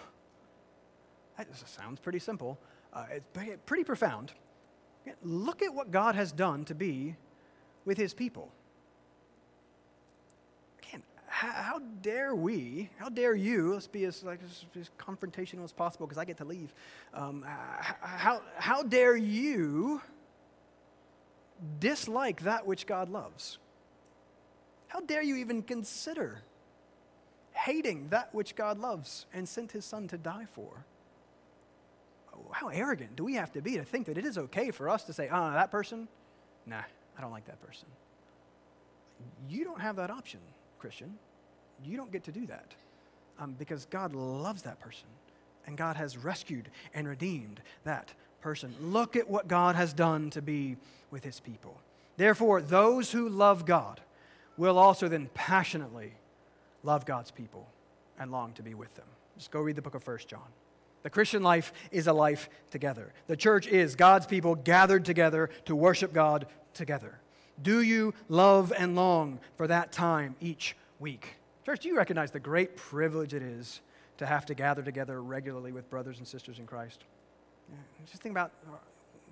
That 1.38 1.48
sounds 1.68 2.00
pretty 2.00 2.20
simple. 2.20 2.58
Uh, 2.94 3.06
it's 3.12 3.28
pretty 3.66 3.84
profound. 3.84 4.34
Look 5.24 5.62
at 5.62 5.74
what 5.74 5.92
God 5.92 6.16
has 6.16 6.32
done 6.32 6.66
to 6.66 6.76
be 6.76 7.16
with 7.86 7.98
his 7.98 8.14
people. 8.14 8.52
Again, 10.80 11.04
how, 11.28 11.80
dare 12.02 12.36
we, 12.36 12.90
how 12.98 13.10
dare 13.10 13.36
you, 13.36 13.74
let's 13.74 13.88
be 13.88 14.04
as, 14.06 14.24
like, 14.24 14.40
as, 14.44 14.66
as 14.80 14.90
confrontational 14.98 15.64
as 15.64 15.72
possible 15.72 16.08
because 16.08 16.18
I 16.18 16.26
get 16.26 16.38
to 16.38 16.46
leave. 16.46 16.74
Um, 17.14 17.46
how, 18.02 18.42
how 18.58 18.84
dare 18.84 19.16
you 19.16 20.02
dislike 21.80 22.42
that 22.42 22.66
which 22.66 22.86
God 22.86 23.10
loves? 23.10 23.60
How 24.88 25.00
dare 25.02 25.22
you 25.22 25.36
even 25.38 25.62
consider 25.62 26.42
hating 27.54 28.10
that 28.10 28.34
which 28.34 28.56
God 28.56 28.80
loves 28.80 29.26
and 29.34 29.48
sent 29.48 29.72
his 29.72 29.86
son 29.86 30.08
to 30.10 30.18
die 30.18 30.48
for? 30.52 30.86
How 32.52 32.70
arrogant 32.70 33.16
do 33.16 33.24
we 33.24 33.36
have 33.36 33.52
to 33.54 33.62
be 33.62 33.76
to 33.76 33.84
think 33.84 34.06
that 34.08 34.18
it 34.18 34.26
is 34.26 34.38
okay 34.38 34.72
for 34.72 34.90
us 34.90 35.04
to 35.06 35.14
say, 35.14 35.30
oh, 35.32 35.52
that 35.52 35.72
person? 35.72 36.08
Nah, 36.66 36.82
I 37.18 37.22
don't 37.22 37.32
like 37.32 37.46
that 37.46 37.62
person. 37.62 37.88
You 39.50 39.64
don't 39.64 39.82
have 39.82 39.96
that 39.96 40.10
option, 40.10 40.40
Christian. 40.80 41.18
You 41.84 41.98
don't 41.98 42.12
get 42.12 42.24
to 42.26 42.32
do 42.32 42.46
that 42.48 42.74
um, 43.40 43.56
because 43.58 43.86
God 43.86 44.14
loves 44.14 44.64
that 44.64 44.80
person 44.80 45.08
and 45.66 45.78
God 45.78 45.96
has 45.98 46.18
rescued 46.18 46.70
and 46.94 47.08
redeemed 47.08 47.62
that 47.84 48.14
person. 48.42 48.74
Look 48.82 49.16
at 49.16 49.30
what 49.30 49.48
God 49.48 49.76
has 49.76 49.94
done 49.94 50.30
to 50.32 50.42
be 50.42 50.78
with 51.12 51.24
his 51.24 51.40
people. 51.40 51.80
Therefore, 52.16 52.62
those 52.62 53.12
who 53.12 53.30
love 53.30 53.66
God 53.66 54.02
will 54.58 54.80
also 54.80 55.08
then 55.08 55.30
passionately 55.34 56.14
love 56.84 57.06
God's 57.06 57.32
people 57.32 57.68
and 58.20 58.32
long 58.32 58.54
to 58.54 58.64
be 58.64 58.74
with 58.74 58.96
them. 58.96 59.06
Just 59.38 59.52
go 59.52 59.60
read 59.60 59.76
the 59.76 59.82
book 59.82 59.96
of 59.96 60.04
First 60.04 60.28
John. 60.28 60.48
The 61.08 61.12
Christian 61.12 61.42
life 61.42 61.72
is 61.90 62.08
a 62.08 62.12
life 62.12 62.50
together. 62.70 63.14
The 63.28 63.38
church 63.38 63.66
is 63.66 63.96
God's 63.96 64.26
people 64.26 64.56
gathered 64.56 65.06
together 65.06 65.50
to 65.64 65.74
worship 65.74 66.12
God 66.12 66.48
together. 66.74 67.18
Do 67.62 67.82
you 67.82 68.14
love 68.28 68.74
and 68.78 68.94
long 68.94 69.40
for 69.56 69.68
that 69.68 69.94
time 69.94 70.36
each 70.42 70.76
week? 71.00 71.36
Church, 71.66 71.80
do 71.80 71.88
you 71.88 71.96
recognize 71.96 72.32
the 72.32 72.42
great 72.42 72.76
privilege 72.76 73.34
it 73.34 73.42
is 73.42 73.80
to 74.18 74.26
have 74.26 74.46
to 74.48 74.54
gather 74.54 74.84
together 74.84 75.22
regularly 75.22 75.72
with 75.72 75.90
brothers 75.90 76.18
and 76.18 76.28
sisters 76.28 76.60
in 76.60 76.66
Christ? 76.66 77.06
Just 78.06 78.22
think 78.22 78.34
about 78.34 78.52
uh, 78.68 78.76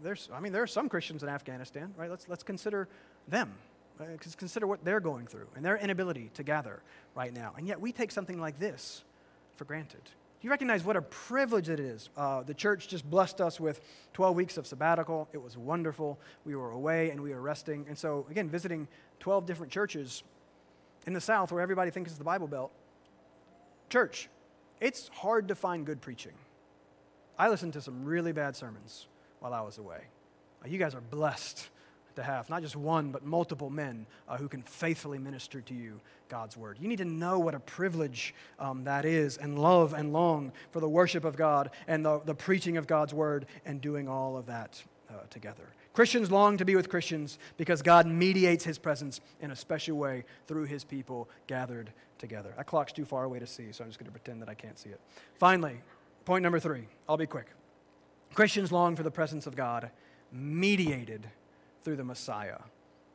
there's 0.02 0.30
I 0.34 0.40
mean 0.40 0.54
there 0.54 0.64
are 0.64 0.68
some 0.68 0.88
Christians 0.88 1.24
in 1.24 1.30
Afghanistan, 1.30 1.94
right? 1.98 2.10
Let's 2.10 2.30
let's 2.30 2.44
consider 2.44 2.88
them. 3.28 3.52
Right? 4.00 4.18
Consider 4.38 4.66
what 4.66 4.86
they're 4.86 5.02
going 5.02 5.28
through 5.28 5.48
and 5.58 5.66
their 5.66 5.76
inability 5.76 6.32
to 6.36 6.44
gather 6.44 6.82
right 7.16 7.34
now. 7.34 7.54
And 7.58 7.68
yet 7.68 7.82
we 7.82 7.92
take 7.92 8.12
something 8.12 8.40
like 8.40 8.60
this 8.60 9.04
for 9.58 9.66
granted 9.66 10.04
you 10.46 10.52
recognize 10.52 10.84
what 10.84 10.96
a 10.96 11.02
privilege 11.02 11.70
it 11.70 11.80
is? 11.80 12.12
Uh, 12.16 12.44
the 12.44 12.54
church 12.54 12.88
just 12.88 13.10
blessed 13.10 13.42
us 13.42 13.60
with 13.60 13.82
12 14.14 14.36
weeks 14.36 14.58
of 14.58 14.68
sabbatical. 14.68 15.28
It 15.34 15.42
was 15.42 15.58
wonderful. 15.58 16.20
We 16.46 16.56
were 16.56 16.70
away 16.70 17.10
and 17.10 17.20
we 17.20 17.32
were 17.32 17.42
resting. 17.42 17.84
And 17.90 17.98
so, 17.98 18.28
again, 18.30 18.48
visiting 18.48 18.88
12 19.22 19.48
different 19.48 19.72
churches 19.72 20.22
in 21.08 21.14
the 21.14 21.20
South 21.20 21.52
where 21.52 21.64
everybody 21.64 21.90
thinks 21.90 22.12
it's 22.12 22.20
the 22.20 22.24
Bible 22.24 22.46
Belt. 22.46 22.72
Church, 23.90 24.30
it's 24.80 25.08
hard 25.08 25.48
to 25.48 25.56
find 25.56 25.84
good 25.84 26.00
preaching. 26.00 26.34
I 27.40 27.50
listened 27.50 27.74
to 27.74 27.82
some 27.82 28.06
really 28.06 28.32
bad 28.32 28.56
sermons 28.56 29.08
while 29.40 29.52
I 29.56 29.62
was 29.62 29.80
away. 29.80 30.02
Uh, 30.64 30.68
you 30.68 30.78
guys 30.78 30.94
are 30.94 31.02
blessed 31.02 31.70
to 32.16 32.24
have 32.24 32.50
not 32.50 32.62
just 32.62 32.76
one, 32.76 33.12
but 33.12 33.26
multiple 33.26 33.70
men 33.70 34.06
uh, 34.28 34.38
who 34.38 34.48
can 34.48 34.62
faithfully 34.64 35.18
minister 35.18 35.62
to 35.62 35.74
you 35.74 36.00
God's 36.30 36.58
word. 36.58 36.78
You 36.80 36.88
need 36.88 36.98
to 36.98 37.06
know 37.06 37.40
what 37.40 37.56
a 37.56 37.60
privilege 37.60 38.34
um, 38.60 38.84
that 38.86 39.06
is 39.06 39.38
and 39.38 39.60
love 39.60 39.94
and 39.94 40.14
long 40.14 40.52
for 40.72 40.80
the 40.80 40.90
worship 40.90 41.26
of 41.26 41.38
God 41.38 41.70
and 41.88 42.06
the, 42.06 42.20
the 42.20 42.36
preaching 42.36 42.78
of 42.78 42.88
God's 42.88 43.14
word 43.14 43.46
and 43.66 43.82
doing 43.82 44.08
all 44.08 44.38
of 44.38 44.48
that 44.48 44.82
uh, 45.10 45.14
together. 45.30 45.64
Christians 45.94 46.30
long 46.30 46.58
to 46.58 46.66
be 46.66 46.76
with 46.76 46.90
Christians 46.90 47.40
because 47.58 47.82
God 47.82 48.06
mediates 48.06 48.66
his 48.66 48.78
presence 48.78 49.22
in 49.40 49.52
a 49.52 49.56
special 49.56 49.98
way 49.98 50.26
through 50.46 50.66
his 50.66 50.84
people 50.84 51.30
gathered 51.48 51.92
together. 52.18 52.54
That 52.58 52.66
clock's 52.66 52.92
too 52.92 53.06
far 53.06 53.24
away 53.24 53.40
to 53.40 53.48
see, 53.48 53.72
so 53.72 53.84
I'm 53.84 53.90
just 53.90 54.00
going 54.00 54.12
to 54.12 54.12
pretend 54.12 54.42
that 54.42 54.50
I 54.50 54.56
can't 54.56 54.78
see 54.78 54.90
it. 54.90 55.00
Finally, 55.40 55.80
point 56.26 56.44
number 56.44 56.60
three. 56.60 56.88
I'll 57.08 57.18
be 57.18 57.28
quick. 57.28 57.48
Christians 58.34 58.72
long 58.72 58.98
for 58.98 59.04
the 59.04 59.12
presence 59.12 59.48
of 59.48 59.56
God 59.56 59.90
mediated 60.34 61.28
through 61.86 61.96
the 61.96 62.04
Messiah 62.04 62.58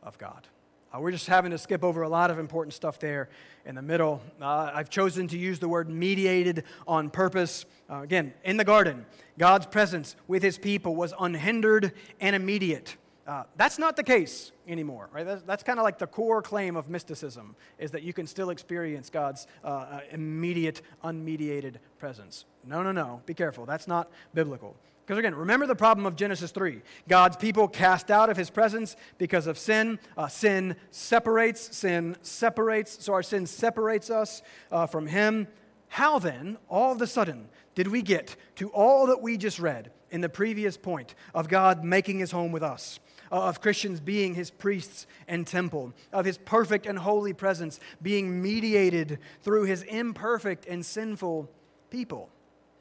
of 0.01 0.17
God. 0.17 0.47
Uh, 0.95 1.01
we're 1.01 1.11
just 1.11 1.27
having 1.27 1.51
to 1.51 1.59
skip 1.59 1.83
over 1.83 2.03
a 2.03 2.09
lot 2.09 2.31
of 2.31 2.39
important 2.39 2.73
stuff 2.73 3.01
there 3.01 3.29
in 3.67 3.75
the 3.75 3.83
middle. 3.83 4.23
Uh, 4.41 4.71
I've 4.73 4.89
chosen 4.89 5.27
to 5.29 5.37
use 5.37 5.59
the 5.59 5.69
word 5.69 5.91
mediated 5.91 6.63
on 6.87 7.11
purpose. 7.11 7.65
Uh, 7.91 8.03
again, 8.03 8.33
in 8.45 8.57
the 8.57 8.65
garden, 8.65 9.07
God's 9.39 9.67
presence 9.67 10.15
with 10.29 10.45
his 10.45 10.57
people 10.57 10.95
was 10.95 11.13
unhindered 11.19 11.93
and 12.21 12.37
immediate. 12.37 12.97
Uh, 13.27 13.43
that's 13.57 13.79
not 13.79 13.97
the 13.97 14.05
case 14.05 14.53
anymore, 14.69 15.09
right? 15.13 15.27
That's, 15.27 15.43
that's 15.43 15.63
kind 15.65 15.81
of 15.81 15.83
like 15.83 15.99
the 15.99 16.07
core 16.07 16.41
claim 16.41 16.77
of 16.77 16.89
mysticism, 16.89 17.57
is 17.79 17.91
that 17.91 18.05
you 18.05 18.13
can 18.13 18.29
still 18.29 18.51
experience 18.51 19.11
God's 19.11 19.49
uh, 19.65 19.67
uh, 19.67 20.01
immediate, 20.13 20.83
unmediated 21.03 21.77
presence. 21.99 22.45
No, 22.65 22.85
no, 22.85 22.93
no. 22.93 23.21
Be 23.27 23.35
careful. 23.35 23.67
That's 23.67 23.89
not 23.89 24.11
biblical. 24.33 24.77
Because 25.11 25.19
again, 25.19 25.35
remember 25.35 25.67
the 25.67 25.75
problem 25.75 26.07
of 26.07 26.15
Genesis 26.15 26.53
3. 26.53 26.83
God's 27.09 27.37
people 27.37 27.67
cast 27.67 28.13
out 28.13 28.31
of 28.31 28.37
his 28.37 28.49
presence 28.49 28.95
because 29.19 29.49
of 29.49 29.59
sin. 29.59 29.99
Uh, 30.17 30.29
sin 30.29 30.77
separates, 30.93 31.77
sin 31.77 32.17
separates, 32.23 33.05
so 33.05 33.15
our 33.15 33.23
sin 33.25 33.45
separates 33.45 34.09
us 34.09 34.41
uh, 34.71 34.87
from 34.87 35.09
him. 35.09 35.49
How 35.89 36.21
then, 36.21 36.59
all 36.69 36.93
of 36.93 37.03
a 37.03 37.09
sudden, 37.09 37.49
did 37.75 37.89
we 37.89 38.03
get 38.03 38.37
to 38.55 38.69
all 38.69 39.09
that 39.09 39.21
we 39.21 39.37
just 39.37 39.59
read 39.59 39.91
in 40.13 40.21
the 40.21 40.29
previous 40.29 40.77
point 40.77 41.17
of 41.35 41.49
God 41.49 41.83
making 41.83 42.21
his 42.21 42.31
home 42.31 42.53
with 42.53 42.63
us? 42.63 43.01
Uh, 43.33 43.49
of 43.49 43.61
Christians 43.61 43.99
being 43.99 44.37
his 44.37 44.53
priests 44.53 45.09
and 45.27 45.45
temple, 45.45 45.93
of 46.13 46.25
his 46.25 46.39
perfect 46.39 46.87
and 46.87 46.97
holy 46.97 47.33
presence 47.33 47.81
being 48.01 48.41
mediated 48.41 49.19
through 49.43 49.65
his 49.65 49.83
imperfect 49.83 50.67
and 50.67 50.87
sinful 50.87 51.51
people. 51.91 52.31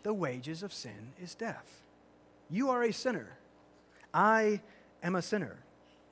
The 0.04 0.14
wages 0.14 0.62
of 0.62 0.72
sin 0.72 1.14
is 1.20 1.34
death. 1.34 1.80
You 2.50 2.70
are 2.70 2.84
a 2.84 2.92
sinner. 2.92 3.38
I 4.14 4.62
am 5.04 5.16
a 5.16 5.22
sinner. 5.22 5.58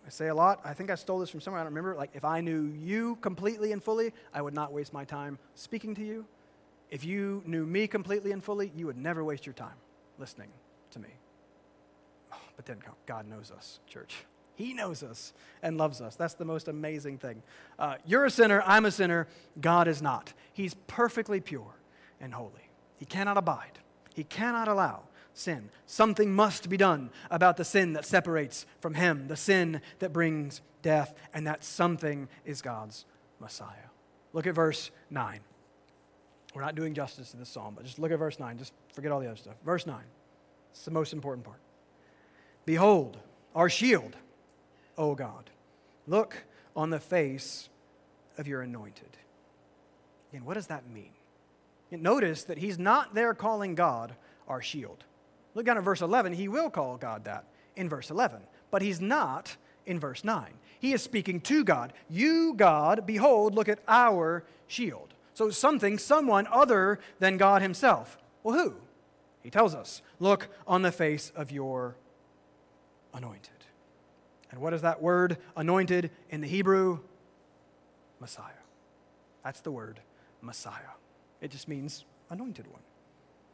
I 0.06 0.10
say 0.10 0.28
a 0.28 0.36
lot. 0.36 0.62
I 0.64 0.74
think 0.74 0.90
I 0.90 0.96
stole 0.96 1.20
this 1.20 1.30
from 1.30 1.42
somewhere. 1.42 1.60
I 1.60 1.64
don't 1.66 1.74
remember. 1.74 1.96
Like, 1.96 2.12
if 2.14 2.24
I 2.24 2.40
knew 2.40 2.74
you 2.80 3.18
completely 3.18 3.74
and 3.74 3.84
fully, 3.84 4.14
I 4.34 4.42
would 4.42 4.54
not 4.54 4.72
waste 4.72 4.94
my 4.94 5.04
time 5.04 5.38
speaking 5.56 5.96
to 5.96 6.04
you. 6.04 6.26
If 6.90 7.04
you 7.04 7.44
knew 7.46 7.66
me 7.66 7.88
completely 7.88 8.32
and 8.32 8.42
fully, 8.42 8.72
you 8.76 8.86
would 8.86 8.98
never 8.98 9.24
waste 9.24 9.46
your 9.46 9.54
time 9.54 9.76
listening 10.18 10.50
to 10.92 11.00
me. 11.00 11.10
Oh, 12.32 12.38
but 12.56 12.66
then 12.66 12.78
God 13.06 13.28
knows 13.28 13.52
us, 13.52 13.80
church. 13.88 14.16
He 14.56 14.74
knows 14.74 15.04
us 15.04 15.34
and 15.62 15.78
loves 15.78 16.02
us. 16.02 16.16
That's 16.16 16.34
the 16.34 16.46
most 16.46 16.68
amazing 16.68 17.20
thing. 17.20 17.44
Uh, 17.78 17.96
you're 18.06 18.26
a 18.26 18.32
sinner. 18.32 18.64
I'm 18.66 18.86
a 18.86 18.92
sinner. 18.92 19.28
God 19.62 19.88
is 19.88 20.02
not. 20.02 20.34
He's 20.54 20.74
perfectly 20.88 21.40
pure 21.40 21.76
and 22.20 22.34
holy. 22.34 22.72
He 22.98 23.06
cannot 23.06 23.38
abide. 23.38 23.80
He 24.16 24.24
cannot 24.24 24.68
allow 24.68 25.04
sin. 25.38 25.70
Something 25.86 26.34
must 26.34 26.70
be 26.70 26.78
done 26.78 27.10
about 27.30 27.58
the 27.58 27.66
sin 27.66 27.94
that 27.94 28.06
separates 28.06 28.66
from 28.80 28.96
Him, 28.96 29.28
the 29.28 29.36
sin 29.36 29.82
that 30.00 30.14
brings 30.14 30.62
death, 30.82 31.14
and 31.34 31.46
that 31.48 31.64
something 31.64 32.28
is 32.46 32.62
God's 32.62 33.06
Messiah. 33.40 33.90
Look 34.34 34.48
at 34.48 34.56
verse 34.56 34.92
9. 35.10 35.40
We're 36.54 36.62
not 36.62 36.76
doing 36.76 36.94
justice 36.94 37.32
to 37.32 37.38
this 37.38 37.50
psalm, 37.50 37.74
but 37.76 37.86
just 37.86 38.00
look 38.00 38.12
at 38.12 38.20
verse 38.20 38.40
9. 38.40 38.58
Just 38.58 38.74
forget 38.94 39.12
all 39.12 39.20
the 39.20 39.28
other 39.28 39.36
stuff. 39.36 39.56
Verse 39.64 39.86
9. 39.86 39.98
It's 40.72 40.86
the 40.86 40.92
most 40.92 41.14
important 41.14 41.46
part. 41.46 41.60
Behold, 42.66 43.18
our 43.56 43.70
shield, 43.70 44.16
O 44.98 45.16
God. 45.16 45.50
Look 46.08 46.46
on 46.76 46.90
the 46.90 47.00
face 47.00 47.70
of 48.38 48.48
your 48.48 48.62
anointed. 48.62 49.18
And 50.34 50.46
what 50.46 50.56
does 50.56 50.68
that 50.68 50.90
mean? 50.90 51.12
Notice 51.92 52.44
that 52.46 52.58
he's 52.58 52.78
not 52.78 53.16
there 53.16 53.34
calling 53.34 53.76
God 53.76 54.16
our 54.48 54.62
shield. 54.62 55.06
Look 55.58 55.66
down 55.66 55.80
at 55.80 55.84
verse 55.84 56.02
11. 56.02 56.34
He 56.34 56.48
will 56.48 56.70
call 56.70 56.98
God 56.98 57.26
that 57.26 57.46
in 57.76 57.90
verse 57.90 58.12
11, 58.12 58.42
but 58.70 58.84
he's 58.84 59.02
not 59.02 59.58
in 59.88 60.00
verse 60.00 60.24
9. 60.24 60.54
He 60.80 60.94
is 60.94 61.02
speaking 61.02 61.42
to 61.42 61.64
God. 61.64 61.94
You, 62.08 62.54
God, 62.54 63.08
behold, 63.08 63.56
look 63.56 63.68
at 63.68 63.80
our 63.88 64.44
shield. 64.68 65.16
So 65.34 65.50
something, 65.50 65.98
someone 65.98 66.48
other 66.52 67.00
than 67.18 67.38
God 67.38 67.64
Himself. 67.64 68.20
Well, 68.44 68.56
who? 68.56 68.76
He 69.42 69.50
tells 69.50 69.74
us 69.74 70.04
look 70.20 70.48
on 70.68 70.84
the 70.84 70.92
face 70.92 71.32
of 71.36 71.52
your 71.52 71.96
anointed. 73.12 73.50
And 74.52 74.62
what 74.62 74.76
is 74.76 74.84
that 74.84 75.02
word, 75.02 75.38
anointed, 75.56 76.12
in 76.30 76.42
the 76.42 76.48
Hebrew? 76.48 77.00
Messiah. 78.20 78.54
That's 79.44 79.62
the 79.62 79.72
word, 79.72 80.02
Messiah. 80.40 80.94
It 81.42 81.50
just 81.50 81.68
means 81.68 82.06
anointed 82.30 82.68
one. 82.68 82.82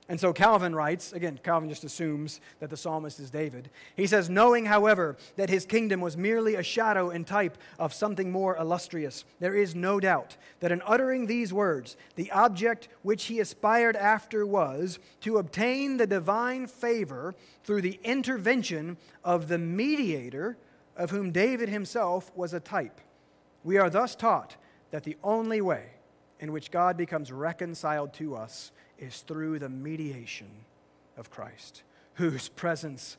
And 0.09 0.19
so 0.19 0.33
Calvin 0.33 0.75
writes, 0.75 1.13
again, 1.13 1.39
Calvin 1.43 1.69
just 1.69 1.85
assumes 1.85 2.41
that 2.59 2.69
the 2.69 2.75
psalmist 2.75 3.21
is 3.21 3.29
David. 3.29 3.69
He 3.95 4.05
says, 4.05 4.29
Knowing, 4.29 4.65
however, 4.65 5.15
that 5.37 5.49
his 5.49 5.65
kingdom 5.65 6.01
was 6.01 6.17
merely 6.17 6.55
a 6.55 6.63
shadow 6.63 7.09
and 7.09 7.25
type 7.25 7.57
of 7.79 7.93
something 7.93 8.29
more 8.29 8.57
illustrious, 8.57 9.23
there 9.39 9.55
is 9.55 9.75
no 9.75 10.01
doubt 10.01 10.35
that 10.59 10.73
in 10.73 10.81
uttering 10.85 11.25
these 11.25 11.53
words, 11.53 11.95
the 12.15 12.29
object 12.31 12.89
which 13.01 13.25
he 13.25 13.39
aspired 13.39 13.95
after 13.95 14.45
was 14.45 14.99
to 15.21 15.37
obtain 15.37 15.95
the 15.95 16.07
divine 16.07 16.67
favor 16.67 17.33
through 17.63 17.81
the 17.81 17.99
intervention 18.03 18.97
of 19.23 19.47
the 19.47 19.57
mediator 19.57 20.57
of 20.97 21.11
whom 21.11 21.31
David 21.31 21.69
himself 21.69 22.29
was 22.35 22.53
a 22.53 22.59
type. 22.59 22.99
We 23.63 23.77
are 23.77 23.89
thus 23.89 24.15
taught 24.15 24.57
that 24.91 25.03
the 25.03 25.17
only 25.23 25.61
way 25.61 25.85
in 26.41 26.51
which 26.51 26.71
God 26.71 26.97
becomes 26.97 27.31
reconciled 27.31 28.13
to 28.15 28.35
us 28.35 28.73
is 29.03 29.21
through 29.21 29.59
the 29.59 29.69
mediation 29.69 30.49
of 31.17 31.29
Christ, 31.29 31.83
whose 32.15 32.49
presence, 32.49 33.17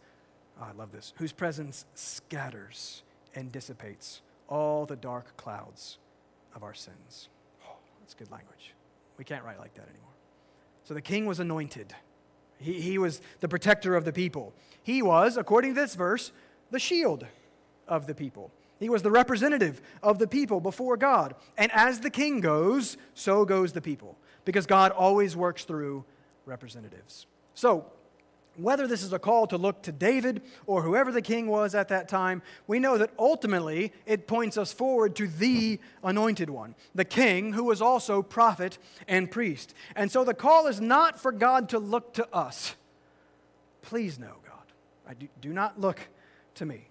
oh, 0.61 0.67
I 0.71 0.73
love 0.73 0.93
this, 0.93 1.13
whose 1.17 1.33
presence 1.33 1.85
scatters 1.95 3.03
and 3.35 3.53
dissipates 3.53 4.23
all 4.49 4.87
the 4.87 4.97
dark 4.97 5.37
clouds 5.37 5.99
of 6.55 6.63
our 6.63 6.75
sins. 6.75 7.29
Oh, 7.67 7.77
that's 8.01 8.15
good 8.15 8.31
language. 8.31 8.75
We 9.19 9.25
can't 9.25 9.45
write 9.45 9.59
like 9.59 9.75
that 9.75 9.89
anymore. 9.89 10.11
So 10.85 10.95
the 10.95 11.01
king 11.01 11.27
was 11.27 11.41
anointed. 11.41 11.95
He, 12.59 12.81
he 12.81 12.99
was 12.99 13.21
the 13.41 13.49
protector 13.49 13.97
of 13.97 14.05
the 14.05 14.13
people. 14.13 14.53
He 14.83 15.03
was, 15.03 15.37
according 15.37 15.75
to 15.75 15.81
this 15.81 15.95
verse, 15.95 16.33
the 16.71 16.79
shield 16.79 17.27
of 17.89 18.07
the 18.07 18.15
people. 18.15 18.51
He 18.79 18.89
was 18.89 19.03
the 19.03 19.11
representative 19.11 19.81
of 20.03 20.19
the 20.19 20.27
people 20.27 20.61
before 20.61 20.97
God. 20.97 21.35
And 21.57 21.71
as 21.73 22.01
the 22.01 22.11
king 22.11 22.41
goes, 22.41 22.97
so 23.15 23.45
goes 23.45 23.73
the 23.73 23.81
people, 23.81 24.19
because 24.45 24.67
God 24.67 24.93
always 24.93 25.37
works 25.37 25.65
through 25.65 26.05
representatives. 26.47 27.27
So, 27.55 27.87
whether 28.57 28.87
this 28.87 29.03
is 29.03 29.13
a 29.13 29.19
call 29.19 29.49
to 29.49 29.59
look 29.59 29.83
to 29.83 29.93
David 29.93 30.41
or 30.67 30.83
whoever 30.83 31.11
the 31.11 31.23
king 31.23 31.49
was 31.49 31.75
at 31.75 31.89
that 31.89 32.09
time, 32.09 32.41
we 32.69 32.79
know 32.79 32.97
that 32.99 33.11
ultimately 33.19 33.93
it 34.07 34.29
points 34.29 34.57
us 34.57 34.73
forward 34.73 35.17
to 35.17 35.27
the 35.27 35.81
anointed 36.05 36.49
one, 36.49 36.77
the 36.95 37.05
king 37.05 37.53
who 37.53 37.65
was 37.65 37.83
also 37.83 38.23
prophet 38.23 38.79
and 39.09 39.29
priest. 39.31 39.75
And 39.97 40.11
so 40.11 40.23
the 40.23 40.35
call 40.35 40.69
is 40.69 40.81
not 40.81 41.19
for 41.19 41.33
God 41.33 41.69
to 41.71 41.81
look 41.81 42.15
to 42.15 42.29
us. 42.33 42.77
Please 43.83 44.19
know, 44.19 44.37
God, 44.47 44.73
I 45.09 45.15
do, 45.15 45.29
do 45.41 45.53
not 45.53 45.81
look 45.81 46.01
to 46.55 46.65
me. 46.65 46.87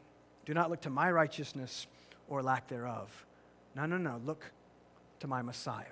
Do 0.45 0.53
not 0.53 0.69
look 0.69 0.81
to 0.81 0.89
my 0.89 1.09
righteousness 1.11 1.87
or 2.27 2.43
lack 2.43 2.67
thereof. 2.67 3.25
No, 3.75 3.85
no, 3.85 3.97
no. 3.97 4.21
Look 4.25 4.51
to 5.21 5.27
my 5.27 5.41
Messiah. 5.41 5.85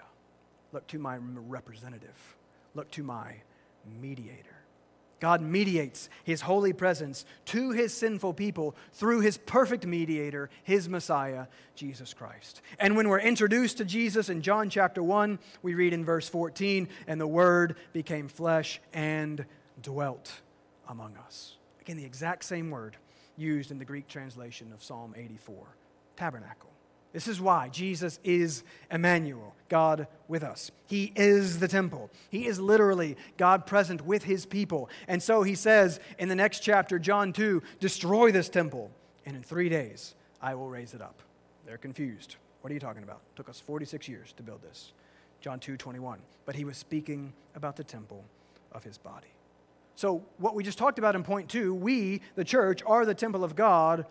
Look 0.72 0.88
to 0.88 1.00
my 1.00 1.18
representative. 1.20 2.36
Look 2.76 2.90
to 2.92 3.04
my 3.04 3.36
mediator. 4.02 4.56
God 5.20 5.42
mediates 5.42 6.10
his 6.24 6.42
holy 6.42 6.74
presence 6.74 7.26
to 7.46 7.72
his 7.72 7.94
sinful 7.94 8.34
people 8.34 8.76
through 8.94 9.20
his 9.20 9.38
perfect 9.38 9.86
mediator, 9.86 10.50
his 10.64 10.90
Messiah, 10.90 11.46
Jesus 11.76 12.14
Christ. 12.14 12.62
And 12.80 12.98
when 12.98 13.08
we're 13.08 13.20
introduced 13.20 13.78
to 13.78 13.86
Jesus 13.86 14.30
in 14.30 14.42
John 14.42 14.70
chapter 14.70 15.04
1, 15.04 15.38
we 15.62 15.76
read 15.76 15.94
in 15.94 16.04
verse 16.04 16.28
14, 16.28 16.88
and 17.06 17.22
the 17.22 17.28
Word 17.28 17.76
became 17.94 18.28
flesh 18.28 18.82
and 18.94 19.46
dwelt 19.84 20.42
among 20.90 21.16
us. 21.18 21.58
Again, 21.82 21.98
the 21.98 22.06
exact 22.06 22.44
same 22.44 22.72
word 22.72 22.98
used 23.38 23.70
in 23.70 23.78
the 23.78 23.86
Greek 23.86 24.08
translation 24.08 24.74
of 24.74 24.84
Psalm 24.84 25.14
84 25.16 25.68
tabernacle. 26.16 26.71
This 27.14 27.28
is 27.28 27.42
why 27.42 27.70
Jesus 27.70 28.20
is 28.24 28.64
Emmanuel, 28.90 29.54
God 29.68 30.08
with 30.28 30.44
us. 30.44 30.72
He 30.88 31.12
is 31.16 31.60
the 31.60 31.68
temple. 31.68 32.10
He 32.30 32.46
is 32.48 32.60
literally 32.60 33.18
God 33.38 33.66
present 33.66 34.06
with 34.06 34.24
his 34.24 34.46
people. 34.46 34.90
And 35.08 35.22
so 35.22 35.44
he 35.44 35.56
says 35.56 36.00
in 36.18 36.30
the 36.30 36.36
next 36.36 36.62
chapter, 36.62 37.00
John 37.00 37.34
2, 37.34 37.62
destroy 37.80 38.32
this 38.32 38.50
temple, 38.50 38.92
and 39.26 39.36
in 39.36 39.44
three 39.44 39.70
days 39.70 40.16
I 40.42 40.56
will 40.56 40.70
raise 40.70 40.94
it 40.94 41.02
up. 41.02 41.22
They're 41.66 41.78
confused. 41.78 42.38
What 42.62 42.72
are 42.72 42.74
you 42.74 42.80
talking 42.80 43.04
about? 43.04 43.22
It 43.34 43.36
took 43.36 43.50
us 43.50 43.60
46 43.60 44.08
years 44.08 44.34
to 44.38 44.44
build 44.44 44.62
this. 44.62 44.94
John 45.42 45.60
2, 45.60 45.78
21. 45.78 46.20
But 46.46 46.56
he 46.56 46.64
was 46.64 46.78
speaking 46.78 47.34
about 47.56 47.76
the 47.76 47.84
temple 47.84 48.24
of 48.72 48.84
his 48.84 48.98
body. 48.98 49.28
So, 49.96 50.24
what 50.38 50.56
we 50.56 50.64
just 50.64 50.78
talked 50.78 51.00
about 51.00 51.16
in 51.16 51.24
point 51.24 51.50
two, 51.50 51.76
we, 51.76 52.22
the 52.36 52.46
church, 52.46 52.82
are 52.86 53.06
the 53.06 53.14
temple 53.14 53.44
of 53.44 53.56
God 53.56 54.06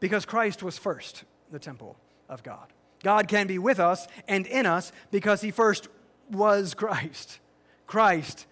because 0.00 0.24
Christ 0.24 0.62
was 0.62 0.78
first 0.78 1.24
the 1.52 1.58
temple 1.58 1.96
of 2.30 2.42
God. 2.42 2.72
God 3.02 3.28
can 3.28 3.46
be 3.46 3.58
with 3.58 3.78
us 3.78 4.06
and 4.28 4.46
in 4.46 4.64
us 4.64 4.92
because 5.10 5.42
he 5.42 5.50
first 5.50 5.88
was 6.30 6.74
Christ. 6.74 7.38
Christ 7.86 8.46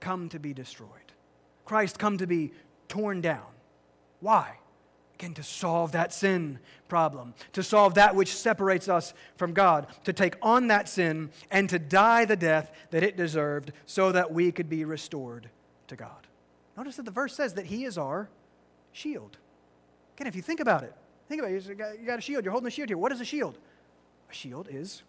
come 0.00 0.28
to 0.30 0.38
be 0.38 0.54
destroyed. 0.54 0.88
Christ 1.64 1.98
come 1.98 2.18
to 2.18 2.26
be 2.26 2.52
torn 2.88 3.20
down. 3.20 3.46
Why? 4.20 4.56
Again, 5.14 5.34
to 5.34 5.42
solve 5.42 5.92
that 5.92 6.12
sin 6.14 6.58
problem, 6.88 7.34
to 7.52 7.62
solve 7.62 7.94
that 7.94 8.14
which 8.14 8.34
separates 8.34 8.88
us 8.88 9.12
from 9.36 9.52
God, 9.52 9.86
to 10.04 10.12
take 10.12 10.36
on 10.40 10.68
that 10.68 10.88
sin 10.88 11.30
and 11.50 11.68
to 11.68 11.78
die 11.78 12.24
the 12.24 12.36
death 12.36 12.72
that 12.90 13.02
it 13.02 13.16
deserved 13.16 13.72
so 13.86 14.12
that 14.12 14.32
we 14.32 14.50
could 14.50 14.70
be 14.70 14.84
restored 14.84 15.50
to 15.88 15.96
God. 15.96 16.26
Notice 16.76 16.96
that 16.96 17.04
the 17.04 17.10
verse 17.10 17.34
says 17.34 17.54
that 17.54 17.66
He 17.66 17.84
is 17.84 17.98
our 17.98 18.30
shield. 18.92 19.36
Again, 20.16 20.26
if 20.26 20.34
you 20.34 20.42
think 20.42 20.60
about 20.60 20.84
it, 20.84 20.94
think 21.30 21.40
about 21.40 21.52
it. 21.52 21.64
You 22.00 22.06
got 22.06 22.18
a 22.18 22.22
shield, 22.22 22.44
you're 22.44 22.50
holding 22.50 22.66
a 22.66 22.70
shield 22.70 22.88
here. 22.88 22.98
What 22.98 23.12
is 23.12 23.20
a 23.20 23.24
shield? 23.24 23.56
A 24.30 24.34
shield 24.34 24.68
is 24.70 25.02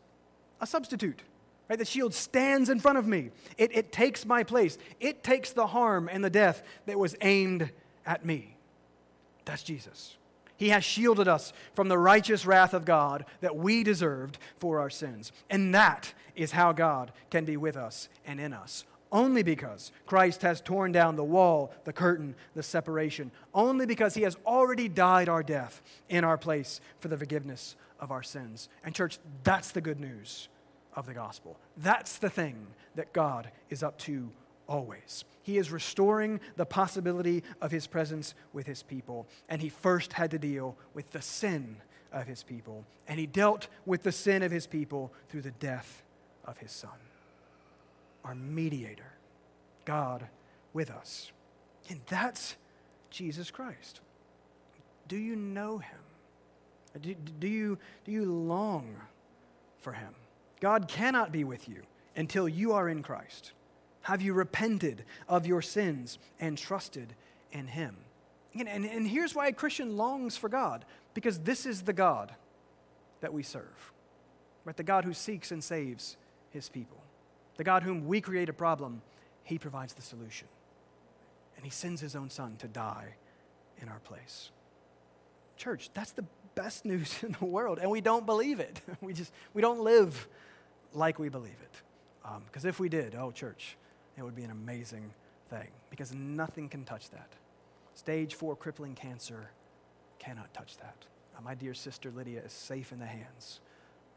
a 0.62 0.68
substitute. 0.68 1.24
Right? 1.68 1.80
The 1.80 1.86
shield 1.86 2.14
stands 2.14 2.70
in 2.70 2.80
front 2.80 3.00
of 3.00 3.08
me. 3.08 3.32
It, 3.58 3.76
it 3.76 3.92
takes 3.92 4.26
my 4.26 4.44
place. 4.44 4.78
It 5.00 5.24
takes 5.24 5.52
the 5.52 5.68
harm 5.68 6.08
and 6.12 6.24
the 6.24 6.30
death 6.30 6.62
that 6.86 7.00
was 7.00 7.16
aimed 7.22 7.72
at 8.06 8.24
me. 8.24 8.56
That's 9.46 9.64
Jesus. 9.64 10.18
He 10.58 10.70
has 10.70 10.84
shielded 10.84 11.28
us 11.28 11.54
from 11.74 11.88
the 11.88 11.98
righteous 11.98 12.46
wrath 12.46 12.76
of 12.76 12.86
God 12.86 13.26
that 13.40 13.56
we 13.56 13.84
deserved 13.84 14.38
for 14.60 14.80
our 14.80 14.92
sins. 14.92 15.32
And 15.50 15.74
that 15.74 16.14
is 16.36 16.52
how 16.52 16.72
God 16.72 17.12
can 17.32 17.46
be 17.46 17.58
with 17.58 17.76
us 17.76 18.10
and 18.26 18.40
in 18.40 18.54
us 18.54 18.86
only 19.12 19.44
because 19.44 19.92
Christ 20.06 20.42
has 20.42 20.62
torn 20.62 20.92
down 20.92 21.16
the 21.16 21.24
wall, 21.24 21.74
the 21.84 21.94
curtain, 21.94 22.36
the 22.56 22.64
separation, 22.64 23.32
only 23.54 23.86
because 23.86 24.14
he 24.14 24.22
has 24.22 24.38
already 24.46 24.88
died 24.88 25.30
our 25.30 25.44
death 25.44 25.82
in 26.10 26.24
our 26.24 26.38
place 26.38 26.80
for 27.00 27.08
the 27.10 27.18
forgiveness 27.18 27.76
of 28.00 28.12
our 28.12 28.24
sins. 28.24 28.70
And, 28.84 28.96
church, 28.96 29.20
that's 29.44 29.72
the 29.72 29.82
good 29.82 30.00
news 30.00 30.48
of 30.96 31.06
the 31.06 31.14
gospel. 31.14 31.58
That's 31.78 32.18
the 32.18 32.30
thing 32.30 32.68
that 32.96 33.14
God 33.14 33.52
is 33.70 33.84
up 33.84 33.98
to 34.00 34.30
always. 34.68 35.26
He 35.44 35.58
is 35.58 35.72
restoring 35.72 36.40
the 36.56 36.66
possibility 36.66 37.44
of 37.62 37.72
his 37.72 37.88
presence 37.88 38.34
with 38.54 38.66
his 38.66 38.84
people. 38.84 39.28
And 39.50 39.62
he 39.62 39.70
first 39.70 40.14
had 40.14 40.32
to 40.32 40.40
deal 40.40 40.78
with 40.94 41.12
the 41.12 41.22
sin 41.22 41.78
of 42.14 42.28
his 42.28 42.44
people. 42.44 42.86
And 43.08 43.20
he 43.20 43.26
dealt 43.26 43.68
with 43.86 44.04
the 44.04 44.12
sin 44.12 44.44
of 44.44 44.52
his 44.52 44.68
people 44.68 45.12
through 45.30 45.42
the 45.42 45.52
death 45.52 46.04
of 46.46 46.58
his 46.58 46.72
son 46.72 46.92
our 48.24 48.36
mediator, 48.36 49.12
God 49.86 50.28
with 50.74 50.90
us. 50.90 51.32
And 51.90 52.00
that's 52.08 52.56
Jesus 53.10 53.52
Christ. 53.52 54.02
Do 55.08 55.18
you 55.18 55.36
know 55.36 55.80
him? 55.80 56.00
Do, 57.02 57.16
do, 57.40 57.48
you, 57.48 57.78
do 58.06 58.12
you 58.12 58.26
long 58.26 58.96
for 59.80 59.94
him? 59.94 60.14
God 60.60 60.88
cannot 60.88 61.32
be 61.32 61.44
with 61.44 61.68
you 61.68 61.82
until 62.16 62.48
you 62.48 62.74
are 62.74 62.90
in 62.90 63.02
Christ. 63.02 63.54
Have 64.04 64.22
you 64.22 64.34
repented 64.34 65.04
of 65.28 65.46
your 65.46 65.62
sins 65.62 66.20
and 66.40 66.58
trusted 66.58 67.14
in 67.52 67.68
him? 67.68 67.96
And, 68.54 68.68
and, 68.68 68.86
and 68.86 69.08
here's 69.08 69.34
why 69.34 69.48
a 69.48 69.54
Christian 69.54 69.96
longs 69.96 70.36
for 70.38 70.50
God 70.50 70.86
because 71.14 71.40
this 71.40 71.66
is 71.66 71.84
the 71.84 71.94
God 71.94 72.34
that 73.22 73.34
we 73.34 73.44
serve, 73.44 73.92
right? 74.66 74.76
The 74.76 74.84
God 74.84 75.06
who 75.06 75.14
seeks 75.14 75.52
and 75.52 75.64
saves 75.64 76.18
his 76.50 76.68
people. 76.68 76.98
The 77.62 77.66
God 77.66 77.84
whom 77.84 78.08
we 78.08 78.22
create 78.22 78.50
a 78.50 78.54
problem, 78.54 79.04
He 79.44 79.60
provides 79.60 79.94
the 79.94 80.02
solution. 80.02 80.48
And 81.56 81.64
He 81.64 81.70
sends 81.70 82.02
His 82.02 82.16
own 82.16 82.32
Son 82.32 82.56
to 82.58 82.68
die 82.68 83.14
in 83.80 83.88
our 83.88 84.00
place. 84.00 84.50
Church, 85.58 85.92
that's 85.94 86.10
the 86.10 86.26
best 86.56 86.86
news 86.86 87.16
in 87.22 87.36
the 87.40 87.46
world, 87.46 87.78
and 87.78 87.92
we 87.92 88.02
don't 88.02 88.26
believe 88.26 88.60
it. 88.60 88.82
We 89.00 89.14
just, 89.14 89.32
we 89.54 89.62
don't 89.62 89.82
live 89.82 90.28
like 90.92 91.20
we 91.20 91.30
believe 91.30 91.60
it. 91.62 91.82
Because 92.48 92.66
um, 92.66 92.70
if 92.70 92.80
we 92.80 92.90
did, 92.90 93.14
oh, 93.14 93.30
church, 93.30 93.78
it 94.18 94.24
would 94.24 94.36
be 94.36 94.44
an 94.44 94.50
amazing 94.50 95.14
thing, 95.52 95.68
because 95.92 96.16
nothing 96.16 96.68
can 96.68 96.84
touch 96.84 97.12
that. 97.12 97.30
Stage 97.94 98.34
four 98.34 98.56
crippling 98.56 98.96
cancer 98.96 99.52
cannot 100.18 100.52
touch 100.52 100.78
that. 100.78 100.98
Uh, 101.38 101.42
my 101.42 101.54
dear 101.54 101.76
sister 101.76 102.10
Lydia 102.10 102.42
is 102.44 102.54
safe 102.54 102.92
in 102.92 102.98
the 102.98 103.06
hands 103.06 103.60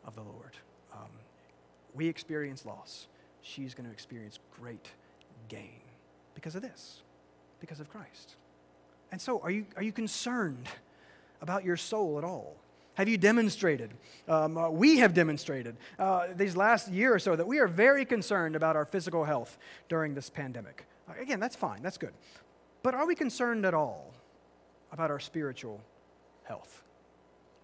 of 0.02 0.14
the 0.14 0.22
Lord. 0.22 0.56
Um, 0.94 1.10
we 1.94 2.08
experience 2.08 2.64
loss, 2.64 3.06
she's 3.44 3.74
going 3.74 3.86
to 3.86 3.92
experience 3.92 4.38
great 4.60 4.88
gain 5.48 5.80
because 6.34 6.56
of 6.56 6.62
this, 6.62 7.02
because 7.60 7.78
of 7.78 7.88
Christ. 7.88 8.34
And 9.12 9.20
so, 9.20 9.40
are 9.42 9.50
you, 9.50 9.66
are 9.76 9.82
you 9.82 9.92
concerned 9.92 10.66
about 11.40 11.64
your 11.64 11.76
soul 11.76 12.18
at 12.18 12.24
all? 12.24 12.56
Have 12.94 13.08
you 13.08 13.18
demonstrated? 13.18 13.92
Um, 14.28 14.56
uh, 14.56 14.70
we 14.70 14.98
have 14.98 15.14
demonstrated 15.14 15.76
uh, 15.98 16.28
these 16.34 16.56
last 16.56 16.90
year 16.90 17.14
or 17.14 17.18
so 17.18 17.36
that 17.36 17.46
we 17.46 17.58
are 17.58 17.68
very 17.68 18.04
concerned 18.04 18.56
about 18.56 18.76
our 18.76 18.84
physical 18.84 19.24
health 19.24 19.58
during 19.88 20.14
this 20.14 20.30
pandemic. 20.30 20.86
Again, 21.20 21.38
that's 21.38 21.56
fine, 21.56 21.82
that's 21.82 21.98
good. 21.98 22.12
But 22.82 22.94
are 22.94 23.06
we 23.06 23.14
concerned 23.14 23.66
at 23.66 23.74
all 23.74 24.14
about 24.90 25.10
our 25.10 25.20
spiritual 25.20 25.80
health? 26.44 26.82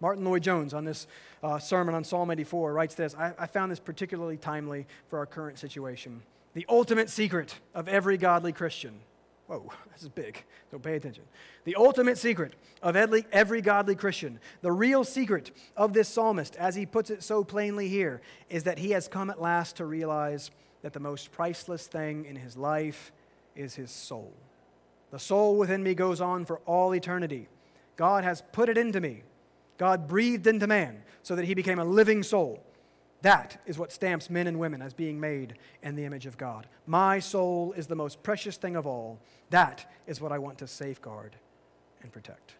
Martyn 0.01 0.25
Lloyd-Jones, 0.25 0.73
on 0.73 0.85
this 0.85 1.07
uh, 1.43 1.59
sermon 1.59 1.95
on 1.95 2.05
Psalm 2.05 2.31
84, 2.31 2.73
writes 2.73 2.95
this 2.95 3.15
I, 3.15 3.33
I 3.39 3.47
found 3.47 3.71
this 3.71 3.81
particularly 3.81 4.37
timely 4.37 4.87
for 5.09 5.19
our 5.19 5.27
current 5.27 5.59
situation. 5.59 6.23
The 6.55 6.67
ultimate 6.69 7.11
secret 7.11 7.55
of 7.75 7.87
every 7.87 8.17
godly 8.17 8.53
Christian. 8.53 8.99
Whoa, 9.47 9.71
this 9.93 10.03
is 10.03 10.09
big, 10.09 10.43
so 10.71 10.79
pay 10.79 10.97
attention. 10.97 11.25
The 11.65 11.77
ultimate 11.77 12.19
secret 12.19 12.55
of 12.83 12.97
every, 12.97 13.27
every 13.31 13.61
godly 13.61 13.95
Christian, 13.95 14.41
the 14.63 14.73
real 14.73 15.05
secret 15.05 15.51
of 15.77 15.93
this 15.93 16.09
psalmist, 16.09 16.57
as 16.57 16.75
he 16.75 16.87
puts 16.87 17.11
it 17.11 17.23
so 17.23 17.45
plainly 17.45 17.89
here, 17.89 18.23
is 18.49 18.65
that 18.65 18.79
he 18.79 18.93
has 18.93 19.07
come 19.07 19.29
at 19.29 19.41
last 19.41 19.77
to 19.77 19.85
realize 19.85 20.51
that 20.83 20.95
the 20.95 21.01
most 21.01 21.31
priceless 21.31 21.87
thing 21.87 22.25
in 22.25 22.37
his 22.37 22.57
life 22.57 23.13
is 23.55 23.75
his 23.75 23.91
soul. 23.91 24.33
The 25.11 25.19
soul 25.19 25.57
within 25.57 25.83
me 25.83 25.95
goes 25.95 26.21
on 26.21 26.45
for 26.45 26.61
all 26.67 26.95
eternity. 26.95 27.49
God 27.97 28.25
has 28.25 28.43
put 28.53 28.69
it 28.69 28.79
into 28.79 29.01
me. 29.01 29.25
God 29.81 30.07
breathed 30.07 30.47
into 30.47 30.67
man 30.67 31.03
so 31.23 31.35
that 31.35 31.47
he 31.47 31.55
became 31.55 31.79
a 31.79 31.85
living 31.87 32.23
soul. 32.23 32.63
That 33.23 33.63
is 33.65 33.79
what 33.79 33.93
stamps 33.93 34.29
men 34.29 34.47
and 34.47 34.59
women 34.59 34.83
as 34.83 34.93
being 34.93 35.19
made 35.19 35.55
in 35.83 35.97
the 35.97 36.05
image 36.05 36.27
of 36.27 36.37
God. 36.37 36.67
My 36.87 37.19
soul 37.19 37.73
is 37.73 37.87
the 37.87 37.97
most 37.97 38.23
precious 38.23 38.59
thing 38.59 38.77
of 38.77 38.87
all. 38.87 39.19
That 39.49 39.91
is 40.07 40.21
what 40.21 40.33
I 40.33 40.39
want 40.39 40.59
to 40.59 40.67
safeguard 40.67 41.35
and 42.03 42.13
protect. 42.13 42.57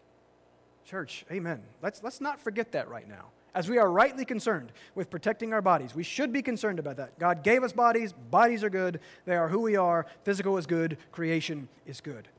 Church, 0.83 1.23
amen. 1.31 1.61
Let's, 1.83 2.01
let's 2.01 2.21
not 2.21 2.41
forget 2.41 2.71
that 2.71 2.89
right 2.89 3.07
now. 3.07 3.25
As 3.53 3.69
we 3.69 3.77
are 3.77 3.91
rightly 3.91 4.25
concerned 4.25 4.71
with 4.95 5.11
protecting 5.11 5.53
our 5.53 5.61
bodies, 5.61 5.93
we 5.93 6.01
should 6.01 6.33
be 6.33 6.41
concerned 6.41 6.79
about 6.79 6.97
that. 6.97 7.19
God 7.19 7.43
gave 7.43 7.63
us 7.63 7.71
bodies, 7.71 8.13
bodies 8.31 8.63
are 8.63 8.69
good, 8.71 8.99
they 9.25 9.35
are 9.35 9.47
who 9.47 9.59
we 9.59 9.75
are, 9.75 10.07
physical 10.23 10.57
is 10.57 10.65
good, 10.65 10.97
creation 11.11 11.69
is 11.85 12.01
good. 12.01 12.29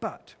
But 0.00 0.36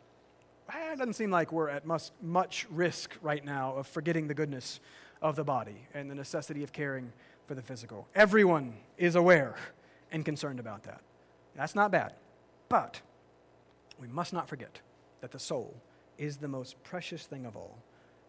it 0.92 0.98
doesn't 0.98 1.14
seem 1.14 1.30
like 1.30 1.52
we're 1.52 1.68
at 1.68 1.86
much, 1.86 2.10
much 2.20 2.66
risk 2.70 3.16
right 3.22 3.44
now 3.44 3.74
of 3.76 3.86
forgetting 3.86 4.28
the 4.28 4.34
goodness 4.34 4.80
of 5.20 5.36
the 5.36 5.44
body 5.44 5.86
and 5.94 6.10
the 6.10 6.14
necessity 6.14 6.62
of 6.62 6.72
caring 6.72 7.12
for 7.46 7.54
the 7.54 7.62
physical. 7.62 8.06
Everyone 8.14 8.74
is 8.98 9.14
aware 9.14 9.56
and 10.10 10.24
concerned 10.24 10.60
about 10.60 10.82
that. 10.84 11.00
That's 11.54 11.74
not 11.74 11.90
bad. 11.90 12.14
But 12.68 13.00
we 14.00 14.08
must 14.08 14.32
not 14.32 14.48
forget 14.48 14.80
that 15.20 15.30
the 15.30 15.38
soul 15.38 15.74
is 16.18 16.36
the 16.36 16.48
most 16.48 16.82
precious 16.82 17.24
thing 17.24 17.46
of 17.46 17.56
all 17.56 17.78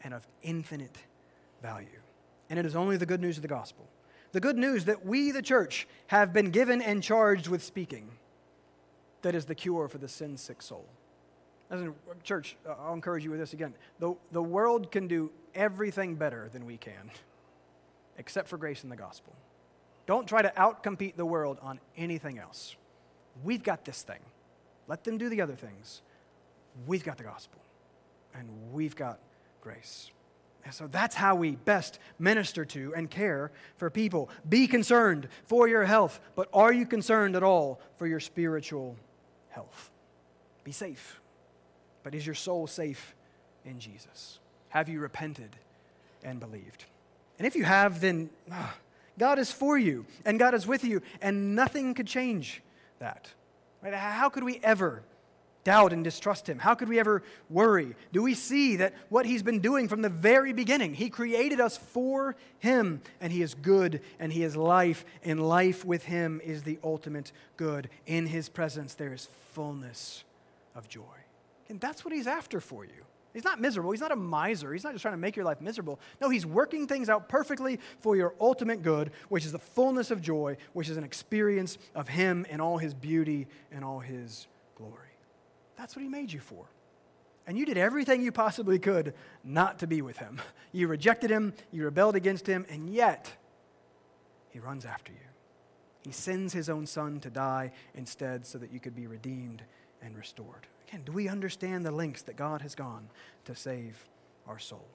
and 0.03 0.13
of 0.13 0.27
infinite 0.41 0.97
value. 1.61 1.87
And 2.49 2.59
it 2.59 2.65
is 2.65 2.75
only 2.75 2.97
the 2.97 3.05
good 3.05 3.21
news 3.21 3.37
of 3.37 3.41
the 3.41 3.47
gospel. 3.47 3.87
The 4.31 4.39
good 4.39 4.57
news 4.57 4.85
that 4.85 5.05
we, 5.05 5.31
the 5.31 5.41
church, 5.41 5.87
have 6.07 6.33
been 6.33 6.51
given 6.51 6.81
and 6.81 7.01
charged 7.03 7.47
with 7.47 7.63
speaking 7.63 8.09
that 9.21 9.35
is 9.35 9.45
the 9.45 9.55
cure 9.55 9.87
for 9.87 9.97
the 9.97 10.07
sin 10.07 10.37
sick 10.37 10.61
soul. 10.61 10.85
As 11.69 11.81
in, 11.81 11.93
church, 12.23 12.55
uh, 12.67 12.73
I'll 12.85 12.93
encourage 12.93 13.23
you 13.23 13.31
with 13.31 13.39
this 13.39 13.53
again. 13.53 13.73
The, 13.99 14.15
the 14.31 14.41
world 14.41 14.91
can 14.91 15.07
do 15.07 15.31
everything 15.55 16.15
better 16.15 16.49
than 16.51 16.65
we 16.65 16.77
can, 16.77 17.11
except 18.17 18.47
for 18.47 18.57
grace 18.57 18.83
and 18.83 18.91
the 18.91 18.95
gospel. 18.95 19.33
Don't 20.05 20.27
try 20.27 20.41
to 20.41 20.49
outcompete 20.57 21.15
the 21.15 21.25
world 21.25 21.57
on 21.61 21.79
anything 21.97 22.37
else. 22.37 22.75
We've 23.43 23.63
got 23.63 23.85
this 23.85 24.01
thing. 24.03 24.19
Let 24.87 25.03
them 25.03 25.17
do 25.17 25.29
the 25.29 25.41
other 25.41 25.55
things. 25.55 26.01
We've 26.85 27.03
got 27.03 27.17
the 27.17 27.23
gospel, 27.23 27.59
and 28.35 28.47
we've 28.73 28.95
got 28.95 29.19
grace. 29.61 30.11
And 30.65 30.73
so 30.73 30.87
that's 30.87 31.15
how 31.15 31.35
we 31.35 31.55
best 31.55 31.99
minister 32.19 32.63
to 32.65 32.93
and 32.95 33.09
care 33.09 33.51
for 33.77 33.89
people. 33.89 34.29
Be 34.47 34.67
concerned 34.67 35.27
for 35.45 35.67
your 35.67 35.83
health, 35.83 36.19
but 36.35 36.49
are 36.53 36.71
you 36.71 36.85
concerned 36.85 37.35
at 37.35 37.43
all 37.43 37.79
for 37.97 38.07
your 38.07 38.19
spiritual 38.19 38.95
health? 39.49 39.91
Be 40.63 40.71
safe. 40.71 41.19
But 42.03 42.15
is 42.15 42.25
your 42.25 42.35
soul 42.35 42.67
safe 42.67 43.15
in 43.65 43.79
Jesus? 43.79 44.39
Have 44.69 44.89
you 44.89 44.99
repented 44.99 45.55
and 46.23 46.39
believed? 46.39 46.85
And 47.37 47.47
if 47.47 47.55
you 47.55 47.63
have, 47.63 48.01
then 48.01 48.29
ah, 48.51 48.75
God 49.17 49.39
is 49.39 49.51
for 49.51 49.77
you 49.77 50.05
and 50.25 50.39
God 50.39 50.53
is 50.53 50.67
with 50.67 50.83
you, 50.83 51.01
and 51.21 51.55
nothing 51.55 51.93
could 51.93 52.07
change 52.07 52.61
that. 52.99 53.29
Right? 53.81 53.93
How 53.93 54.29
could 54.29 54.43
we 54.43 54.59
ever 54.63 55.03
doubt 55.63 55.93
and 55.93 56.03
distrust 56.03 56.47
Him? 56.47 56.59
How 56.59 56.75
could 56.75 56.89
we 56.89 56.99
ever 56.99 57.23
worry? 57.49 57.95
Do 58.11 58.21
we 58.21 58.33
see 58.33 58.77
that 58.77 58.93
what 59.09 59.25
He's 59.25 59.43
been 59.43 59.59
doing 59.59 59.87
from 59.87 60.01
the 60.01 60.09
very 60.09 60.53
beginning? 60.53 60.93
He 60.93 61.09
created 61.09 61.59
us 61.59 61.77
for 61.77 62.35
Him, 62.59 63.01
and 63.21 63.31
He 63.31 63.41
is 63.41 63.53
good, 63.53 64.01
and 64.19 64.31
He 64.31 64.43
is 64.43 64.55
life, 64.55 65.05
and 65.23 65.47
life 65.47 65.85
with 65.85 66.05
Him 66.05 66.41
is 66.43 66.63
the 66.63 66.79
ultimate 66.83 67.31
good. 67.57 67.89
In 68.05 68.27
His 68.27 68.49
presence, 68.49 68.93
there 68.93 69.13
is 69.13 69.27
fullness 69.51 70.23
of 70.75 70.87
joy. 70.89 71.22
And 71.69 71.79
that's 71.79 72.03
what 72.03 72.13
he's 72.13 72.27
after 72.27 72.59
for 72.59 72.85
you. 72.85 73.05
He's 73.33 73.43
not 73.43 73.59
miserable. 73.59 73.91
He's 73.91 74.01
not 74.01 74.11
a 74.11 74.15
miser. 74.15 74.73
He's 74.73 74.83
not 74.83 74.93
just 74.93 75.01
trying 75.01 75.15
to 75.15 75.19
make 75.19 75.35
your 75.35 75.45
life 75.45 75.59
miserable. 75.59 75.99
No, 76.21 76.29
he's 76.29 76.45
working 76.45 76.87
things 76.87 77.09
out 77.09 77.27
perfectly 77.27 77.79
for 77.99 78.15
your 78.15 78.35
ultimate 78.39 78.83
good, 78.83 79.11
which 79.29 79.43
is 79.43 79.51
the 79.51 79.59
fullness 79.59 80.11
of 80.11 80.21
joy, 80.21 80.55
which 80.73 80.87
is 80.87 80.97
an 80.97 81.03
experience 81.03 81.79
of 81.95 82.07
him 82.07 82.45
and 82.49 82.61
all 82.61 82.77
his 82.77 82.93
beauty 82.93 83.47
and 83.71 83.83
all 83.83 83.99
his 83.99 84.47
glory. 84.75 84.99
That's 85.77 85.95
what 85.95 86.03
he 86.03 86.09
made 86.09 86.31
you 86.31 86.39
for. 86.39 86.65
And 87.47 87.57
you 87.57 87.65
did 87.65 87.77
everything 87.77 88.21
you 88.21 88.31
possibly 88.31 88.77
could 88.79 89.15
not 89.43 89.79
to 89.79 89.87
be 89.87 90.01
with 90.01 90.17
him. 90.17 90.39
You 90.75 90.87
rejected 90.87 91.29
him, 91.29 91.53
you 91.71 91.85
rebelled 91.85 92.15
against 92.15 92.47
him, 92.47 92.65
and 92.67 92.89
yet 92.89 93.31
he 94.49 94.57
runs 94.57 94.85
after 94.85 95.11
you. 95.11 95.19
He 96.03 96.11
sends 96.11 96.51
his 96.51 96.67
own 96.67 96.87
son 96.87 97.19
to 97.19 97.29
die 97.29 97.73
instead 97.93 98.47
so 98.47 98.57
that 98.57 98.71
you 98.71 98.79
could 98.79 98.95
be 98.95 99.05
redeemed 99.05 99.61
and 100.03 100.17
restored. 100.17 100.67
Again, 100.87 101.01
do 101.05 101.11
we 101.11 101.27
understand 101.27 101.85
the 101.85 101.91
lengths 101.91 102.23
that 102.23 102.35
God 102.35 102.61
has 102.61 102.75
gone 102.75 103.07
to 103.45 103.55
save 103.55 103.97
our 104.47 104.59
soul? 104.59 104.85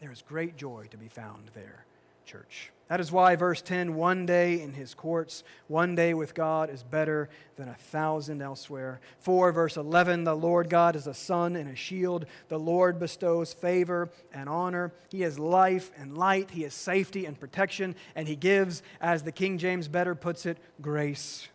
There 0.00 0.12
is 0.12 0.22
great 0.22 0.56
joy 0.56 0.86
to 0.90 0.96
be 0.96 1.08
found 1.08 1.50
there, 1.54 1.84
church. 2.26 2.70
That 2.88 3.00
is 3.00 3.10
why, 3.10 3.34
verse 3.36 3.62
10 3.62 3.94
one 3.94 4.26
day 4.26 4.60
in 4.60 4.74
his 4.74 4.92
courts, 4.92 5.42
one 5.68 5.94
day 5.94 6.12
with 6.12 6.34
God 6.34 6.68
is 6.68 6.82
better 6.82 7.30
than 7.56 7.68
a 7.68 7.74
thousand 7.74 8.42
elsewhere. 8.42 9.00
4, 9.20 9.52
verse 9.52 9.78
11 9.78 10.24
the 10.24 10.36
Lord 10.36 10.68
God 10.68 10.94
is 10.94 11.06
a 11.06 11.14
sun 11.14 11.56
and 11.56 11.70
a 11.70 11.76
shield. 11.76 12.26
The 12.48 12.58
Lord 12.58 12.98
bestows 12.98 13.54
favor 13.54 14.10
and 14.34 14.50
honor. 14.50 14.92
He 15.08 15.22
is 15.22 15.38
life 15.38 15.90
and 15.96 16.18
light. 16.18 16.50
He 16.50 16.64
is 16.64 16.74
safety 16.74 17.24
and 17.24 17.40
protection. 17.40 17.94
And 18.14 18.28
he 18.28 18.36
gives, 18.36 18.82
as 19.00 19.22
the 19.22 19.32
King 19.32 19.56
James 19.56 19.88
better 19.88 20.14
puts 20.14 20.44
it, 20.44 20.58
grace 20.82 21.48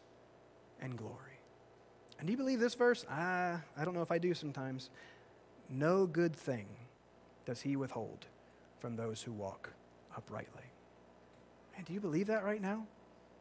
and 0.82 0.98
glory. 0.98 1.29
And 2.20 2.28
do 2.28 2.32
you 2.32 2.38
believe 2.38 2.60
this 2.60 2.76
verse? 2.76 3.06
I, 3.10 3.58
I 3.78 3.86
don't 3.86 3.94
know 3.94 4.02
if 4.02 4.12
I 4.12 4.18
do 4.18 4.34
sometimes. 4.34 4.90
No 5.70 6.06
good 6.06 6.36
thing 6.36 6.68
does 7.46 7.62
he 7.62 7.76
withhold 7.76 8.28
from 8.80 8.96
those 8.96 9.22
who 9.22 9.32
walk 9.32 9.72
uprightly. 10.16 10.64
And 11.78 11.86
do 11.86 11.94
you 11.94 12.02
believe 12.02 12.28
that 12.28 12.44
right 12.44 12.62
now? 12.62 12.86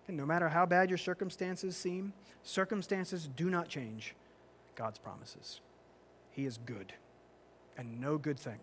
And 0.06 0.16
no 0.16 0.24
matter 0.24 0.48
how 0.48 0.64
bad 0.64 0.88
your 0.88 0.98
circumstances 0.98 1.76
seem, 1.76 2.12
circumstances 2.42 3.28
do 3.36 3.50
not 3.50 3.68
change 3.68 4.14
God's 4.74 4.98
promises. 4.98 5.60
He 6.30 6.46
is 6.46 6.58
good, 6.64 6.92
and 7.76 8.00
no 8.00 8.16
good 8.16 8.38
thing 8.38 8.60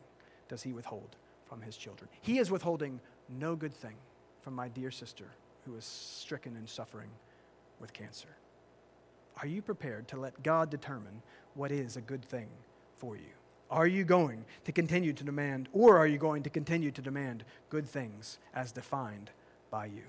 does 0.48 0.64
he 0.64 0.72
withhold 0.72 1.18
from 1.46 1.62
his 1.62 1.78
children. 1.78 2.10
He 2.22 2.40
is 2.40 2.50
withholding 2.50 3.00
no 3.30 3.56
good 3.56 3.74
thing 3.74 3.96
from 4.42 4.54
my 4.54 4.70
dear 4.70 4.92
sister 4.92 5.26
who 5.66 5.76
is 5.76 5.84
stricken 5.84 6.56
and 6.56 6.70
suffering 6.70 7.10
with 7.80 7.92
cancer. 7.92 8.30
Are 9.42 9.48
you 9.48 9.62
prepared 9.62 10.08
to 10.10 10.20
let 10.20 10.44
God 10.44 10.70
determine 10.70 11.22
what 11.54 11.72
is 11.72 11.98
a 11.98 12.02
good 12.02 12.24
thing 12.24 12.48
for 12.98 13.16
you? 13.16 13.34
Are 13.70 13.88
you 13.88 14.04
going 14.04 14.46
to 14.66 14.72
continue 14.72 15.12
to 15.14 15.24
demand, 15.24 15.70
or 15.74 15.98
are 15.98 16.08
you 16.08 16.18
going 16.18 16.44
to 16.44 16.50
continue 16.50 16.92
to 16.92 17.02
demand 17.02 17.44
good 17.70 17.88
things 17.88 18.38
as 18.54 18.72
defined 18.72 19.32
by 19.72 19.88
you? 19.88 20.04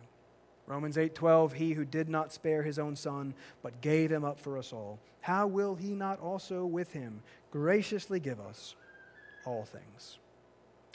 Romans 0.67 0.97
8:12 0.97 1.53
He 1.53 1.73
who 1.73 1.85
did 1.85 2.09
not 2.09 2.33
spare 2.33 2.63
his 2.63 2.79
own 2.79 2.97
son 2.97 3.35
but 3.63 3.81
gave 3.81 4.11
him 4.11 4.25
up 4.25 4.39
for 4.39 4.59
us 4.59 4.73
all 4.73 4.99
how 5.27 5.45
will 5.45 5.75
he 5.75 5.95
not 5.95 6.21
also 6.21 6.65
with 6.65 6.93
him 6.93 7.21
graciously 7.51 8.21
give 8.21 8.39
us 8.41 8.77
all 9.45 9.65
things 9.65 10.19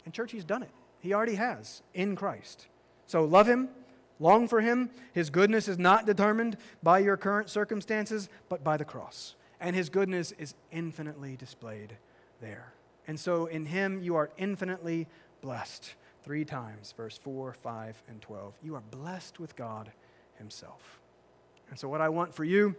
and 0.04 0.14
church 0.14 0.32
he's 0.32 0.44
done 0.44 0.62
it 0.62 0.70
he 1.00 1.12
already 1.12 1.34
has 1.34 1.82
in 1.94 2.16
Christ 2.16 2.66
so 3.06 3.24
love 3.24 3.46
him 3.46 3.68
Long 4.22 4.46
for 4.46 4.60
Him. 4.60 4.90
His 5.12 5.30
goodness 5.30 5.66
is 5.66 5.78
not 5.78 6.06
determined 6.06 6.56
by 6.80 7.00
your 7.00 7.16
current 7.16 7.50
circumstances, 7.50 8.28
but 8.48 8.62
by 8.62 8.76
the 8.76 8.84
cross. 8.84 9.34
And 9.60 9.74
His 9.74 9.88
goodness 9.88 10.32
is 10.38 10.54
infinitely 10.70 11.36
displayed 11.36 11.96
there. 12.40 12.72
And 13.08 13.18
so 13.18 13.46
in 13.46 13.64
Him 13.66 14.00
you 14.00 14.14
are 14.14 14.30
infinitely 14.38 15.08
blessed. 15.42 15.96
three 16.24 16.44
times, 16.44 16.94
verse 16.96 17.18
4, 17.18 17.52
5, 17.52 18.02
and 18.08 18.22
12. 18.22 18.54
You 18.62 18.76
are 18.76 18.82
blessed 18.92 19.40
with 19.40 19.56
God 19.56 19.90
Himself. 20.36 21.00
And 21.68 21.76
so, 21.76 21.88
what 21.88 22.00
I 22.00 22.10
want 22.10 22.32
for 22.32 22.44
you 22.44 22.76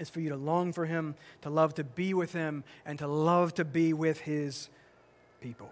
is 0.00 0.10
for 0.10 0.18
you 0.18 0.30
to 0.30 0.36
long 0.36 0.72
for 0.72 0.84
Him, 0.84 1.14
to 1.42 1.50
love 1.50 1.74
to 1.74 1.84
be 1.84 2.12
with 2.12 2.32
Him, 2.32 2.64
and 2.84 2.98
to 2.98 3.06
love 3.06 3.54
to 3.54 3.64
be 3.64 3.92
with 3.92 4.18
His 4.18 4.68
people. 5.40 5.70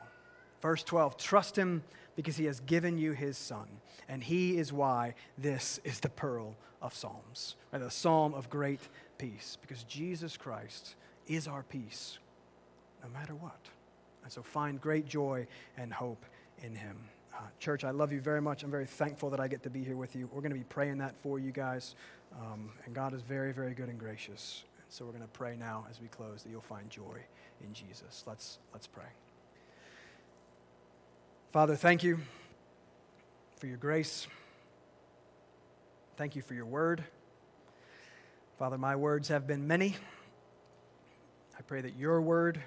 Verse 0.63 0.85
12 0.85 1.17
Trust 1.17 1.57
Him 1.57 1.83
because 2.21 2.37
He 2.37 2.45
has 2.45 2.61
given 2.61 2.99
you 2.99 3.12
His 3.12 3.39
Son. 3.39 3.66
And 4.07 4.23
He 4.23 4.59
is 4.59 4.75
why 4.75 5.14
this 5.39 5.81
is 5.85 6.01
the 6.01 6.11
pearl 6.11 6.55
of 6.83 6.95
Psalms, 6.95 7.57
or 7.73 7.79
the 7.79 7.91
psalm 7.91 8.35
of 8.35 8.51
great 8.51 8.81
peace, 9.16 9.57
because 9.62 9.85
Jesus 9.85 10.37
Christ 10.37 10.97
is 11.27 11.49
our 11.49 11.62
peace 11.62 12.18
no 13.03 13.09
matter 13.09 13.35
what. 13.35 13.59
And 14.23 14.31
so 14.31 14.43
find 14.43 14.79
great 14.79 15.07
joy 15.07 15.47
and 15.79 15.93
hope 15.93 16.27
in 16.62 16.75
Him. 16.75 16.99
Uh, 17.35 17.41
church, 17.59 17.85
I 17.85 17.91
love 17.91 18.12
you 18.12 18.21
very 18.21 18.43
much. 18.43 18.62
I'm 18.62 18.71
very 18.71 18.85
thankful 18.85 19.31
that 19.31 19.41
I 19.41 19.49
get 19.49 19.62
to 19.62 19.71
be 19.71 19.83
here 19.83 19.97
with 19.97 20.14
you. 20.14 20.29
We're 20.31 20.43
going 20.43 20.53
to 20.53 20.59
be 20.59 20.64
praying 20.64 20.99
that 20.99 21.16
for 21.16 21.39
you 21.39 21.53
guys. 21.53 21.95
Um, 22.39 22.71
and 22.85 22.95
God 22.95 23.14
is 23.14 23.23
very, 23.23 23.53
very 23.53 23.73
good 23.73 23.89
and 23.89 23.99
gracious. 23.99 24.64
And 24.77 24.93
so 24.93 25.07
we're 25.07 25.12
going 25.12 25.23
to 25.23 25.29
pray 25.29 25.57
now 25.57 25.87
as 25.91 26.03
we 26.03 26.09
close 26.09 26.43
that 26.43 26.51
you'll 26.51 26.61
find 26.61 26.91
joy 26.91 27.16
in 27.64 27.73
Jesus. 27.73 28.25
Let's, 28.27 28.59
let's 28.75 28.87
pray. 28.87 29.30
Father, 31.53 31.74
thank 31.74 32.05
you 32.05 32.20
for 33.57 33.66
your 33.66 33.76
grace. 33.76 34.28
Thank 36.16 36.36
you 36.36 36.42
for 36.42 36.55
your 36.55 36.64
word. 36.64 37.03
Father, 38.57 38.78
my 38.78 38.94
words 38.94 39.26
have 39.28 39.48
been 39.48 39.66
many. 39.66 39.96
I 41.59 41.62
pray 41.62 41.80
that 41.80 41.96
your 41.96 42.22
word 42.22 42.62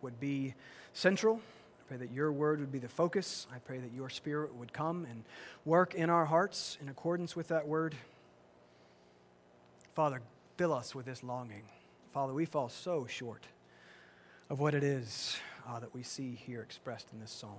would 0.00 0.20
be 0.20 0.54
central. 0.92 1.40
I 1.80 1.88
pray 1.88 1.96
that 1.96 2.12
your 2.12 2.30
word 2.30 2.60
would 2.60 2.70
be 2.70 2.78
the 2.78 2.88
focus. 2.88 3.48
I 3.52 3.58
pray 3.58 3.78
that 3.80 3.92
your 3.92 4.10
spirit 4.10 4.54
would 4.54 4.72
come 4.72 5.04
and 5.10 5.24
work 5.64 5.96
in 5.96 6.08
our 6.08 6.24
hearts 6.24 6.78
in 6.80 6.88
accordance 6.88 7.34
with 7.34 7.48
that 7.48 7.66
word. 7.66 7.96
Father, 9.96 10.20
fill 10.56 10.72
us 10.72 10.94
with 10.94 11.06
this 11.06 11.24
longing. 11.24 11.64
Father, 12.12 12.32
we 12.32 12.44
fall 12.44 12.68
so 12.68 13.06
short 13.08 13.42
of 14.50 14.60
what 14.60 14.76
it 14.76 14.84
is 14.84 15.36
uh, 15.66 15.80
that 15.80 15.92
we 15.92 16.04
see 16.04 16.38
here 16.46 16.62
expressed 16.62 17.08
in 17.12 17.18
this 17.18 17.32
psalm. 17.32 17.58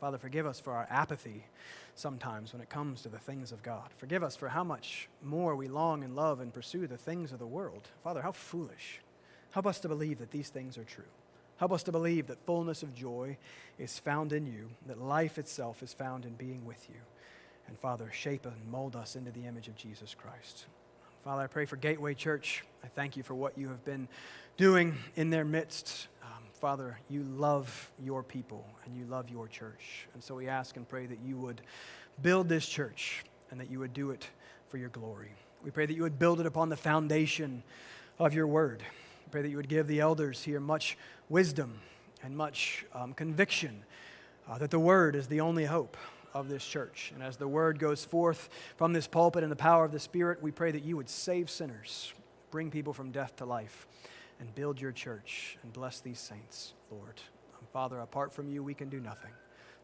Father, 0.00 0.18
forgive 0.18 0.46
us 0.46 0.60
for 0.60 0.72
our 0.72 0.86
apathy 0.90 1.44
sometimes 1.94 2.52
when 2.52 2.60
it 2.60 2.68
comes 2.68 3.02
to 3.02 3.08
the 3.08 3.18
things 3.18 3.52
of 3.52 3.62
God. 3.62 3.88
Forgive 3.96 4.22
us 4.22 4.36
for 4.36 4.48
how 4.48 4.62
much 4.62 5.08
more 5.22 5.56
we 5.56 5.68
long 5.68 6.04
and 6.04 6.14
love 6.14 6.40
and 6.40 6.52
pursue 6.52 6.86
the 6.86 6.98
things 6.98 7.32
of 7.32 7.38
the 7.38 7.46
world. 7.46 7.88
Father, 8.04 8.22
how 8.22 8.32
foolish. 8.32 9.00
Help 9.50 9.66
us 9.66 9.80
to 9.80 9.88
believe 9.88 10.18
that 10.18 10.30
these 10.30 10.50
things 10.50 10.76
are 10.76 10.84
true. 10.84 11.04
Help 11.56 11.72
us 11.72 11.82
to 11.84 11.92
believe 11.92 12.26
that 12.26 12.44
fullness 12.44 12.82
of 12.82 12.94
joy 12.94 13.38
is 13.78 13.98
found 13.98 14.32
in 14.32 14.46
you, 14.46 14.68
that 14.86 15.00
life 15.00 15.38
itself 15.38 15.82
is 15.82 15.94
found 15.94 16.26
in 16.26 16.34
being 16.34 16.66
with 16.66 16.86
you. 16.90 17.00
And 17.66 17.78
Father, 17.78 18.10
shape 18.12 18.44
and 18.44 18.70
mold 18.70 18.94
us 18.94 19.16
into 19.16 19.30
the 19.30 19.46
image 19.46 19.66
of 19.66 19.76
Jesus 19.76 20.14
Christ. 20.14 20.66
Father, 21.24 21.42
I 21.42 21.46
pray 21.46 21.64
for 21.64 21.76
Gateway 21.76 22.14
Church. 22.14 22.64
I 22.84 22.88
thank 22.88 23.16
you 23.16 23.22
for 23.22 23.34
what 23.34 23.56
you 23.58 23.68
have 23.68 23.84
been 23.84 24.06
doing 24.56 24.94
in 25.16 25.30
their 25.30 25.44
midst. 25.44 26.06
Um, 26.22 26.44
Father, 26.56 26.98
you 27.08 27.22
love 27.22 27.90
your 28.02 28.22
people 28.22 28.66
and 28.84 28.96
you 28.96 29.04
love 29.04 29.30
your 29.30 29.46
church. 29.46 30.08
And 30.14 30.22
so 30.22 30.34
we 30.34 30.48
ask 30.48 30.76
and 30.76 30.88
pray 30.88 31.06
that 31.06 31.18
you 31.24 31.36
would 31.36 31.60
build 32.22 32.48
this 32.48 32.66
church 32.66 33.24
and 33.50 33.60
that 33.60 33.70
you 33.70 33.78
would 33.78 33.92
do 33.92 34.10
it 34.10 34.26
for 34.68 34.78
your 34.78 34.88
glory. 34.88 35.32
We 35.62 35.70
pray 35.70 35.86
that 35.86 35.94
you 35.94 36.02
would 36.02 36.18
build 36.18 36.40
it 36.40 36.46
upon 36.46 36.68
the 36.68 36.76
foundation 36.76 37.62
of 38.18 38.34
your 38.34 38.46
word. 38.46 38.82
We 39.26 39.30
pray 39.30 39.42
that 39.42 39.48
you 39.48 39.56
would 39.56 39.68
give 39.68 39.86
the 39.86 40.00
elders 40.00 40.42
here 40.42 40.60
much 40.60 40.96
wisdom 41.28 41.80
and 42.22 42.36
much 42.36 42.86
um, 42.94 43.12
conviction 43.12 43.84
uh, 44.48 44.58
that 44.58 44.70
the 44.70 44.78
Word 44.78 45.16
is 45.16 45.26
the 45.26 45.40
only 45.40 45.64
hope 45.64 45.96
of 46.34 46.48
this 46.48 46.66
church. 46.66 47.12
And 47.14 47.22
as 47.22 47.36
the 47.36 47.48
Word 47.48 47.78
goes 47.78 48.04
forth 48.04 48.48
from 48.76 48.92
this 48.92 49.06
pulpit 49.06 49.42
in 49.42 49.50
the 49.50 49.56
power 49.56 49.84
of 49.84 49.92
the 49.92 49.98
Spirit, 49.98 50.42
we 50.42 50.50
pray 50.50 50.70
that 50.70 50.84
you 50.84 50.96
would 50.96 51.08
save 51.08 51.50
sinners, 51.50 52.12
bring 52.50 52.70
people 52.70 52.92
from 52.92 53.10
death 53.10 53.36
to 53.36 53.44
life, 53.44 53.86
and 54.40 54.54
build 54.54 54.80
your 54.80 54.92
church 54.92 55.58
and 55.62 55.72
bless 55.72 56.00
these 56.00 56.18
saints, 56.18 56.74
Lord. 56.90 57.20
Um, 57.58 57.66
Father, 57.72 58.00
apart 58.00 58.32
from 58.32 58.48
you, 58.48 58.62
we 58.62 58.74
can 58.74 58.88
do 58.88 59.00
nothing. 59.00 59.32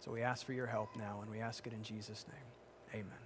So 0.01 0.11
we 0.11 0.23
ask 0.23 0.45
for 0.45 0.53
your 0.53 0.67
help 0.67 0.95
now, 0.97 1.21
and 1.23 1.31
we 1.31 1.41
ask 1.41 1.67
it 1.67 1.73
in 1.73 1.83
Jesus' 1.83 2.27
name. 2.29 3.03
Amen. 3.03 3.22